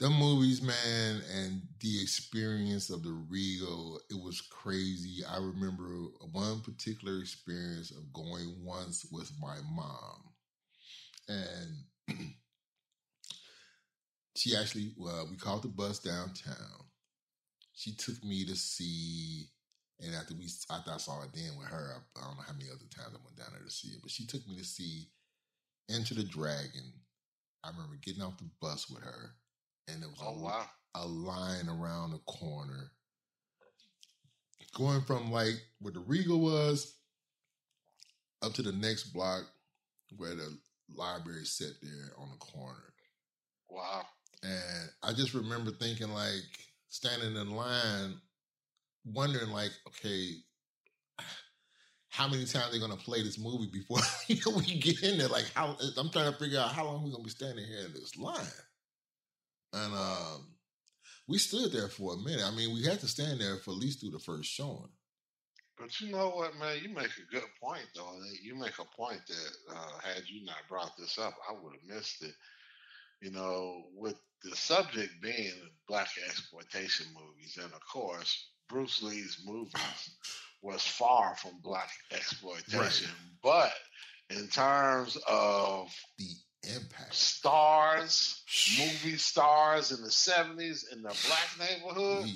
The 0.00 0.08
movies, 0.08 0.62
man, 0.62 1.22
and 1.30 1.60
the 1.80 2.00
experience 2.00 2.88
of 2.88 3.02
the 3.02 3.12
Regal, 3.12 4.00
it 4.08 4.14
was 4.14 4.40
crazy. 4.40 5.22
I 5.28 5.36
remember 5.36 6.06
one 6.32 6.60
particular 6.62 7.20
experience 7.20 7.90
of 7.90 8.10
going 8.14 8.64
once 8.64 9.04
with 9.12 9.30
my 9.38 9.56
mom. 9.70 10.22
And 11.28 12.18
she 14.36 14.56
actually, 14.56 14.94
well, 14.96 15.28
we 15.30 15.36
called 15.36 15.64
the 15.64 15.68
bus 15.68 15.98
downtown. 15.98 16.86
She 17.74 17.94
took 17.94 18.24
me 18.24 18.46
to 18.46 18.56
see, 18.56 19.48
and 20.00 20.14
after 20.14 20.32
we, 20.34 20.48
after 20.70 20.92
I 20.92 20.96
saw 20.96 21.22
it 21.24 21.30
then 21.34 21.58
with 21.58 21.68
her, 21.68 21.94
I, 21.94 22.20
I 22.20 22.24
don't 22.24 22.38
know 22.38 22.44
how 22.46 22.54
many 22.54 22.70
other 22.70 22.88
times 22.88 23.14
I 23.14 23.22
went 23.22 23.36
down 23.36 23.48
there 23.52 23.62
to 23.62 23.70
see 23.70 23.88
it, 23.88 24.00
but 24.00 24.10
she 24.10 24.26
took 24.26 24.48
me 24.48 24.56
to 24.56 24.64
see 24.64 25.08
Enter 25.90 26.14
the 26.14 26.24
Dragon. 26.24 26.90
I 27.62 27.68
remember 27.68 27.96
getting 28.02 28.22
off 28.22 28.38
the 28.38 28.48
bus 28.62 28.88
with 28.88 29.02
her, 29.02 29.34
and 29.92 30.02
there 30.02 30.08
was 30.08 30.18
Oh 30.22 30.34
a, 30.36 30.42
wow. 30.42 30.66
a 30.94 31.06
line 31.06 31.68
around 31.68 32.12
the 32.12 32.18
corner, 32.26 32.90
going 34.74 35.02
from 35.02 35.30
like 35.30 35.54
where 35.80 35.92
the 35.92 36.00
Regal 36.00 36.40
was 36.40 36.96
up 38.42 38.52
to 38.54 38.62
the 38.62 38.72
next 38.72 39.12
block 39.12 39.44
where 40.16 40.34
the 40.34 40.58
library 40.94 41.44
set 41.44 41.72
there 41.82 42.12
on 42.18 42.30
the 42.30 42.36
corner. 42.38 42.92
Wow. 43.68 44.02
And 44.42 44.90
I 45.02 45.12
just 45.12 45.34
remember 45.34 45.70
thinking, 45.70 46.10
like, 46.10 46.42
standing 46.88 47.36
in 47.36 47.50
line, 47.50 48.14
wondering, 49.04 49.50
like, 49.50 49.70
okay, 49.88 50.30
how 52.08 52.26
many 52.26 52.44
times 52.44 52.70
they're 52.72 52.80
gonna 52.80 52.96
play 52.96 53.22
this 53.22 53.38
movie 53.38 53.70
before 53.72 53.98
you 54.26 54.36
know, 54.46 54.56
we 54.56 54.78
get 54.78 55.02
in 55.02 55.18
there? 55.18 55.28
Like, 55.28 55.50
how 55.54 55.76
I'm 55.96 56.10
trying 56.10 56.32
to 56.32 56.38
figure 56.38 56.58
out 56.58 56.72
how 56.72 56.84
long 56.86 57.04
we're 57.04 57.10
gonna 57.12 57.22
be 57.24 57.30
standing 57.30 57.64
here 57.64 57.86
in 57.86 57.92
this 57.92 58.16
line. 58.16 58.46
And 59.72 59.94
um, 59.94 60.46
we 61.28 61.38
stood 61.38 61.72
there 61.72 61.88
for 61.88 62.14
a 62.14 62.18
minute. 62.18 62.44
I 62.44 62.54
mean, 62.54 62.74
we 62.74 62.84
had 62.84 63.00
to 63.00 63.08
stand 63.08 63.40
there 63.40 63.56
for 63.58 63.70
at 63.70 63.78
least 63.78 64.00
through 64.00 64.10
the 64.10 64.18
first 64.18 64.50
showing. 64.50 64.88
But 65.78 65.98
you 66.00 66.12
know 66.12 66.28
what, 66.30 66.56
man? 66.58 66.78
You 66.82 66.94
make 66.94 67.06
a 67.06 67.32
good 67.32 67.46
point, 67.62 67.86
though. 67.94 68.12
You 68.42 68.54
make 68.54 68.78
a 68.78 68.96
point 68.96 69.20
that 69.26 69.74
uh, 69.74 69.98
had 70.02 70.24
you 70.28 70.44
not 70.44 70.68
brought 70.68 70.92
this 70.98 71.18
up, 71.18 71.34
I 71.48 71.52
would 71.52 71.72
have 71.72 71.96
missed 71.96 72.22
it. 72.22 72.34
You 73.22 73.30
know, 73.30 73.84
with 73.94 74.16
the 74.42 74.54
subject 74.56 75.12
being 75.22 75.52
black 75.88 76.08
exploitation 76.26 77.06
movies, 77.14 77.58
and 77.62 77.72
of 77.72 77.80
course, 77.90 78.50
Bruce 78.68 79.02
Lee's 79.02 79.42
movies 79.44 80.16
was 80.62 80.82
far 80.82 81.34
from 81.36 81.60
black 81.62 81.90
exploitation, 82.12 83.10
right. 83.10 83.40
but 83.42 83.72
in 84.36 84.46
terms 84.48 85.16
of 85.28 85.88
the 86.18 86.26
impact 86.62 87.14
stars, 87.14 88.42
movie 88.78 89.16
stars 89.16 89.92
in 89.92 90.02
the 90.02 90.10
seventies 90.10 90.86
in 90.92 91.02
the 91.02 91.14
black 91.26 91.70
neighborhood. 91.70 92.28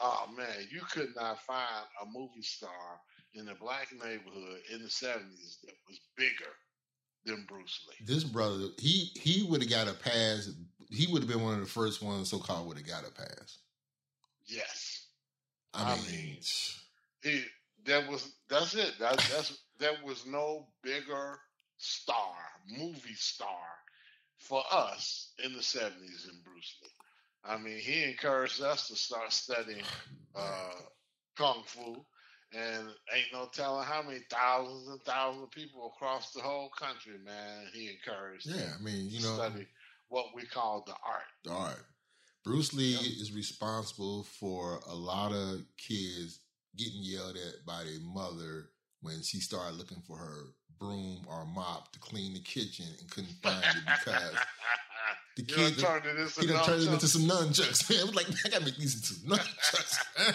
Oh 0.00 0.28
man, 0.36 0.66
you 0.70 0.80
could 0.90 1.14
not 1.14 1.40
find 1.42 1.86
a 2.02 2.06
movie 2.06 2.42
star 2.42 3.00
in 3.34 3.46
the 3.46 3.54
black 3.54 3.88
neighborhood 3.92 4.60
in 4.72 4.82
the 4.82 4.90
seventies 4.90 5.58
that 5.64 5.74
was 5.88 6.00
bigger 6.16 6.50
than 7.24 7.44
Bruce 7.48 7.86
Lee. 7.88 8.04
This 8.04 8.24
brother, 8.24 8.68
he 8.78 9.10
he 9.14 9.46
would 9.48 9.62
have 9.62 9.70
got 9.70 9.88
a 9.88 9.94
pass. 9.94 10.50
He 10.90 11.10
would 11.10 11.22
have 11.22 11.30
been 11.30 11.42
one 11.42 11.54
of 11.54 11.60
the 11.60 11.66
first 11.66 12.02
ones, 12.02 12.30
so 12.30 12.38
called, 12.38 12.66
would 12.68 12.78
have 12.78 12.86
got 12.86 13.08
a 13.08 13.12
pass. 13.12 13.58
Yes, 14.46 15.06
I, 15.72 15.92
I 15.92 15.96
mean, 15.96 16.10
mean 16.10 16.38
he 17.22 17.44
that 17.86 18.08
was 18.08 18.32
that's 18.48 18.74
it. 18.74 18.94
That, 18.98 19.16
that's 19.16 19.58
there 19.78 19.94
was 20.04 20.26
no 20.26 20.66
bigger 20.82 21.38
star, 21.82 22.34
movie 22.68 23.14
star 23.14 23.48
for 24.38 24.62
us 24.72 25.32
in 25.44 25.52
the 25.52 25.62
seventies 25.62 26.28
in 26.30 26.40
Bruce 26.42 26.76
Lee. 26.82 26.88
I 27.44 27.58
mean, 27.58 27.78
he 27.78 28.04
encouraged 28.04 28.62
us 28.62 28.88
to 28.88 28.96
start 28.96 29.32
studying 29.32 29.82
uh, 30.34 30.70
kung 31.36 31.62
fu, 31.66 32.04
and 32.52 32.88
ain't 33.12 33.32
no 33.32 33.48
telling 33.52 33.84
how 33.84 34.02
many 34.02 34.20
thousands 34.30 34.88
and 34.88 35.02
thousands 35.02 35.42
of 35.42 35.50
people 35.50 35.92
across 35.94 36.32
the 36.32 36.40
whole 36.40 36.70
country, 36.78 37.14
man. 37.24 37.66
He 37.72 37.90
encouraged. 37.90 38.46
Yeah, 38.46 38.72
I 38.78 38.82
mean, 38.82 39.08
you 39.08 39.20
know, 39.20 39.34
study 39.34 39.66
what 40.08 40.26
we 40.34 40.42
call 40.42 40.84
the 40.86 40.92
art. 40.92 41.22
The 41.44 41.50
art. 41.50 41.84
Bruce 42.44 42.72
Lee 42.74 42.94
is 42.94 43.32
responsible 43.32 44.24
for 44.24 44.80
a 44.88 44.94
lot 44.94 45.32
of 45.32 45.62
kids 45.78 46.40
getting 46.76 47.02
yelled 47.02 47.36
at 47.36 47.64
by 47.66 47.84
their 47.84 48.00
mother 48.00 48.70
when 49.00 49.22
she 49.22 49.38
started 49.38 49.76
looking 49.76 50.02
for 50.06 50.16
her 50.16 50.46
broom 50.82 51.20
or 51.28 51.46
mop 51.46 51.92
to 51.92 52.00
clean 52.00 52.34
the 52.34 52.40
kitchen 52.40 52.86
and 52.98 53.10
couldn't 53.10 53.34
find 53.42 53.62
it 53.64 53.82
because 53.86 54.34
the 55.36 55.42
kid 55.44 55.78
turned 55.78 56.04
it 56.04 56.18
into 56.18 56.40
he 56.40 56.46
done 56.48 56.64
turned 56.64 56.82
it 56.82 56.92
into 56.92 57.06
some 57.06 57.22
nunchucks. 57.22 57.88
Man, 57.88 58.00
I 58.00 58.04
was 58.04 58.14
like, 58.14 58.26
I 58.44 58.48
gotta 58.48 58.64
make 58.64 58.76
these 58.76 58.96
into 58.96 59.14
nunchucks. 59.28 60.34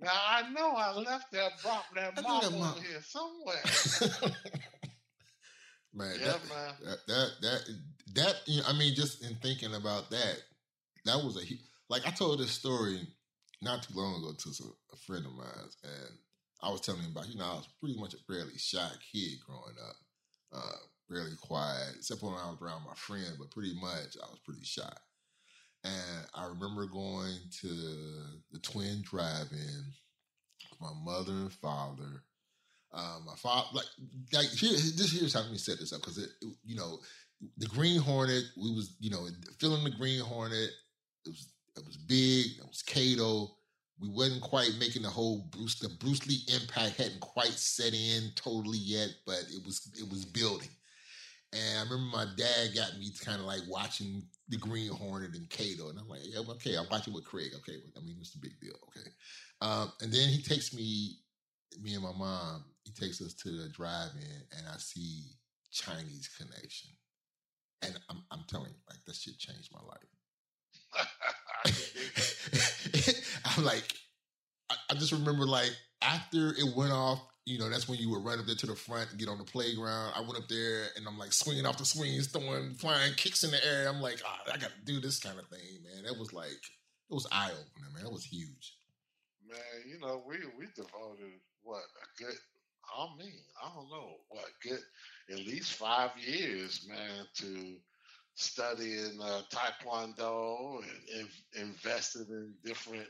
now 0.00 0.10
I 0.10 0.50
know 0.50 0.72
I 0.72 0.92
left 0.94 1.30
that 1.32 1.52
mop 1.64 1.84
that 1.94 2.22
mop 2.22 2.44
over 2.44 2.80
here 2.80 3.00
somewhere. 3.02 3.62
man, 5.94 6.14
yeah, 6.18 6.26
that, 6.26 6.48
man. 6.48 6.74
That, 6.84 6.98
that 7.06 7.30
that 7.42 7.60
that 8.14 8.34
you 8.46 8.60
know, 8.60 8.66
I 8.68 8.76
mean, 8.76 8.94
just 8.94 9.24
in 9.24 9.36
thinking 9.36 9.74
about 9.74 10.10
that, 10.10 10.38
that 11.04 11.16
was 11.24 11.36
a 11.36 11.46
like 11.88 12.06
I 12.06 12.10
told 12.10 12.40
this 12.40 12.50
story 12.50 13.06
not 13.62 13.84
too 13.84 13.94
long 13.94 14.16
ago 14.16 14.32
to 14.36 14.50
a 14.92 14.96
friend 14.96 15.24
of 15.26 15.32
mine, 15.32 15.68
and 15.84 16.18
I 16.62 16.70
was 16.70 16.80
telling 16.80 17.02
him 17.02 17.12
about, 17.12 17.28
you 17.28 17.38
know, 17.38 17.44
I 17.44 17.54
was 17.54 17.68
pretty 17.80 17.98
much 17.98 18.14
a 18.14 18.18
fairly 18.18 18.58
shy 18.58 18.90
kid 19.12 19.38
growing 19.46 19.76
up, 19.88 19.96
uh, 20.52 20.78
fairly 21.08 21.36
quiet, 21.40 21.94
except 21.96 22.22
when 22.22 22.34
I 22.34 22.50
was 22.50 22.58
around 22.60 22.84
my 22.86 22.94
friend, 22.94 23.36
but 23.38 23.50
pretty 23.50 23.74
much 23.74 24.16
I 24.22 24.28
was 24.30 24.40
pretty 24.44 24.64
shy. 24.64 24.92
And 25.84 26.26
I 26.34 26.44
remember 26.46 26.86
going 26.86 27.38
to 27.62 27.68
the 28.52 28.58
Twin 28.58 29.02
Drive-In 29.02 29.84
with 30.70 30.80
my 30.80 30.92
mother 31.02 31.32
and 31.32 31.52
father. 31.52 32.22
Uh, 32.92 33.18
my 33.24 33.34
father, 33.36 33.68
like, 33.72 33.86
like 34.32 34.48
here, 34.48 34.72
this 34.72 35.12
here's 35.12 35.32
how 35.32 35.48
me 35.50 35.56
set 35.56 35.78
this 35.78 35.92
up 35.92 36.00
because 36.00 36.18
it, 36.18 36.28
it, 36.42 36.54
you 36.64 36.76
know, 36.76 36.98
the 37.56 37.66
Green 37.66 38.00
Hornet. 38.00 38.44
We 38.56 38.74
was, 38.74 38.96
you 39.00 39.10
know, 39.10 39.26
filling 39.58 39.84
the 39.84 39.90
Green 39.90 40.20
Hornet. 40.20 40.70
It 41.24 41.30
was, 41.30 41.48
it 41.76 41.86
was 41.86 41.96
big. 41.96 42.58
It 42.58 42.66
was 42.66 42.82
Kato 42.82 43.56
we 44.00 44.08
wasn't 44.08 44.40
quite 44.40 44.70
making 44.78 45.02
the 45.02 45.10
whole 45.10 45.46
Bruce 45.50 45.78
the 45.78 45.88
Bruce 45.88 46.26
Lee 46.26 46.40
impact 46.54 46.96
hadn't 46.96 47.20
quite 47.20 47.52
set 47.52 47.92
in 47.92 48.30
totally 48.34 48.78
yet, 48.78 49.10
but 49.26 49.44
it 49.52 49.64
was 49.64 49.90
it 49.98 50.10
was 50.10 50.24
building. 50.24 50.70
And 51.52 51.78
I 51.78 51.82
remember 51.82 52.16
my 52.16 52.26
dad 52.36 52.74
got 52.74 52.96
me 52.98 53.12
kind 53.24 53.40
of 53.40 53.46
like 53.46 53.62
watching 53.68 54.22
the 54.48 54.56
Green 54.56 54.90
Hornet 54.90 55.34
and 55.34 55.50
Kato, 55.50 55.88
and 55.90 55.98
I'm 55.98 56.08
like, 56.08 56.20
yeah, 56.24 56.40
okay, 56.48 56.76
I'm 56.76 56.86
watching 56.90 57.12
with 57.12 57.24
Craig. 57.24 57.50
Okay, 57.56 57.76
I 57.96 58.00
mean, 58.00 58.16
it's 58.20 58.36
a 58.36 58.38
big 58.38 58.58
deal. 58.60 58.76
Okay, 58.88 59.10
um, 59.60 59.92
and 60.00 60.12
then 60.12 60.28
he 60.28 60.42
takes 60.42 60.72
me, 60.72 61.18
me 61.82 61.94
and 61.94 62.04
my 62.04 62.12
mom. 62.16 62.64
He 62.84 62.92
takes 62.92 63.20
us 63.20 63.34
to 63.34 63.50
the 63.50 63.68
drive-in, 63.68 64.42
and 64.56 64.66
I 64.72 64.76
see 64.78 65.24
Chinese 65.70 66.30
Connection, 66.38 66.90
and 67.82 67.98
I'm, 68.08 68.22
I'm 68.30 68.44
telling 68.48 68.70
you, 68.70 68.78
like 68.88 69.04
that 69.06 69.16
shit 69.16 69.38
changed 69.38 69.70
my 69.72 69.82
life. 69.82 70.06
I'm 73.56 73.64
like, 73.64 73.94
I, 74.70 74.74
I, 74.90 74.94
just 74.94 75.12
remember 75.12 75.44
like 75.44 75.70
after 76.02 76.50
it 76.50 76.76
went 76.76 76.92
off, 76.92 77.20
you 77.46 77.58
know, 77.58 77.68
that's 77.68 77.88
when 77.88 77.98
you 77.98 78.10
would 78.10 78.24
run 78.24 78.38
up 78.38 78.46
there 78.46 78.54
to 78.54 78.66
the 78.66 78.76
front 78.76 79.10
and 79.10 79.18
get 79.18 79.28
on 79.28 79.38
the 79.38 79.44
playground. 79.44 80.12
I 80.14 80.20
went 80.20 80.36
up 80.36 80.48
there 80.48 80.84
and 80.96 81.06
I'm 81.06 81.18
like 81.18 81.32
swinging 81.32 81.66
off 81.66 81.78
the 81.78 81.84
swings, 81.84 82.28
throwing 82.28 82.74
flying 82.74 83.14
kicks 83.14 83.42
in 83.42 83.50
the 83.50 83.66
air. 83.66 83.88
I'm 83.88 84.00
like, 84.00 84.20
oh, 84.24 84.52
I 84.52 84.58
got 84.58 84.70
to 84.70 84.84
do 84.84 85.00
this 85.00 85.18
kind 85.18 85.38
of 85.38 85.48
thing, 85.48 85.82
man. 85.82 86.04
That 86.04 86.18
was 86.18 86.32
like, 86.32 86.50
it 86.50 87.14
was 87.14 87.26
eye 87.32 87.50
opening, 87.50 87.92
man. 87.94 88.06
It 88.06 88.12
was 88.12 88.24
huge. 88.24 88.76
Man, 89.48 89.58
you 89.88 89.98
know, 89.98 90.22
we 90.28 90.36
we 90.58 90.66
devoted 90.76 91.40
what 91.62 91.82
a 91.82 92.22
good 92.22 92.36
I 92.96 93.06
mean, 93.16 93.32
I 93.62 93.68
don't 93.74 93.88
know 93.88 94.16
what 94.28 94.44
good 94.62 94.80
at 95.30 95.38
least 95.38 95.74
five 95.74 96.10
years, 96.18 96.86
man, 96.88 97.26
to 97.36 97.76
studying 98.34 99.18
uh, 99.22 99.42
taekwondo 99.52 100.78
and, 100.82 101.18
and 101.18 101.28
invested 101.68 102.28
in 102.28 102.54
different 102.64 103.06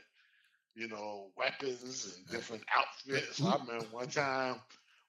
you 0.75 0.87
know 0.87 1.27
weapons 1.37 2.15
and 2.15 2.27
different 2.27 2.63
outfits 2.75 3.41
i 3.43 3.55
remember 3.57 3.85
one 3.91 4.07
time 4.07 4.55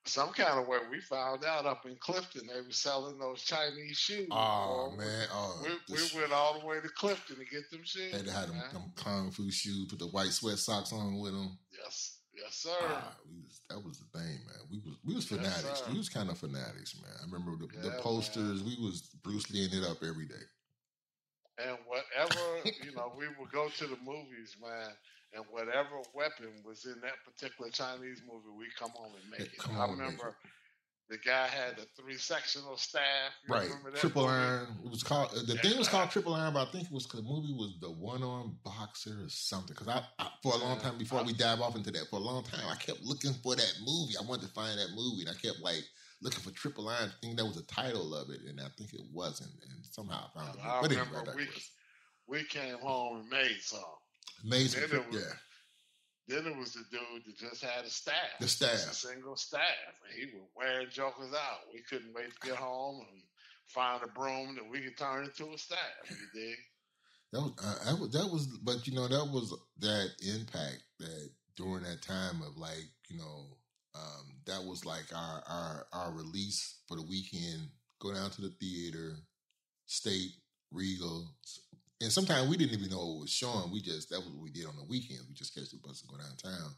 some 0.04 0.30
kind 0.30 0.58
of 0.58 0.66
way 0.66 0.78
we 0.90 1.00
found 1.00 1.44
out 1.44 1.64
up 1.64 1.86
in 1.86 1.96
Clifton 2.00 2.48
they 2.48 2.60
were 2.60 2.72
selling 2.72 3.18
those 3.18 3.42
Chinese 3.42 3.96
shoes. 3.96 4.28
Oh 4.30 4.92
man, 4.96 5.28
oh, 5.32 5.62
we, 5.62 5.94
we, 5.94 6.20
went 6.20 6.32
all 6.32 6.58
the 6.58 6.66
way 6.66 6.80
to 6.80 6.88
Clifton 6.88 7.36
to 7.36 7.44
get 7.44 7.70
them 7.70 7.82
shoes. 7.84 8.10
They 8.10 8.30
had 8.30 8.48
them, 8.48 8.60
them, 8.72 8.92
kung 8.96 9.30
fu 9.30 9.50
shoes, 9.50 9.86
put 9.88 10.00
the 10.00 10.06
white 10.06 10.30
sweat 10.30 10.58
socks 10.58 10.92
on 10.92 11.20
with 11.20 11.32
them. 11.32 11.56
Yes, 11.72 12.18
yes, 12.34 12.54
sir. 12.54 12.70
Ah, 12.80 13.14
was, 13.44 13.60
that 13.70 13.84
was 13.84 13.98
the 13.98 14.18
thing, 14.18 14.38
man. 14.46 14.66
We 14.70 14.78
was 14.78 14.96
we 15.04 15.14
was 15.14 15.26
fanatics. 15.26 15.64
Yes, 15.64 15.88
we 15.88 15.98
was 15.98 16.08
kind 16.08 16.30
of 16.30 16.38
fanatics, 16.38 16.96
man. 17.00 17.12
I 17.20 17.24
remember 17.24 17.64
the, 17.64 17.72
yeah, 17.72 17.94
the 17.94 18.02
posters. 18.02 18.62
Man. 18.62 18.74
We 18.76 18.84
was 18.84 19.02
Bruce 19.22 19.50
Lee 19.50 19.68
it 19.70 19.88
up 19.88 19.98
every 20.02 20.26
day. 20.26 20.34
And 21.58 21.76
whatever 21.86 22.40
you 22.82 22.92
know, 22.96 23.12
we 23.16 23.26
would 23.38 23.52
go 23.52 23.68
to 23.68 23.86
the 23.86 23.98
movies, 24.04 24.56
man 24.60 24.90
and 25.34 25.44
whatever 25.50 26.00
weapon 26.14 26.52
was 26.64 26.84
in 26.84 27.00
that 27.02 27.22
particular 27.24 27.70
Chinese 27.70 28.22
movie, 28.26 28.52
we 28.56 28.66
come 28.78 28.90
home 28.94 29.12
and 29.20 29.30
make 29.30 29.52
it. 29.52 29.58
Come 29.58 29.78
I 29.78 29.86
remember 29.86 30.36
the 31.12 31.18
guy 31.18 31.46
had 31.46 31.78
a 31.78 31.84
three 32.00 32.16
sectional 32.16 32.76
staff. 32.76 33.32
Right, 33.48 33.68
triple 33.96 34.22
movie? 34.22 34.34
iron. 34.34 34.68
It 34.84 34.90
was 34.90 35.02
called 35.02 35.30
uh, 35.36 35.42
the 35.46 35.58
thing 35.58 35.76
was 35.76 35.88
called 35.88 36.10
triple 36.10 36.34
iron, 36.34 36.54
but 36.54 36.68
I 36.68 36.70
think 36.70 36.86
it 36.86 36.92
was 36.92 37.06
the 37.06 37.22
movie 37.22 37.52
was 37.52 37.76
the 37.80 37.90
one 37.90 38.22
arm 38.22 38.56
boxer 38.64 39.18
or 39.22 39.28
something. 39.28 39.74
Because 39.78 39.88
I, 39.88 40.02
I, 40.18 40.28
for 40.42 40.54
a 40.54 40.56
long 40.56 40.80
time 40.80 40.96
before 40.98 41.22
we 41.22 41.34
dive 41.34 41.60
off 41.60 41.76
into 41.76 41.90
that, 41.90 42.08
for 42.08 42.16
a 42.16 42.22
long 42.22 42.44
time 42.44 42.64
I 42.70 42.76
kept 42.76 43.02
looking 43.02 43.34
for 43.42 43.54
that 43.54 43.74
movie. 43.84 44.14
I 44.18 44.24
wanted 44.26 44.46
to 44.46 44.52
find 44.54 44.78
that 44.78 44.90
movie, 44.94 45.26
and 45.26 45.30
I 45.30 45.34
kept 45.34 45.60
like 45.60 45.84
looking 46.22 46.40
for 46.40 46.50
triple 46.50 46.88
iron, 46.88 47.12
thinking 47.20 47.36
that 47.36 47.44
was 47.44 47.56
the 47.56 47.62
title 47.62 48.14
of 48.14 48.30
it, 48.30 48.40
and 48.48 48.60
I 48.60 48.68
think 48.78 48.94
it 48.94 49.02
wasn't. 49.12 49.50
And 49.68 49.84
somehow 49.84 50.30
I 50.34 50.38
found 50.38 50.56
it. 50.56 50.64
I 50.64 50.80
but 50.80 50.90
remember 50.90 51.18
anyway, 51.18 51.48
we, 52.28 52.38
we 52.38 52.44
came 52.44 52.78
home 52.78 53.20
and 53.20 53.28
made 53.28 53.58
some. 53.60 53.80
Amazing. 54.44 54.82
Then 54.90 55.04
was, 55.10 55.16
yeah. 55.20 55.34
Then 56.28 56.46
it 56.46 56.56
was 56.56 56.72
the 56.72 56.84
dude 56.90 57.24
that 57.26 57.36
just 57.38 57.62
had 57.62 57.84
a 57.84 57.90
staff. 57.90 58.14
The 58.40 58.48
staff. 58.48 58.72
a 58.72 58.94
single 58.94 59.36
staff. 59.36 59.60
And 60.08 60.18
he 60.18 60.36
was 60.36 60.46
wearing 60.56 60.88
jokers 60.90 61.32
out. 61.34 61.60
We 61.72 61.80
couldn't 61.88 62.14
wait 62.14 62.30
to 62.30 62.48
get 62.48 62.56
home 62.56 63.04
and 63.10 63.22
find 63.66 64.02
a 64.02 64.08
broom 64.08 64.54
that 64.54 64.68
we 64.68 64.80
could 64.80 64.96
turn 64.96 65.24
into 65.24 65.52
a 65.52 65.58
staff. 65.58 65.78
You 66.08 66.16
dig? 66.34 66.56
That 67.32 67.40
was, 67.40 67.52
uh, 67.64 67.84
that 67.86 67.98
was 68.00 68.10
that 68.10 68.30
was, 68.30 68.46
but 68.62 68.86
you 68.86 68.94
know 68.94 69.08
that 69.08 69.24
was 69.32 69.54
that 69.78 70.10
impact 70.34 70.82
that 71.00 71.30
during 71.56 71.84
that 71.84 72.02
time 72.02 72.42
of 72.42 72.56
like 72.56 72.88
you 73.08 73.18
know 73.18 73.56
Um, 73.94 74.40
that 74.46 74.64
was 74.64 74.84
like 74.86 75.04
our 75.14 75.42
our 75.46 75.86
our 75.92 76.12
release 76.12 76.80
for 76.88 76.96
the 76.96 77.02
weekend. 77.02 77.68
Go 78.00 78.12
down 78.12 78.30
to 78.30 78.40
the 78.40 78.50
theater, 78.60 79.16
State, 79.86 80.32
Regal, 80.70 81.28
and 82.02 82.12
sometimes 82.12 82.48
we 82.48 82.56
didn't 82.56 82.78
even 82.78 82.90
know 82.90 82.98
what 83.06 83.20
was 83.22 83.30
showing. 83.30 83.70
We 83.72 83.80
just 83.80 84.10
that 84.10 84.20
was 84.20 84.28
what 84.28 84.42
we 84.42 84.50
did 84.50 84.66
on 84.66 84.76
the 84.76 84.84
weekends. 84.84 85.26
We 85.28 85.34
just 85.34 85.54
catch 85.54 85.70
the 85.70 85.78
bus 85.78 86.02
and 86.02 86.10
go 86.10 86.18
downtown. 86.18 86.74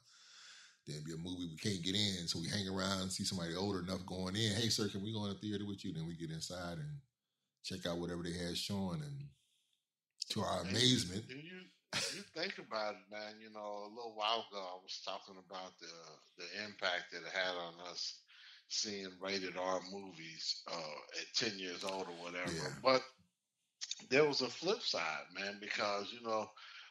Then 0.87 1.03
be 1.05 1.13
a 1.13 1.17
movie 1.17 1.49
we 1.49 1.57
can't 1.57 1.83
get 1.83 1.95
in, 1.95 2.29
so 2.29 2.39
we 2.39 2.49
hang 2.49 2.69
around 2.69 3.09
and 3.09 3.13
see 3.13 3.25
somebody 3.25 3.57
older 3.57 3.81
enough 3.81 4.05
going 4.05 4.37
in. 4.37 4.53
Hey, 4.53 4.69
sir, 4.69 4.89
can 4.89 5.03
we 5.03 5.15
go 5.15 5.25
in 5.25 5.33
the 5.33 5.41
theater 5.41 5.65
with 5.67 5.83
you? 5.83 5.95
Then 5.95 6.07
we 6.07 6.15
get 6.15 6.31
inside 6.31 6.77
and 6.77 7.01
check 7.65 7.87
out 7.87 7.97
whatever 7.97 8.23
they 8.23 8.37
had 8.37 8.57
showing, 8.57 9.01
and 9.01 9.25
to 10.31 10.41
our 10.43 10.61
And 10.61 10.71
amazement, 10.71 11.25
You, 11.29 11.37
you 11.37 11.61
you 12.17 12.23
think 12.37 12.59
about 12.59 12.95
it, 12.95 13.07
man. 13.11 13.41
You 13.41 13.49
know, 13.55 13.89
a 13.89 13.93
little 13.95 14.15
while 14.15 14.45
ago, 14.51 14.61
I 14.61 14.79
was 14.83 15.01
talking 15.05 15.37
about 15.41 15.73
the 15.81 15.95
the 16.37 16.65
impact 16.65 17.13
that 17.13 17.25
it 17.25 17.33
had 17.33 17.57
on 17.57 17.75
us 17.91 18.21
seeing 18.69 19.09
rated 19.21 19.57
R 19.57 19.81
movies 19.93 20.63
uh, 20.71 21.21
at 21.21 21.27
ten 21.35 21.59
years 21.59 21.85
old 21.85 22.09
or 22.09 22.17
whatever. 22.25 22.53
Yeah. 22.53 22.77
But 22.83 23.03
there 24.11 24.25
was 24.25 24.41
a 24.43 24.49
flip 24.49 24.81
side, 24.81 25.25
man, 25.35 25.59
because 25.61 26.13
you 26.13 26.27
know. 26.27 26.47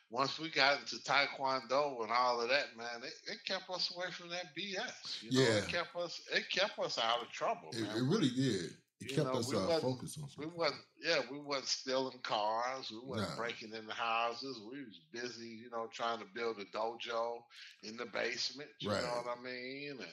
Once 0.10 0.40
we 0.40 0.50
got 0.50 0.80
into 0.80 0.96
Taekwondo 0.98 2.02
and 2.04 2.12
all 2.12 2.40
of 2.42 2.50
that, 2.50 2.76
man, 2.78 3.02
it, 3.04 3.14
it 3.32 3.38
kept 3.46 3.70
us 3.70 3.94
away 3.96 4.12
from 4.12 4.30
that 4.30 4.54
BS. 4.56 5.22
You 5.22 5.32
know, 5.34 5.54
Yeah. 5.54 5.60
it 5.60 5.68
kept 5.68 5.96
us 5.96 6.22
it 6.32 6.46
kept 6.50 6.78
us 6.80 6.98
out 6.98 7.22
of 7.22 7.30
trouble. 7.30 7.74
it, 7.74 7.82
man. 7.82 7.90
it 7.96 8.04
really 8.04 8.30
did. 8.30 8.72
It 9.00 9.08
You 9.08 9.20
kept 9.20 9.34
know, 9.34 9.36
us 9.36 9.52
we 9.52 9.56
uh, 9.56 9.70
focused 9.70 10.20
on 10.22 10.30
We 10.38 10.46
something. 10.46 10.48
wasn't, 10.48 10.82
yeah, 11.02 11.20
we 11.32 11.40
wasn't 11.40 11.68
stealing 11.68 12.20
cars. 12.22 12.92
We 12.92 13.00
wasn't 13.00 13.34
No. 13.34 13.36
breaking 13.36 13.74
into 13.74 13.94
houses. 13.94 14.60
We 14.72 14.84
was 14.84 15.00
busy, 15.12 15.50
you 15.50 15.70
know, 15.70 15.88
trying 15.92 16.20
to 16.20 16.26
build 16.26 16.60
a 16.60 16.66
dojo 16.66 17.44
in 17.84 17.98
the 17.98 18.06
basement. 18.06 18.70
You 18.80 18.98
Right. 18.98 19.02
know 19.02 19.22
what 19.24 19.38
I 19.38 19.42
mean? 19.42 19.98
And 20.00 20.12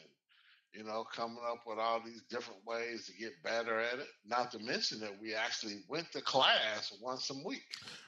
you 0.73 0.85
know, 0.85 1.05
coming 1.13 1.39
up 1.51 1.61
with 1.67 1.79
all 1.79 2.01
these 2.05 2.23
different 2.31 2.61
ways 2.67 3.07
to 3.07 3.13
get 3.15 3.33
better 3.43 3.81
at 3.81 3.99
it. 3.99 4.07
Not 4.25 4.51
to 4.53 4.59
mention 4.61 5.01
that 5.01 5.21
we 5.21 5.35
actually 5.35 5.83
went 5.89 6.13
to 6.13 6.21
class 6.23 6.93
once 7.03 7.29
a 7.31 7.35
week 7.47 7.63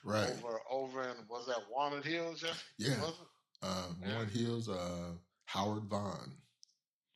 Right. 0.04 0.30
over 0.30 0.60
over 0.70 1.02
in 1.02 1.16
was 1.28 1.46
that 1.46 1.58
Walnut 1.70 2.04
Hills? 2.04 2.40
Jeff? 2.40 2.64
Yeah. 2.78 2.94
Uh, 3.62 3.88
Yeah. 4.00 4.12
Warren 4.14 4.28
Hills, 4.28 4.68
uh, 4.68 5.12
Howard 5.46 5.84
Vaughn. 5.84 6.32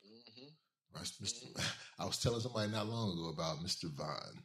Mm-hmm. 0.05 0.49
Right, 0.95 1.05
Mr. 1.23 1.73
I 1.99 2.05
was 2.07 2.19
telling 2.19 2.41
somebody 2.41 2.71
not 2.73 2.87
long 2.89 3.13
ago 3.13 3.29
about 3.29 3.59
Mr. 3.65 3.91
Vaughn, 3.93 4.43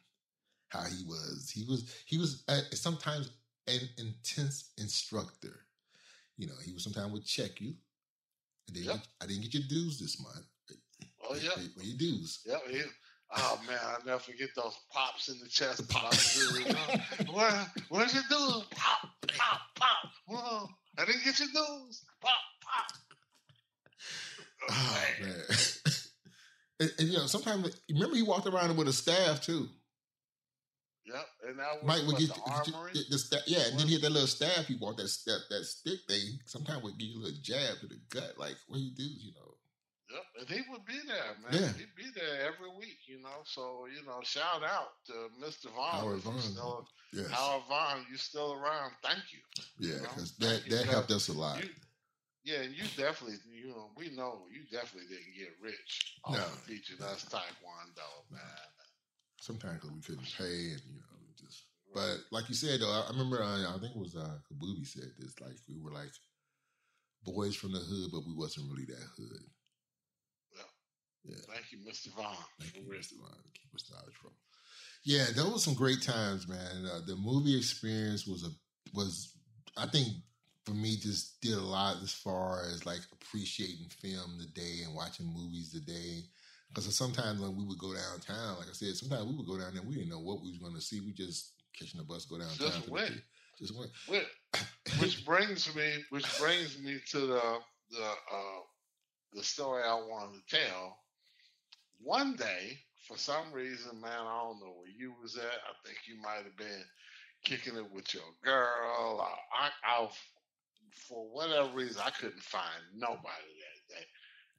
how 0.70 0.84
he 0.84 1.04
was. 1.06 1.50
He 1.54 1.64
was. 1.66 1.94
He 2.06 2.18
was 2.18 2.44
uh, 2.48 2.62
sometimes 2.74 3.32
an 3.68 3.80
intense 3.98 4.72
instructor. 4.78 5.66
You 6.38 6.48
know, 6.48 6.54
he 6.66 6.74
was 6.74 6.84
sometimes 6.84 7.12
would 7.12 7.26
check 7.26 7.60
you. 7.62 7.74
I 8.70 8.74
didn't, 8.74 8.86
Yep. 8.88 8.96
get, 8.98 9.08
I 9.22 9.26
didn't 9.28 9.42
get 9.44 9.54
your 9.54 9.64
dues 9.68 10.00
this 10.00 10.20
month. 10.22 10.46
Oh 11.32 11.36
yeah. 11.42 11.52
Pay 11.56 11.86
your 11.86 11.98
dues. 11.98 12.42
Yep. 12.46 12.62
He, 12.70 12.82
oh 13.38 13.62
man, 13.68 13.80
I'll 13.84 14.06
never 14.06 14.20
forget 14.20 14.50
those 14.56 14.78
pops 14.92 15.30
in 15.30 15.40
the 15.40 15.48
chest. 15.48 15.88
Pop. 15.90 16.14
Where, 17.34 17.68
where's 17.90 18.14
your 18.14 18.24
dudes? 18.30 18.66
Pop, 18.72 19.10
pop, 19.28 19.62
pop. 19.76 20.12
Whoa, 20.28 20.68
I 20.98 21.06
didn't 21.06 21.24
get 21.24 21.40
your 21.40 21.48
dudes. 21.48 22.04
Pop, 22.22 22.32
pop. 22.62 22.92
Oh, 24.70 24.70
oh 24.70 25.24
man. 25.24 25.30
man. 25.30 25.46
and, 26.82 26.92
and, 27.00 27.08
you 27.08 27.18
know, 27.18 27.28
sometimes 27.28 27.82
remember 27.90 28.16
he 28.16 28.24
walked 28.24 28.48
around 28.48 28.76
with 28.76 28.88
a 28.88 28.94
staff 28.94 29.42
too. 29.42 29.70
Yep. 31.06 31.26
And 31.48 31.60
that 31.60 31.82
was 31.82 31.84
Mike 31.84 32.08
would 32.08 32.14
what, 32.14 32.20
get 32.20 32.30
the 32.30 32.34
the, 32.36 32.72
the, 32.72 32.78
armory. 32.78 32.92
the, 32.94 33.04
the 33.10 33.18
sta- 33.18 33.48
yeah, 33.48 33.64
and 33.70 33.80
then 33.80 33.88
he 33.88 33.94
had 33.94 34.04
that 34.04 34.12
little 34.12 34.28
staff. 34.28 34.68
He 34.68 34.76
walked 34.76 34.98
that 34.98 35.12
that, 35.26 35.40
that 35.50 35.66
stick 35.66 36.00
thing. 36.08 36.40
Sometimes 36.46 36.84
would 36.84 36.98
give 36.98 37.10
you 37.10 37.20
a 37.20 37.24
little 37.24 37.40
jab 37.42 37.80
to 37.80 37.88
the 37.88 38.00
gut, 38.10 38.34
like 38.38 38.56
what 38.68 38.80
he 38.80 38.92
do, 38.96 39.04
you 39.04 39.32
know. 39.34 39.56
Yep, 40.12 40.24
and 40.40 40.50
he 40.50 40.62
would 40.70 40.86
be 40.86 41.00
there, 41.08 41.36
man. 41.42 41.54
Yeah. 41.62 41.68
He'd 41.80 41.96
be 41.96 42.10
there 42.14 42.42
every 42.42 42.70
week, 42.78 43.00
you 43.08 43.22
know. 43.22 43.44
So, 43.46 43.88
you 43.88 44.06
know, 44.06 44.20
shout 44.24 44.62
out 44.64 44.90
to 45.08 45.14
Mr. 45.40 45.72
Vaughn. 45.74 46.02
Howard 46.02 46.20
Vaughn. 46.20 46.40
Still, 46.40 46.88
Yes, 47.14 47.30
Howard 47.32 47.64
Vaughn, 47.70 48.06
you 48.12 48.18
still 48.18 48.54
around. 48.54 48.92
Thank 49.04 49.24
you. 49.32 49.40
yeah, 49.80 49.96
you 49.96 50.02
know, 50.02 50.10
because 50.10 50.36
that 50.38 50.64
that 50.70 50.86
helped 50.86 51.12
us 51.12 51.28
a 51.30 51.34
lot. 51.34 51.64
You, 51.64 51.70
yeah, 52.44 52.62
and 52.62 52.74
you 52.76 52.84
definitely, 52.98 53.38
you 53.54 53.70
know, 53.70 53.92
we 53.96 54.10
know 54.16 54.44
you 54.52 54.64
definitely 54.72 55.08
didn't 55.08 55.36
get 55.38 55.50
rich 55.62 56.16
off 56.26 56.36
No. 56.36 56.44
of 56.44 56.66
teaching 56.68 57.02
us 57.04 57.26
Taekwondo, 57.26 58.10
man. 58.32 58.42
Sometimes 59.42 59.84
we 59.84 60.02
couldn't 60.02 60.28
pay, 60.38 60.72
and 60.74 60.82
you 60.92 61.00
know, 61.00 61.20
just. 61.40 61.66
But 61.94 62.18
like 62.32 62.48
you 62.48 62.56
said, 62.56 62.80
though, 62.80 62.90
I 62.92 63.06
I 63.08 63.12
remember 63.12 63.44
uh, 63.44 63.76
I 63.76 63.80
think 63.80 63.96
it 63.96 64.00
was 64.02 64.16
uh, 64.16 64.38
Kabubi 64.52 64.88
said 64.88 65.12
this. 65.20 65.40
Like 65.42 65.56
we 65.70 65.78
were 65.80 65.92
like 65.92 66.12
boys 67.24 67.56
from 67.56 67.74
the 67.74 67.80
hood, 67.80 68.10
but 68.12 68.26
we 68.26 68.34
wasn't 68.34 68.70
really 68.72 68.86
that 68.86 69.08
hood. 69.18 69.44
Thank 71.28 71.72
you, 71.72 71.80
Mr. 71.80 72.14
Vaughn. 72.16 72.36
Thank 72.60 72.76
you, 72.76 72.82
Mr. 72.82 73.20
Vaughn. 73.20 73.38
Keep 73.54 73.76
us 73.76 73.92
out 73.96 74.08
of 74.08 74.14
trouble. 74.14 74.36
Yeah, 75.04 75.26
those 75.36 75.52
were 75.52 75.60
some 75.60 75.74
great 75.74 76.02
times, 76.02 76.48
man. 76.48 76.86
Uh, 76.86 77.02
the 77.06 77.16
movie 77.16 77.58
experience 77.58 78.28
was 78.28 78.44
a 78.44 78.50
was 78.94 79.34
I 79.78 79.88
think 79.88 80.08
for 80.66 80.74
me 80.74 80.98
just 80.98 81.42
did 81.42 81.58
a 81.58 81.62
lot 81.62 81.98
as 82.04 82.14
far 82.14 82.62
as 82.72 82.86
like 82.86 83.00
appreciating 83.12 83.88
film 84.02 84.38
today 84.40 84.84
and 84.86 84.96
watching 84.96 85.26
movies 85.26 85.72
today. 85.72 86.24
Because 86.70 86.96
sometimes 86.96 87.42
when 87.42 87.58
we 87.58 87.66
would 87.66 87.80
go 87.80 87.94
downtown, 87.94 88.58
like 88.58 88.70
I 88.70 88.74
said, 88.74 88.96
sometimes 88.96 89.26
we 89.26 89.36
would 89.36 89.48
go 89.48 89.58
down 89.58 89.74
there, 89.74 89.84
we 89.84 89.96
didn't 89.96 90.10
know 90.10 90.20
what 90.20 90.42
we 90.42 90.50
was 90.50 90.60
going 90.60 90.76
to 90.76 90.82
see. 90.82 91.02
We 91.02 91.12
just 91.12 91.54
catching 91.78 92.00
the 92.00 92.06
bus, 92.06 92.26
go 92.26 92.38
downtown. 92.38 92.56
Just 92.58 92.90
went. 92.90 93.22
Just 93.60 93.78
went. 93.78 93.92
Which, 94.08 94.26
which 95.00 95.26
brings 95.26 95.76
me, 95.76 96.06
which 96.12 96.40
brings 96.40 96.80
me 96.80 97.00
to 97.12 97.20
the 97.20 97.60
the 97.90 98.06
uh, 98.06 98.62
the 99.34 99.44
story 99.44 99.84
I 99.84 99.96
wanted 99.96 100.40
to 100.48 100.58
tell. 100.58 100.98
One 102.04 102.36
day, 102.36 102.80
for 103.08 103.18
some 103.18 103.52
reason, 103.54 104.02
man, 104.02 104.12
I 104.28 104.40
don't 104.44 104.60
know 104.60 104.74
where 104.78 104.90
you 104.90 105.14
was 105.22 105.38
at. 105.38 105.44
I 105.44 105.74
think 105.86 106.00
you 106.08 106.22
might 106.22 106.44
have 106.46 106.58
been 106.58 106.84
kicking 107.46 107.78
it 107.78 107.92
with 107.92 108.14
your 108.14 108.24
girl. 108.44 109.20
Or 109.20 109.24
I, 109.24 109.70
I, 109.86 110.10
for 111.10 111.26
whatever 111.32 111.70
reason, 111.76 112.02
I 112.06 112.12
couldn't 112.12 112.42
find 112.44 112.84
nobody 112.96 113.54
that 113.62 113.96
day, 113.96 114.06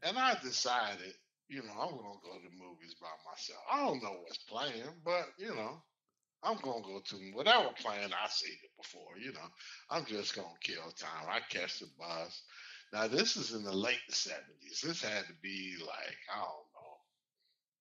and 0.09 0.19
I 0.19 0.37
decided, 0.43 1.15
you 1.49 1.63
know, 1.63 1.73
I'm 1.73 1.91
gonna 1.91 2.23
go 2.25 2.37
to 2.39 2.45
the 2.45 2.57
movies 2.65 2.97
by 3.01 3.09
myself. 3.31 3.61
I 3.73 3.87
don't 3.87 4.03
know 4.03 4.19
what's 4.23 4.39
playing, 4.39 4.89
but 5.05 5.27
you 5.39 5.55
know, 5.55 5.83
I'm 6.45 6.59
gonna 6.63 6.83
go 6.83 7.01
to 7.05 7.17
whatever 7.35 7.71
playing 7.81 8.13
I 8.13 8.29
seen 8.29 8.57
it 8.65 8.71
before. 8.83 9.19
You 9.21 9.33
know, 9.35 9.49
I'm 9.91 10.07
just 10.07 10.37
gonna 10.37 10.49
kill 10.63 10.91
time. 10.99 11.29
I 11.29 11.41
catch 11.51 11.81
the 11.81 11.89
bus. 11.99 12.43
Now 12.93 13.09
this 13.09 13.37
is 13.37 13.55
in 13.55 13.65
the 13.65 13.75
late 13.77 14.01
'70s. 14.11 14.83
This 14.83 15.03
had 15.03 15.27
to 15.27 15.35
be 15.43 15.77
like 15.81 16.17
I 16.35 16.41
don't 16.41 16.62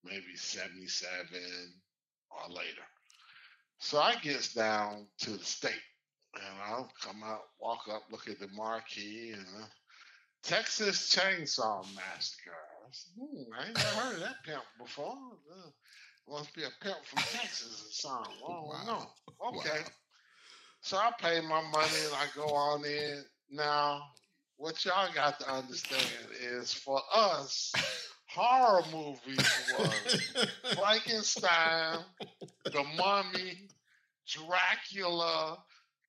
maybe 0.05 0.35
'77 0.35 1.39
or 2.31 2.53
later. 2.55 2.83
So 3.79 3.99
I 3.99 4.15
gets 4.17 4.53
down 4.53 5.07
to 5.19 5.31
the 5.31 5.43
state, 5.45 5.73
and 6.35 6.43
I'll 6.65 6.91
come 7.01 7.23
out, 7.23 7.41
walk 7.59 7.81
up, 7.91 8.03
look 8.11 8.29
at 8.29 8.39
the 8.39 8.49
marquee, 8.55 9.31
and 9.33 9.45
uh, 9.61 9.65
Texas 10.43 11.13
Chainsaw 11.15 11.85
Massacre. 11.95 12.51
I, 12.51 12.89
said, 12.91 13.13
hmm, 13.19 13.53
I 13.59 13.67
ain't 13.69 13.77
never 13.77 13.95
heard 13.95 14.15
of 14.15 14.21
that 14.21 14.43
pimp 14.45 14.63
before. 14.79 15.17
Uh, 15.51 15.69
must 16.29 16.53
be 16.55 16.63
a 16.63 16.69
pimp 16.83 17.05
from 17.05 17.23
Texas 17.29 17.83
or 17.87 17.91
something. 17.93 18.33
I 18.45 18.53
don't 18.75 18.85
Wow. 18.85 18.85
know. 18.85 19.49
Okay. 19.49 19.69
Wow. 19.69 19.85
So 20.81 20.97
I 20.97 21.11
pay 21.19 21.41
my 21.41 21.61
money 21.71 21.99
and 22.05 22.13
I 22.15 22.27
go 22.35 22.53
on 22.53 22.85
in. 22.85 23.23
Now, 23.51 24.03
what 24.57 24.83
y'all 24.85 25.13
got 25.13 25.39
to 25.41 25.51
understand 25.51 26.07
is 26.41 26.73
for 26.73 27.01
us, 27.15 27.73
horror 28.33 28.83
movies 28.91 29.63
was 29.79 30.47
Frankenstein, 30.75 31.99
The 32.65 32.83
Mummy, 32.97 33.67
Dracula, 34.27 35.57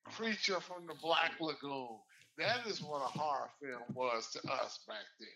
Creature 0.04 0.60
from 0.60 0.86
the 0.86 0.94
Black 1.02 1.32
Lagoon. 1.40 1.98
That 2.38 2.66
is 2.66 2.82
what 2.82 3.02
a 3.02 3.18
horror 3.18 3.50
film 3.60 3.82
was 3.94 4.30
to 4.32 4.38
us 4.50 4.80
back 4.86 5.04
then. 5.18 5.28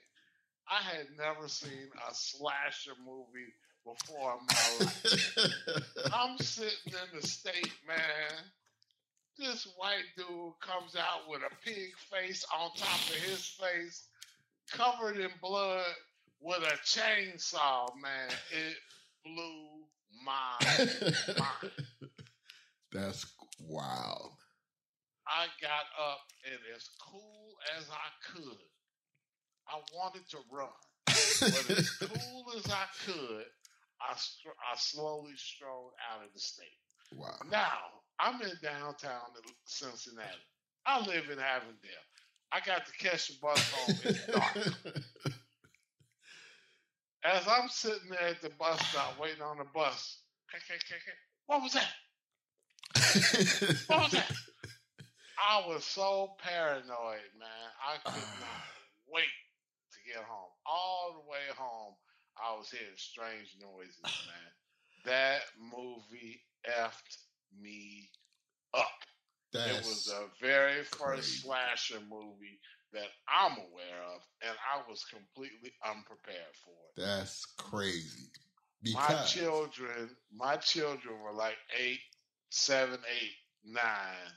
I 0.69 0.83
had 0.83 1.07
never 1.17 1.49
seen 1.49 1.91
a 2.09 2.15
slasher 2.15 2.95
movie 3.05 3.53
before 3.85 4.39
in 4.41 4.47
my 4.47 4.87
life. 4.87 5.83
I'm 6.13 6.39
sitting 6.39 6.93
in 6.93 7.21
the 7.21 7.27
state, 7.27 7.73
man. 7.87 8.45
This 9.39 9.69
white 9.77 10.07
dude 10.17 10.55
comes 10.61 10.97
out 10.97 11.29
with 11.29 11.43
a 11.43 11.55
pig 11.65 11.93
face 12.11 12.45
on 12.57 12.71
top 12.77 12.99
of 13.11 13.17
his 13.17 13.47
face, 13.47 14.05
covered 14.73 15.19
in 15.19 15.31
blood, 15.41 15.85
with 16.41 16.63
a 16.63 16.77
chainsaw, 16.85 17.89
man. 18.01 18.29
It 18.51 18.77
blew 19.25 19.87
my 20.25 20.57
mind. 21.39 21.71
That's 22.93 23.27
wild. 23.61 24.33
I 25.29 25.47
got 25.61 25.87
up 26.01 26.21
and 26.45 26.59
as 26.75 26.89
cool 27.11 27.55
as 27.77 27.85
I 27.91 28.33
could, 28.33 28.59
I 29.69 29.81
wanted 29.95 30.29
to 30.31 30.39
run. 30.51 30.69
But 31.07 31.79
as 31.79 31.91
cool 31.99 32.45
as 32.57 32.71
I 32.71 32.85
could, 33.05 33.45
I, 34.01 34.13
I 34.13 34.77
slowly 34.77 35.33
strolled 35.37 35.93
out 36.13 36.25
of 36.25 36.33
the 36.33 36.39
state. 36.41 36.67
Wow. 37.15 37.37
Now, 37.51 37.79
I'm 38.21 38.41
in 38.41 38.53
downtown 38.63 39.21
Cincinnati. 39.65 40.29
I 40.87 41.01
live 41.01 41.25
in 41.31 41.39
Avondale. 41.39 42.07
I 42.53 42.61
got 42.65 42.87
to 42.87 42.93
catch 42.93 43.29
the 43.29 43.35
bus 43.43 43.73
home. 43.73 43.97
It's 44.05 44.27
dark. 44.27 44.75
as 47.27 47.43
I'm 47.49 47.69
sitting 47.69 48.11
there 48.11 48.29
at 48.29 48.41
the 48.41 48.51
bus 48.51 48.81
stop 48.89 49.19
waiting 49.21 49.43
on 49.43 49.59
the 49.59 49.67
bus, 49.75 50.19
what 51.47 51.63
was 51.63 51.73
that? 51.73 51.89
what 53.89 54.03
was 54.03 54.13
that? 54.13 54.33
I 55.39 55.67
was 55.67 55.85
so 55.85 56.37
paranoid, 56.43 57.29
man. 57.39 57.69
I 57.83 57.97
could 58.11 58.23
not 58.41 58.67
wait 59.13 59.25
to 59.93 59.99
get 60.07 60.25
home. 60.25 60.51
All 60.65 61.13
the 61.23 61.31
way 61.31 61.45
home, 61.57 61.95
I 62.37 62.57
was 62.57 62.71
hearing 62.71 62.97
strange 62.97 63.57
noises, 63.61 64.01
man. 64.05 64.53
That 65.05 65.43
movie 65.59 66.43
effed 66.69 67.19
me 67.61 68.09
up. 68.75 68.87
That's 69.53 69.79
it 69.79 69.85
was 69.85 70.05
the 70.05 70.29
very 70.41 70.83
first 70.83 71.01
crazy. 71.01 71.39
slasher 71.39 72.01
movie 72.11 72.59
that 72.93 73.09
I'm 73.29 73.53
aware 73.53 74.03
of, 74.15 74.23
and 74.43 74.57
I 74.75 74.89
was 74.89 75.05
completely 75.05 75.73
unprepared 75.85 76.55
for 76.65 76.71
it. 76.71 77.01
That's 77.01 77.45
crazy. 77.59 78.31
Because 78.83 79.09
my 79.11 79.25
children, 79.25 80.11
my 80.35 80.57
children 80.57 81.21
were 81.21 81.33
like 81.33 81.57
eight, 81.79 82.01
seven, 82.51 82.99
eight, 83.21 83.33
nine 83.65 84.31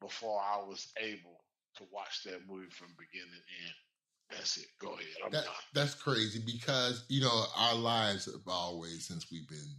before 0.00 0.40
I 0.40 0.58
was 0.58 0.88
able 1.00 1.44
to 1.76 1.84
watch 1.90 2.24
that 2.24 2.46
movie 2.46 2.70
from 2.70 2.88
beginning 2.98 3.30
to 3.30 3.64
end. 3.64 3.74
That's 4.30 4.56
it. 4.56 4.66
Go 4.78 4.94
ahead. 4.94 5.06
I'm 5.24 5.30
that, 5.32 5.44
done. 5.44 5.54
That's 5.74 5.94
crazy 5.94 6.40
because 6.44 7.04
you 7.08 7.20
know 7.20 7.44
our 7.56 7.74
lives 7.74 8.26
have 8.26 8.46
always 8.46 9.06
since 9.06 9.30
we've 9.30 9.48
been 9.48 9.74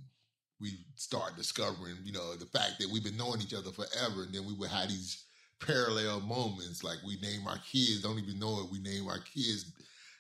we 0.62 0.78
start 0.96 1.36
discovering 1.36 1.98
you 2.04 2.14
know 2.14 2.36
the 2.36 2.46
fact 2.46 2.74
that 2.80 2.90
we've 2.92 3.04
been 3.04 3.18
knowing 3.18 3.42
each 3.42 3.54
other 3.54 3.72
forever, 3.72 4.24
and 4.24 4.34
then 4.34 4.46
we 4.46 4.54
would 4.54 4.70
have 4.70 4.90
these 4.90 5.26
parallel 5.66 6.22
moments 6.22 6.84
like 6.84 6.98
we 7.06 7.18
name 7.22 7.48
our 7.48 7.60
kids 7.72 8.02
don't 8.02 8.20
even 8.20 8.40
know 8.40 8.60
it. 8.60 8.72
We 8.72 8.80
name 8.80 9.08
our 9.08 9.20
kids 9.20 9.72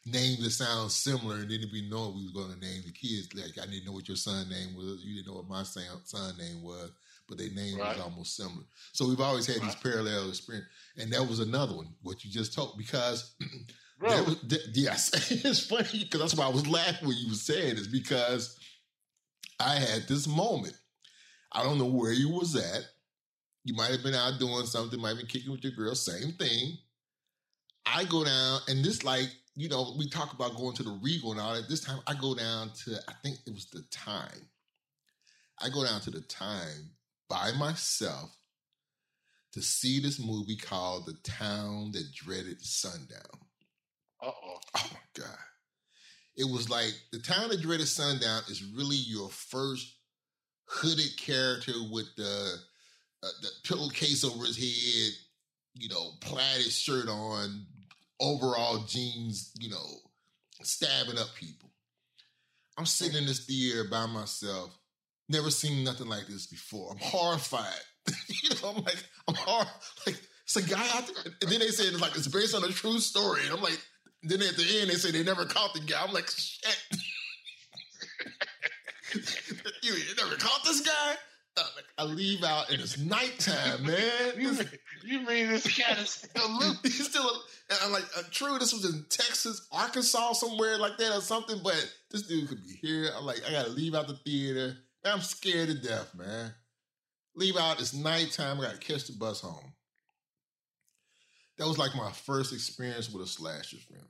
names 0.05 0.43
that 0.43 0.51
sound 0.51 0.91
similar, 0.91 1.35
and 1.35 1.47
didn't 1.47 1.69
even 1.69 1.89
know 1.89 2.13
we 2.15 2.23
was 2.23 2.33
going 2.33 2.53
to 2.53 2.59
name 2.59 2.81
the 2.85 2.91
kids. 2.91 3.29
Like 3.33 3.57
I 3.61 3.69
didn't 3.69 3.85
know 3.85 3.93
what 3.93 4.07
your 4.07 4.17
son 4.17 4.49
name 4.49 4.75
was. 4.75 5.01
You 5.03 5.15
didn't 5.15 5.27
know 5.27 5.39
what 5.39 5.49
my 5.49 5.63
son 5.63 6.37
name 6.37 6.61
was 6.61 6.91
but 7.27 7.37
their 7.37 7.49
name 7.49 7.77
right. 7.77 7.95
was 7.95 8.03
almost 8.03 8.35
similar. 8.35 8.63
So 8.91 9.07
we've 9.07 9.21
always 9.21 9.47
had 9.47 9.57
right. 9.57 9.65
these 9.65 9.75
parallel 9.75 10.29
experience, 10.29 10.67
and 10.97 11.11
that 11.13 11.27
was 11.27 11.39
another 11.39 11.75
one. 11.75 11.87
What 12.01 12.23
you 12.23 12.31
just 12.31 12.53
told 12.53 12.77
because. 12.77 13.35
Was, 14.01 14.35
yes, 14.73 15.31
it's 15.45 15.65
funny 15.65 16.03
because 16.03 16.19
that's 16.19 16.35
why 16.35 16.45
I 16.45 16.49
was 16.49 16.67
laughing 16.67 17.07
when 17.07 17.15
you 17.15 17.29
were 17.29 17.35
saying 17.35 17.75
this 17.75 17.87
because 17.87 18.59
I 19.61 19.75
had 19.75 20.09
this 20.09 20.27
moment. 20.27 20.73
I 21.53 21.63
don't 21.63 21.77
know 21.77 21.85
where 21.85 22.11
you 22.11 22.27
was 22.27 22.53
at. 22.53 22.85
You 23.63 23.73
might 23.75 23.91
have 23.91 24.03
been 24.03 24.13
out 24.13 24.39
doing 24.39 24.65
something, 24.65 24.99
might 24.99 25.09
have 25.09 25.17
been 25.17 25.27
kicking 25.27 25.51
with 25.51 25.63
your 25.63 25.73
girl, 25.73 25.95
same 25.95 26.33
thing. 26.33 26.77
I 27.85 28.05
go 28.05 28.23
down, 28.23 28.59
and 28.67 28.83
this 28.83 29.03
like 29.03 29.29
you 29.55 29.69
know, 29.69 29.93
we 29.97 30.09
talk 30.09 30.33
about 30.33 30.55
going 30.55 30.75
to 30.75 30.83
the 30.83 30.99
Regal 31.01 31.31
and 31.31 31.39
all 31.39 31.53
that. 31.53 31.69
This 31.69 31.81
time 31.81 31.99
I 32.07 32.15
go 32.15 32.33
down 32.33 32.71
to, 32.85 32.99
I 33.07 33.13
think 33.21 33.37
it 33.45 33.53
was 33.53 33.67
the 33.67 33.83
time. 33.91 34.49
I 35.61 35.69
go 35.69 35.85
down 35.85 36.01
to 36.01 36.11
the 36.11 36.21
time 36.21 36.91
by 37.29 37.51
myself 37.57 38.35
to 39.53 39.61
see 39.61 39.99
this 39.99 40.19
movie 40.19 40.57
called 40.57 41.05
The 41.05 41.13
Town 41.23 41.91
That 41.91 42.11
Dreaded 42.13 42.61
Sundown. 42.61 43.21
Uh-oh. 44.21 44.57
Oh 44.75 44.89
my 44.91 45.21
God. 45.21 45.37
It 46.35 46.49
was 46.49 46.69
like 46.69 46.93
The 47.11 47.19
Town 47.19 47.49
That 47.49 47.61
Dreaded 47.61 47.87
Sundown 47.87 48.41
is 48.49 48.63
really 48.75 48.95
your 48.95 49.29
first 49.29 49.97
hooded 50.65 51.15
character 51.19 51.73
with 51.91 52.07
the 52.17 52.55
uh, 53.23 53.29
the 53.41 53.49
pillowcase 53.63 54.23
over 54.23 54.45
his 54.45 54.57
head, 54.57 55.13
you 55.75 55.89
know, 55.89 56.11
plaided 56.21 56.71
shirt 56.71 57.07
on, 57.07 57.65
overall 58.19 58.79
jeans, 58.87 59.51
you 59.59 59.69
know, 59.69 59.85
stabbing 60.61 61.17
up 61.17 61.33
people. 61.35 61.69
I'm 62.77 62.85
sitting 62.85 63.17
in 63.17 63.25
this 63.25 63.45
theater 63.45 63.85
by 63.89 64.05
myself 64.07 64.77
Never 65.29 65.49
seen 65.49 65.83
nothing 65.83 66.07
like 66.07 66.27
this 66.27 66.47
before. 66.47 66.91
I'm 66.91 66.97
horrified. 66.99 67.65
you 68.27 68.49
know, 68.49 68.71
I'm 68.75 68.83
like, 68.83 69.03
I'm 69.27 69.35
hard. 69.35 69.67
Like, 70.05 70.21
it's 70.43 70.55
a 70.57 70.61
guy 70.61 70.85
out 70.95 71.07
there. 71.07 71.33
And 71.41 71.49
then 71.49 71.59
they 71.59 71.69
said 71.69 71.87
it's 71.87 72.01
like 72.01 72.15
it's 72.15 72.27
based 72.27 72.53
on 72.53 72.63
a 72.63 72.67
true 72.67 72.99
story. 72.99 73.41
And 73.45 73.53
I'm 73.53 73.61
like, 73.61 73.79
then 74.23 74.41
at 74.41 74.57
the 74.57 74.79
end 74.81 74.89
they 74.89 74.95
say 74.95 75.11
they 75.11 75.23
never 75.23 75.45
caught 75.45 75.73
the 75.73 75.79
guy. 75.79 76.03
I'm 76.05 76.13
like, 76.13 76.29
shit. 76.29 76.77
you 79.83 79.93
never 80.17 80.35
caught 80.35 80.65
this 80.65 80.81
guy? 80.81 81.15
I 81.97 82.03
leave 82.03 82.43
out 82.43 82.71
and 82.71 82.81
it's 82.81 82.97
nighttime, 82.97 83.85
man. 83.85 84.01
you, 84.37 84.51
mean, 84.51 84.69
you 85.03 85.19
mean 85.19 85.49
this 85.49 85.77
cat 85.77 85.99
is 85.99 86.09
still 86.09 86.49
loose? 86.59 86.79
He's 86.81 87.07
still, 87.07 87.29
and 87.69 87.79
I'm 87.83 87.91
like, 87.91 88.05
uh, 88.17 88.23
true, 88.31 88.57
this 88.57 88.73
was 88.73 88.91
in 88.91 89.05
Texas, 89.09 89.67
Arkansas, 89.71 90.33
somewhere 90.33 90.77
like 90.77 90.97
that 90.97 91.15
or 91.15 91.21
something, 91.21 91.59
but 91.63 91.93
this 92.11 92.23
dude 92.23 92.49
could 92.49 92.63
be 92.63 92.73
here. 92.81 93.09
I'm 93.15 93.25
like, 93.25 93.41
I 93.47 93.51
gotta 93.51 93.69
leave 93.69 93.93
out 93.93 94.07
the 94.07 94.15
theater. 94.15 94.75
I'm 95.05 95.21
scared 95.21 95.69
to 95.69 95.75
death, 95.75 96.15
man. 96.15 96.53
Leave 97.35 97.57
out, 97.57 97.79
it's 97.79 97.93
nighttime, 97.93 98.59
I 98.59 98.63
gotta 98.65 98.77
catch 98.77 99.05
the 99.05 99.13
bus 99.13 99.41
home. 99.41 99.73
That 101.57 101.67
was 101.67 101.77
like 101.77 101.95
my 101.95 102.11
first 102.11 102.51
experience 102.51 103.11
with 103.11 103.23
a 103.23 103.27
slasher 103.27 103.77
film. 103.77 104.01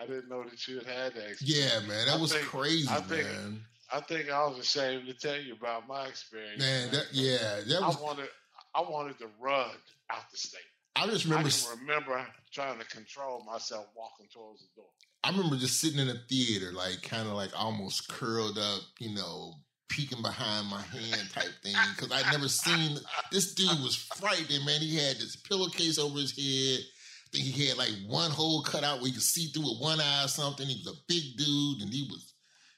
I 0.00 0.06
didn't 0.06 0.28
know 0.28 0.42
that 0.42 0.66
you 0.66 0.78
had 0.78 0.86
had 0.86 1.14
that 1.14 1.30
experience. 1.30 1.42
Yeah, 1.42 1.80
man, 1.86 2.06
that 2.06 2.16
I 2.16 2.20
was 2.20 2.32
think, 2.32 2.46
crazy, 2.46 2.88
I 2.90 3.00
think, 3.00 3.24
man. 3.24 3.60
I 3.92 4.00
think 4.00 4.30
I 4.30 4.46
was 4.46 4.58
ashamed 4.58 5.06
to 5.06 5.14
tell 5.14 5.38
you 5.38 5.54
about 5.54 5.86
my 5.86 6.06
experience. 6.06 6.60
Man, 6.60 6.90
that, 6.92 7.06
yeah, 7.12 7.60
that 7.68 7.80
was. 7.80 7.96
I 7.96 8.02
wanted, 8.02 8.28
I 8.74 8.80
wanted 8.80 9.18
to 9.18 9.26
run 9.40 9.70
out 10.10 10.30
the 10.30 10.36
state. 10.36 10.60
I 10.96 11.06
just 11.06 11.24
remember. 11.24 11.48
I 11.48 11.50
can 11.50 11.80
remember 11.80 12.26
trying 12.52 12.78
to 12.78 12.86
control 12.86 13.44
myself 13.44 13.86
walking 13.96 14.26
towards 14.32 14.60
the 14.60 14.68
door. 14.76 14.90
I 15.24 15.30
remember 15.30 15.56
just 15.56 15.80
sitting 15.80 15.98
in 15.98 16.08
a 16.08 16.20
theater, 16.28 16.72
like 16.72 17.02
kind 17.02 17.26
of 17.26 17.34
like 17.34 17.50
almost 17.58 18.08
curled 18.08 18.58
up, 18.58 18.80
you 19.00 19.14
know, 19.14 19.54
peeking 19.88 20.22
behind 20.22 20.66
my 20.68 20.80
hand 20.80 21.30
type 21.32 21.50
thing 21.62 21.74
because 21.94 22.12
I'd 22.12 22.30
never 22.32 22.48
seen 22.48 22.98
this 23.32 23.54
dude 23.54 23.82
was 23.82 23.96
frightening, 23.96 24.64
man. 24.64 24.80
He 24.80 24.96
had 24.96 25.16
this 25.16 25.36
pillowcase 25.36 25.98
over 25.98 26.18
his 26.18 26.32
head. 26.32 26.84
I 26.84 27.36
think 27.36 27.54
he 27.54 27.66
had 27.66 27.78
like 27.78 27.92
one 28.06 28.30
hole 28.30 28.62
cut 28.62 28.84
out 28.84 28.98
where 28.98 29.08
you 29.08 29.14
could 29.14 29.22
see 29.22 29.46
through 29.46 29.62
with 29.62 29.80
one 29.80 30.00
eye 30.00 30.24
or 30.24 30.28
something. 30.28 30.66
He 30.66 30.82
was 30.84 30.94
a 30.94 31.00
big 31.08 31.36
dude 31.36 31.82
and 31.82 31.92
he 31.92 32.06
was, 32.10 32.34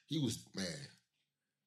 he 0.06 0.18
was, 0.20 0.38
man, 0.54 0.66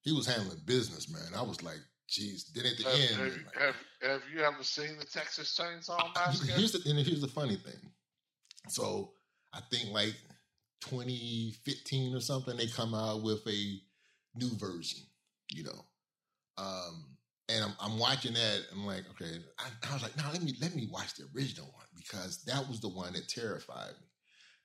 he 0.01 0.11
was 0.11 0.27
handling 0.27 0.59
business, 0.65 1.11
man. 1.11 1.33
I 1.35 1.41
was 1.41 1.61
like, 1.63 1.79
geez. 2.07 2.51
Then 2.53 2.65
at 2.65 2.77
the 2.77 2.83
have, 2.83 2.93
end, 2.93 3.09
have, 3.09 3.45
like, 3.45 3.57
have, 3.57 3.75
have, 4.01 4.21
you 4.33 4.41
ever 4.41 4.63
seen 4.63 4.97
the 4.97 5.05
Texas 5.05 5.59
Chainsaw 5.59 6.13
Massacre? 6.15 6.53
Here's 6.53 6.71
the, 6.71 6.89
and 6.89 6.99
here's 6.99 7.21
the 7.21 7.27
funny 7.27 7.55
thing. 7.55 7.91
So 8.67 9.11
I 9.53 9.59
think 9.71 9.91
like 9.91 10.15
2015 10.81 12.15
or 12.15 12.21
something, 12.21 12.57
they 12.57 12.67
come 12.67 12.93
out 12.93 13.23
with 13.23 13.45
a 13.47 13.81
new 14.35 14.49
version 14.57 15.01
you 15.51 15.63
know. 15.63 15.85
Um, 16.57 17.05
and 17.49 17.63
I'm, 17.63 17.73
I'm 17.79 17.99
watching 17.99 18.33
that. 18.33 18.61
I'm 18.71 18.85
like, 18.85 19.03
okay. 19.11 19.39
I, 19.57 19.89
I 19.89 19.93
was 19.93 20.03
like, 20.03 20.17
no, 20.17 20.23
let 20.31 20.43
me 20.43 20.55
let 20.61 20.75
me 20.75 20.87
watch 20.91 21.15
the 21.15 21.25
original 21.35 21.67
one 21.73 21.85
because 21.95 22.43
that 22.43 22.67
was 22.67 22.79
the 22.79 22.89
one 22.89 23.13
that 23.13 23.27
terrified 23.27 23.93
me. 23.99 24.07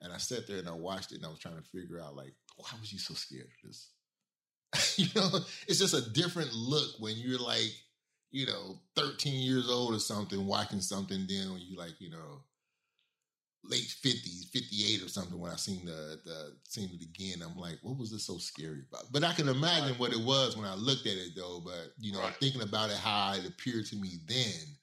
And 0.02 0.12
I 0.12 0.18
sat 0.18 0.46
there 0.46 0.58
and 0.58 0.68
I 0.68 0.72
watched 0.72 1.12
it 1.12 1.16
and 1.16 1.26
I 1.26 1.30
was 1.30 1.38
trying 1.38 1.56
to 1.56 1.62
figure 1.62 2.00
out 2.00 2.16
like, 2.16 2.34
why 2.56 2.68
was 2.78 2.92
you 2.92 2.98
so 2.98 3.14
scared 3.14 3.46
of 3.46 3.68
this? 3.68 3.90
you 4.96 5.06
know, 5.14 5.28
it's 5.68 5.78
just 5.78 5.94
a 5.94 6.10
different 6.10 6.52
look 6.52 6.90
when 6.98 7.16
you're 7.16 7.38
like, 7.38 7.72
you 8.30 8.46
know, 8.46 8.80
13 8.96 9.40
years 9.40 9.70
old 9.70 9.94
or 9.94 10.00
something, 10.00 10.46
watching 10.46 10.80
something. 10.80 11.26
Then 11.28 11.52
when 11.52 11.60
you 11.60 11.76
like, 11.76 12.00
you 12.00 12.10
know, 12.10 12.42
late 13.68 13.94
fifties, 14.00 14.48
fifty 14.52 14.84
eight 14.84 15.02
or 15.02 15.08
something. 15.08 15.38
When 15.38 15.50
I 15.50 15.56
seen 15.56 15.84
the 15.84 16.20
the 16.24 16.56
seen 16.68 16.90
it 16.92 17.02
again, 17.02 17.42
I'm 17.42 17.58
like, 17.58 17.78
what 17.82 17.98
was 17.98 18.10
this 18.10 18.26
so 18.26 18.38
scary 18.38 18.82
about? 18.90 19.12
But 19.12 19.24
I 19.24 19.32
can 19.32 19.48
imagine 19.48 19.90
right. 19.90 19.98
what 19.98 20.12
it 20.12 20.20
was 20.20 20.56
when 20.56 20.66
I 20.66 20.74
looked 20.74 21.06
at 21.06 21.16
it 21.16 21.32
though. 21.36 21.62
But 21.64 21.92
you 21.98 22.12
know, 22.12 22.20
right. 22.20 22.34
thinking 22.36 22.62
about 22.62 22.90
it, 22.90 22.96
how 22.96 23.34
it 23.34 23.46
appeared 23.46 23.86
to 23.86 23.96
me 23.96 24.18
then. 24.26 24.76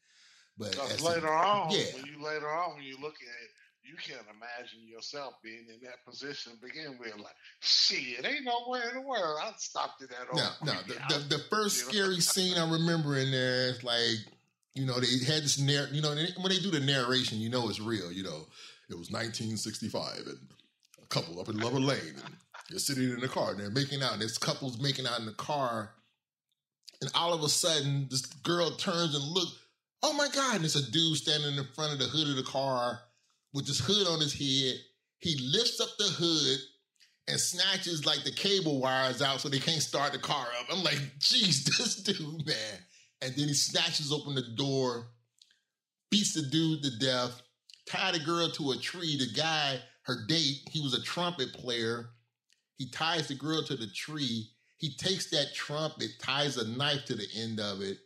But 0.58 0.78
later 1.02 1.28
a, 1.28 1.32
on, 1.32 1.72
yeah. 1.72 1.86
when 1.96 2.06
you 2.06 2.24
later 2.24 2.50
on 2.50 2.76
when 2.76 2.84
you 2.84 2.98
look 3.02 3.16
at 3.16 3.44
it, 3.44 3.51
you 3.84 3.96
can't 3.96 4.26
imagine 4.30 4.88
yourself 4.88 5.34
being 5.44 5.66
in 5.68 5.82
that 5.84 6.06
position 6.06 6.54
to 6.54 6.60
begin 6.60 6.98
with. 7.00 7.16
Like, 7.18 7.36
shit, 7.60 8.20
it 8.20 8.26
ain't 8.26 8.46
nowhere 8.46 8.90
in 8.90 9.02
the 9.02 9.08
world 9.08 9.40
I'd 9.44 9.60
stop 9.60 9.98
to 10.00 10.08
that. 10.08 10.28
No, 10.34 10.50
no. 10.64 10.80
The, 10.88 10.94
the, 11.14 11.38
the, 11.38 11.44
first 11.50 11.88
scary 11.88 12.20
scene 12.20 12.58
I 12.58 12.70
remember 12.70 13.18
in 13.18 13.32
there 13.32 13.70
is 13.70 13.84
like, 13.84 14.20
you 14.76 14.86
know, 14.86 15.00
they 15.00 15.26
had 15.26 15.44
this 15.44 15.60
narr. 15.60 15.88
You 15.92 16.02
know, 16.02 16.10
when 16.10 16.50
they 16.50 16.60
do 16.60 16.72
the 16.72 16.80
narration, 16.80 17.40
you 17.40 17.50
know 17.50 17.68
it's 17.70 17.80
real. 17.80 18.12
You 18.12 18.24
know, 18.24 18.48
it 18.90 18.98
was 18.98 19.12
1965, 19.12 20.28
and 20.28 20.38
a 21.02 21.08
couple 21.08 21.40
up 21.40 21.50
in 21.50 21.58
Lover 21.58 21.80
Lane, 21.80 22.00
and 22.24 22.36
they're 22.70 22.80
sitting 22.80 23.10
in 23.10 23.20
the 23.20 23.28
car, 23.28 23.52
and 23.52 23.60
they're 23.60 23.72
making 23.72 24.04
out, 24.04 24.14
and 24.14 24.22
this 24.22 24.38
couple's 24.38 24.80
making 24.80 25.08
out 25.08 25.20
in 25.20 25.26
the 25.26 25.34
car, 25.34 25.92
and 27.02 27.12
all 27.16 27.34
of 27.34 27.44
a 27.44 27.50
sudden, 27.50 28.08
this 28.10 28.22
girl 28.22 28.72
turns 28.72 29.16
and 29.16 29.24
looks, 29.24 29.58
oh 30.04 30.14
my 30.14 30.30
God, 30.34 30.58
and 30.58 30.66
it's 30.66 30.76
a 30.76 30.92
dude 30.92 31.18
standing 31.18 31.58
in 31.58 31.66
front 31.76 31.94
of 31.94 32.00
the 32.00 32.06
hood 32.06 32.30
of 32.30 32.36
the 32.36 32.44
car 32.44 33.02
with 33.54 33.68
this 33.68 33.80
hood 33.80 34.08
on 34.08 34.20
his 34.20 34.34
head. 34.34 34.80
He 35.20 35.38
lifts 35.38 35.80
up 35.80 35.90
the 35.98 36.06
hood 36.06 36.60
and 37.28 37.40
snatches 37.40 38.06
like 38.06 38.24
the 38.24 38.32
cable 38.32 38.80
wires 38.80 39.22
out 39.22 39.42
so 39.42 39.50
they 39.50 39.60
can't 39.60 39.82
start 39.82 40.14
the 40.14 40.20
car 40.20 40.48
up. 40.60 40.68
I'm 40.72 40.84
like, 40.84 41.00
geez, 41.20 41.64
this 41.78 41.96
dude, 41.98 42.46
man. 42.46 42.80
And 43.22 43.36
then 43.36 43.48
he 43.48 43.54
snatches 43.54 44.12
open 44.12 44.36
the 44.36 44.56
door, 44.56 45.08
beats 46.10 46.34
the 46.34 46.50
dude 46.50 46.84
to 46.84 46.98
death, 46.98 47.42
tied 47.86 48.16
a 48.16 48.20
girl 48.20 48.50
to 48.52 48.72
a 48.72 48.78
tree. 48.78 49.18
The 49.18 49.40
guy, 49.40 49.80
her 50.04 50.26
date, 50.28 50.68
he 50.72 50.82
was 50.82 50.94
a 50.94 51.04
trumpet 51.04 51.54
player. 51.54 52.10
He 52.78 52.90
ties 52.90 53.28
the 53.28 53.36
girl 53.36 53.64
to 53.64 53.76
the 53.76 53.88
tree. 53.88 54.50
He 54.78 54.96
takes 54.96 55.30
that 55.30 55.54
trumpet, 55.54 56.10
ties 56.20 56.58
a 56.58 56.68
knife 56.68 57.06
to 57.06 57.16
the 57.16 57.28
end 57.36 57.60
of 57.60 57.82
it, 57.82 58.00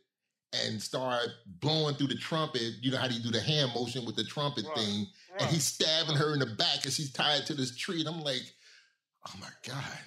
and 0.65 0.81
start 0.81 1.27
blowing 1.45 1.95
through 1.95 2.07
the 2.07 2.15
trumpet. 2.15 2.61
You 2.81 2.91
know 2.91 2.97
how 2.97 3.07
you 3.07 3.19
do 3.21 3.31
the 3.31 3.41
hand 3.41 3.71
motion 3.75 4.05
with 4.05 4.15
the 4.15 4.23
trumpet 4.23 4.65
Right. 4.65 4.75
thing, 4.77 5.07
Right. 5.31 5.41
and 5.41 5.49
he's 5.51 5.65
stabbing 5.65 6.15
her 6.15 6.33
in 6.33 6.39
the 6.39 6.45
back, 6.45 6.83
and 6.85 6.93
she's 6.93 7.11
tied 7.11 7.45
to 7.47 7.53
this 7.53 7.75
tree. 7.75 7.99
And 7.99 8.09
I'm 8.09 8.21
like, 8.21 8.41
oh 9.27 9.33
my 9.39 9.49
god, 9.67 9.99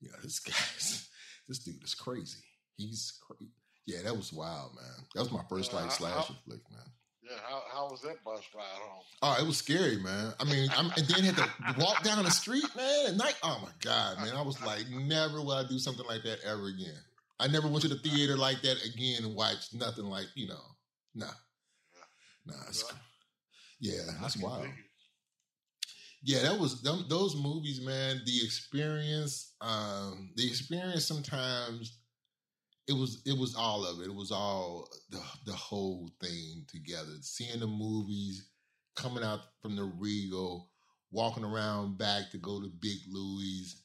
you 0.00 0.10
know 0.10 0.18
this 0.22 0.38
guy's 0.40 1.08
this 1.48 1.58
dude 1.58 1.82
is 1.84 1.94
crazy. 1.94 2.38
He's 2.76 3.12
crazy. 3.26 3.52
Yeah, 3.86 4.02
that 4.02 4.16
was 4.16 4.32
wild, 4.32 4.74
man. 4.74 5.06
That 5.14 5.20
was 5.22 5.30
my 5.32 5.42
first 5.48 5.72
Yeah, 5.72 5.80
like 5.80 5.90
slasher 5.92 6.34
flick, 6.46 6.60
man. 6.70 6.80
yeah, 7.22 7.36
how, 7.46 7.62
how 7.70 7.90
was 7.90 8.00
that 8.02 8.24
bus 8.24 8.40
ride 8.54 8.64
home? 8.64 9.02
Oh, 9.22 9.36
it 9.38 9.46
was 9.46 9.58
scary, 9.58 9.98
man. 9.98 10.32
I 10.40 10.44
mean, 10.44 10.70
I'm, 10.74 10.90
and 10.96 11.06
then 11.06 11.24
had 11.24 11.36
to 11.36 11.50
walk 11.78 12.02
down 12.02 12.22
the 12.24 12.30
street, 12.30 12.64
man, 12.74 13.06
at 13.08 13.16
night. 13.16 13.34
Oh 13.42 13.60
my 13.62 13.70
god, 13.80 14.18
man! 14.22 14.34
I 14.34 14.40
was 14.42 14.58
like, 14.62 14.88
never 14.90 15.40
will 15.42 15.52
I 15.52 15.64
do 15.68 15.78
something 15.78 16.06
like 16.06 16.22
that 16.22 16.40
ever 16.44 16.66
again. 16.68 16.96
I 17.44 17.48
never 17.48 17.68
went 17.68 17.82
to 17.82 17.88
the 17.88 17.96
theater 17.96 18.36
like 18.38 18.62
that 18.62 18.82
again 18.86 19.24
and 19.24 19.34
watched 19.34 19.74
nothing 19.74 20.06
like 20.06 20.28
you 20.34 20.48
know, 20.48 20.64
nah, 21.14 21.26
nah. 22.46 22.54
Yeah, 23.80 24.00
that's 24.22 24.38
wild. 24.38 24.66
Yeah, 26.22 26.40
that 26.44 26.58
was 26.58 26.80
them, 26.80 27.04
those 27.10 27.36
movies, 27.36 27.84
man. 27.84 28.22
The 28.24 28.42
experience, 28.42 29.52
um, 29.60 30.30
the 30.36 30.46
experience. 30.48 31.04
Sometimes 31.04 31.98
it 32.88 32.94
was 32.94 33.20
it 33.26 33.38
was 33.38 33.54
all 33.54 33.84
of 33.84 34.00
it. 34.00 34.06
It 34.06 34.14
was 34.14 34.32
all 34.32 34.88
the 35.10 35.20
the 35.44 35.52
whole 35.52 36.10
thing 36.22 36.64
together. 36.66 37.12
Seeing 37.20 37.60
the 37.60 37.66
movies, 37.66 38.48
coming 38.96 39.22
out 39.22 39.40
from 39.60 39.76
the 39.76 39.84
Regal, 39.84 40.70
walking 41.10 41.44
around 41.44 41.98
back 41.98 42.30
to 42.30 42.38
go 42.38 42.58
to 42.58 42.72
Big 42.80 43.00
Louie's, 43.10 43.83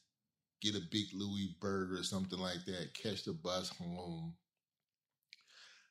get 0.60 0.74
a 0.74 0.80
Big 0.90 1.06
Louis 1.14 1.56
burger 1.60 1.98
or 1.98 2.02
something 2.02 2.38
like 2.38 2.64
that. 2.66 2.94
Catch 2.94 3.24
the 3.24 3.32
bus 3.32 3.70
home. 3.70 4.34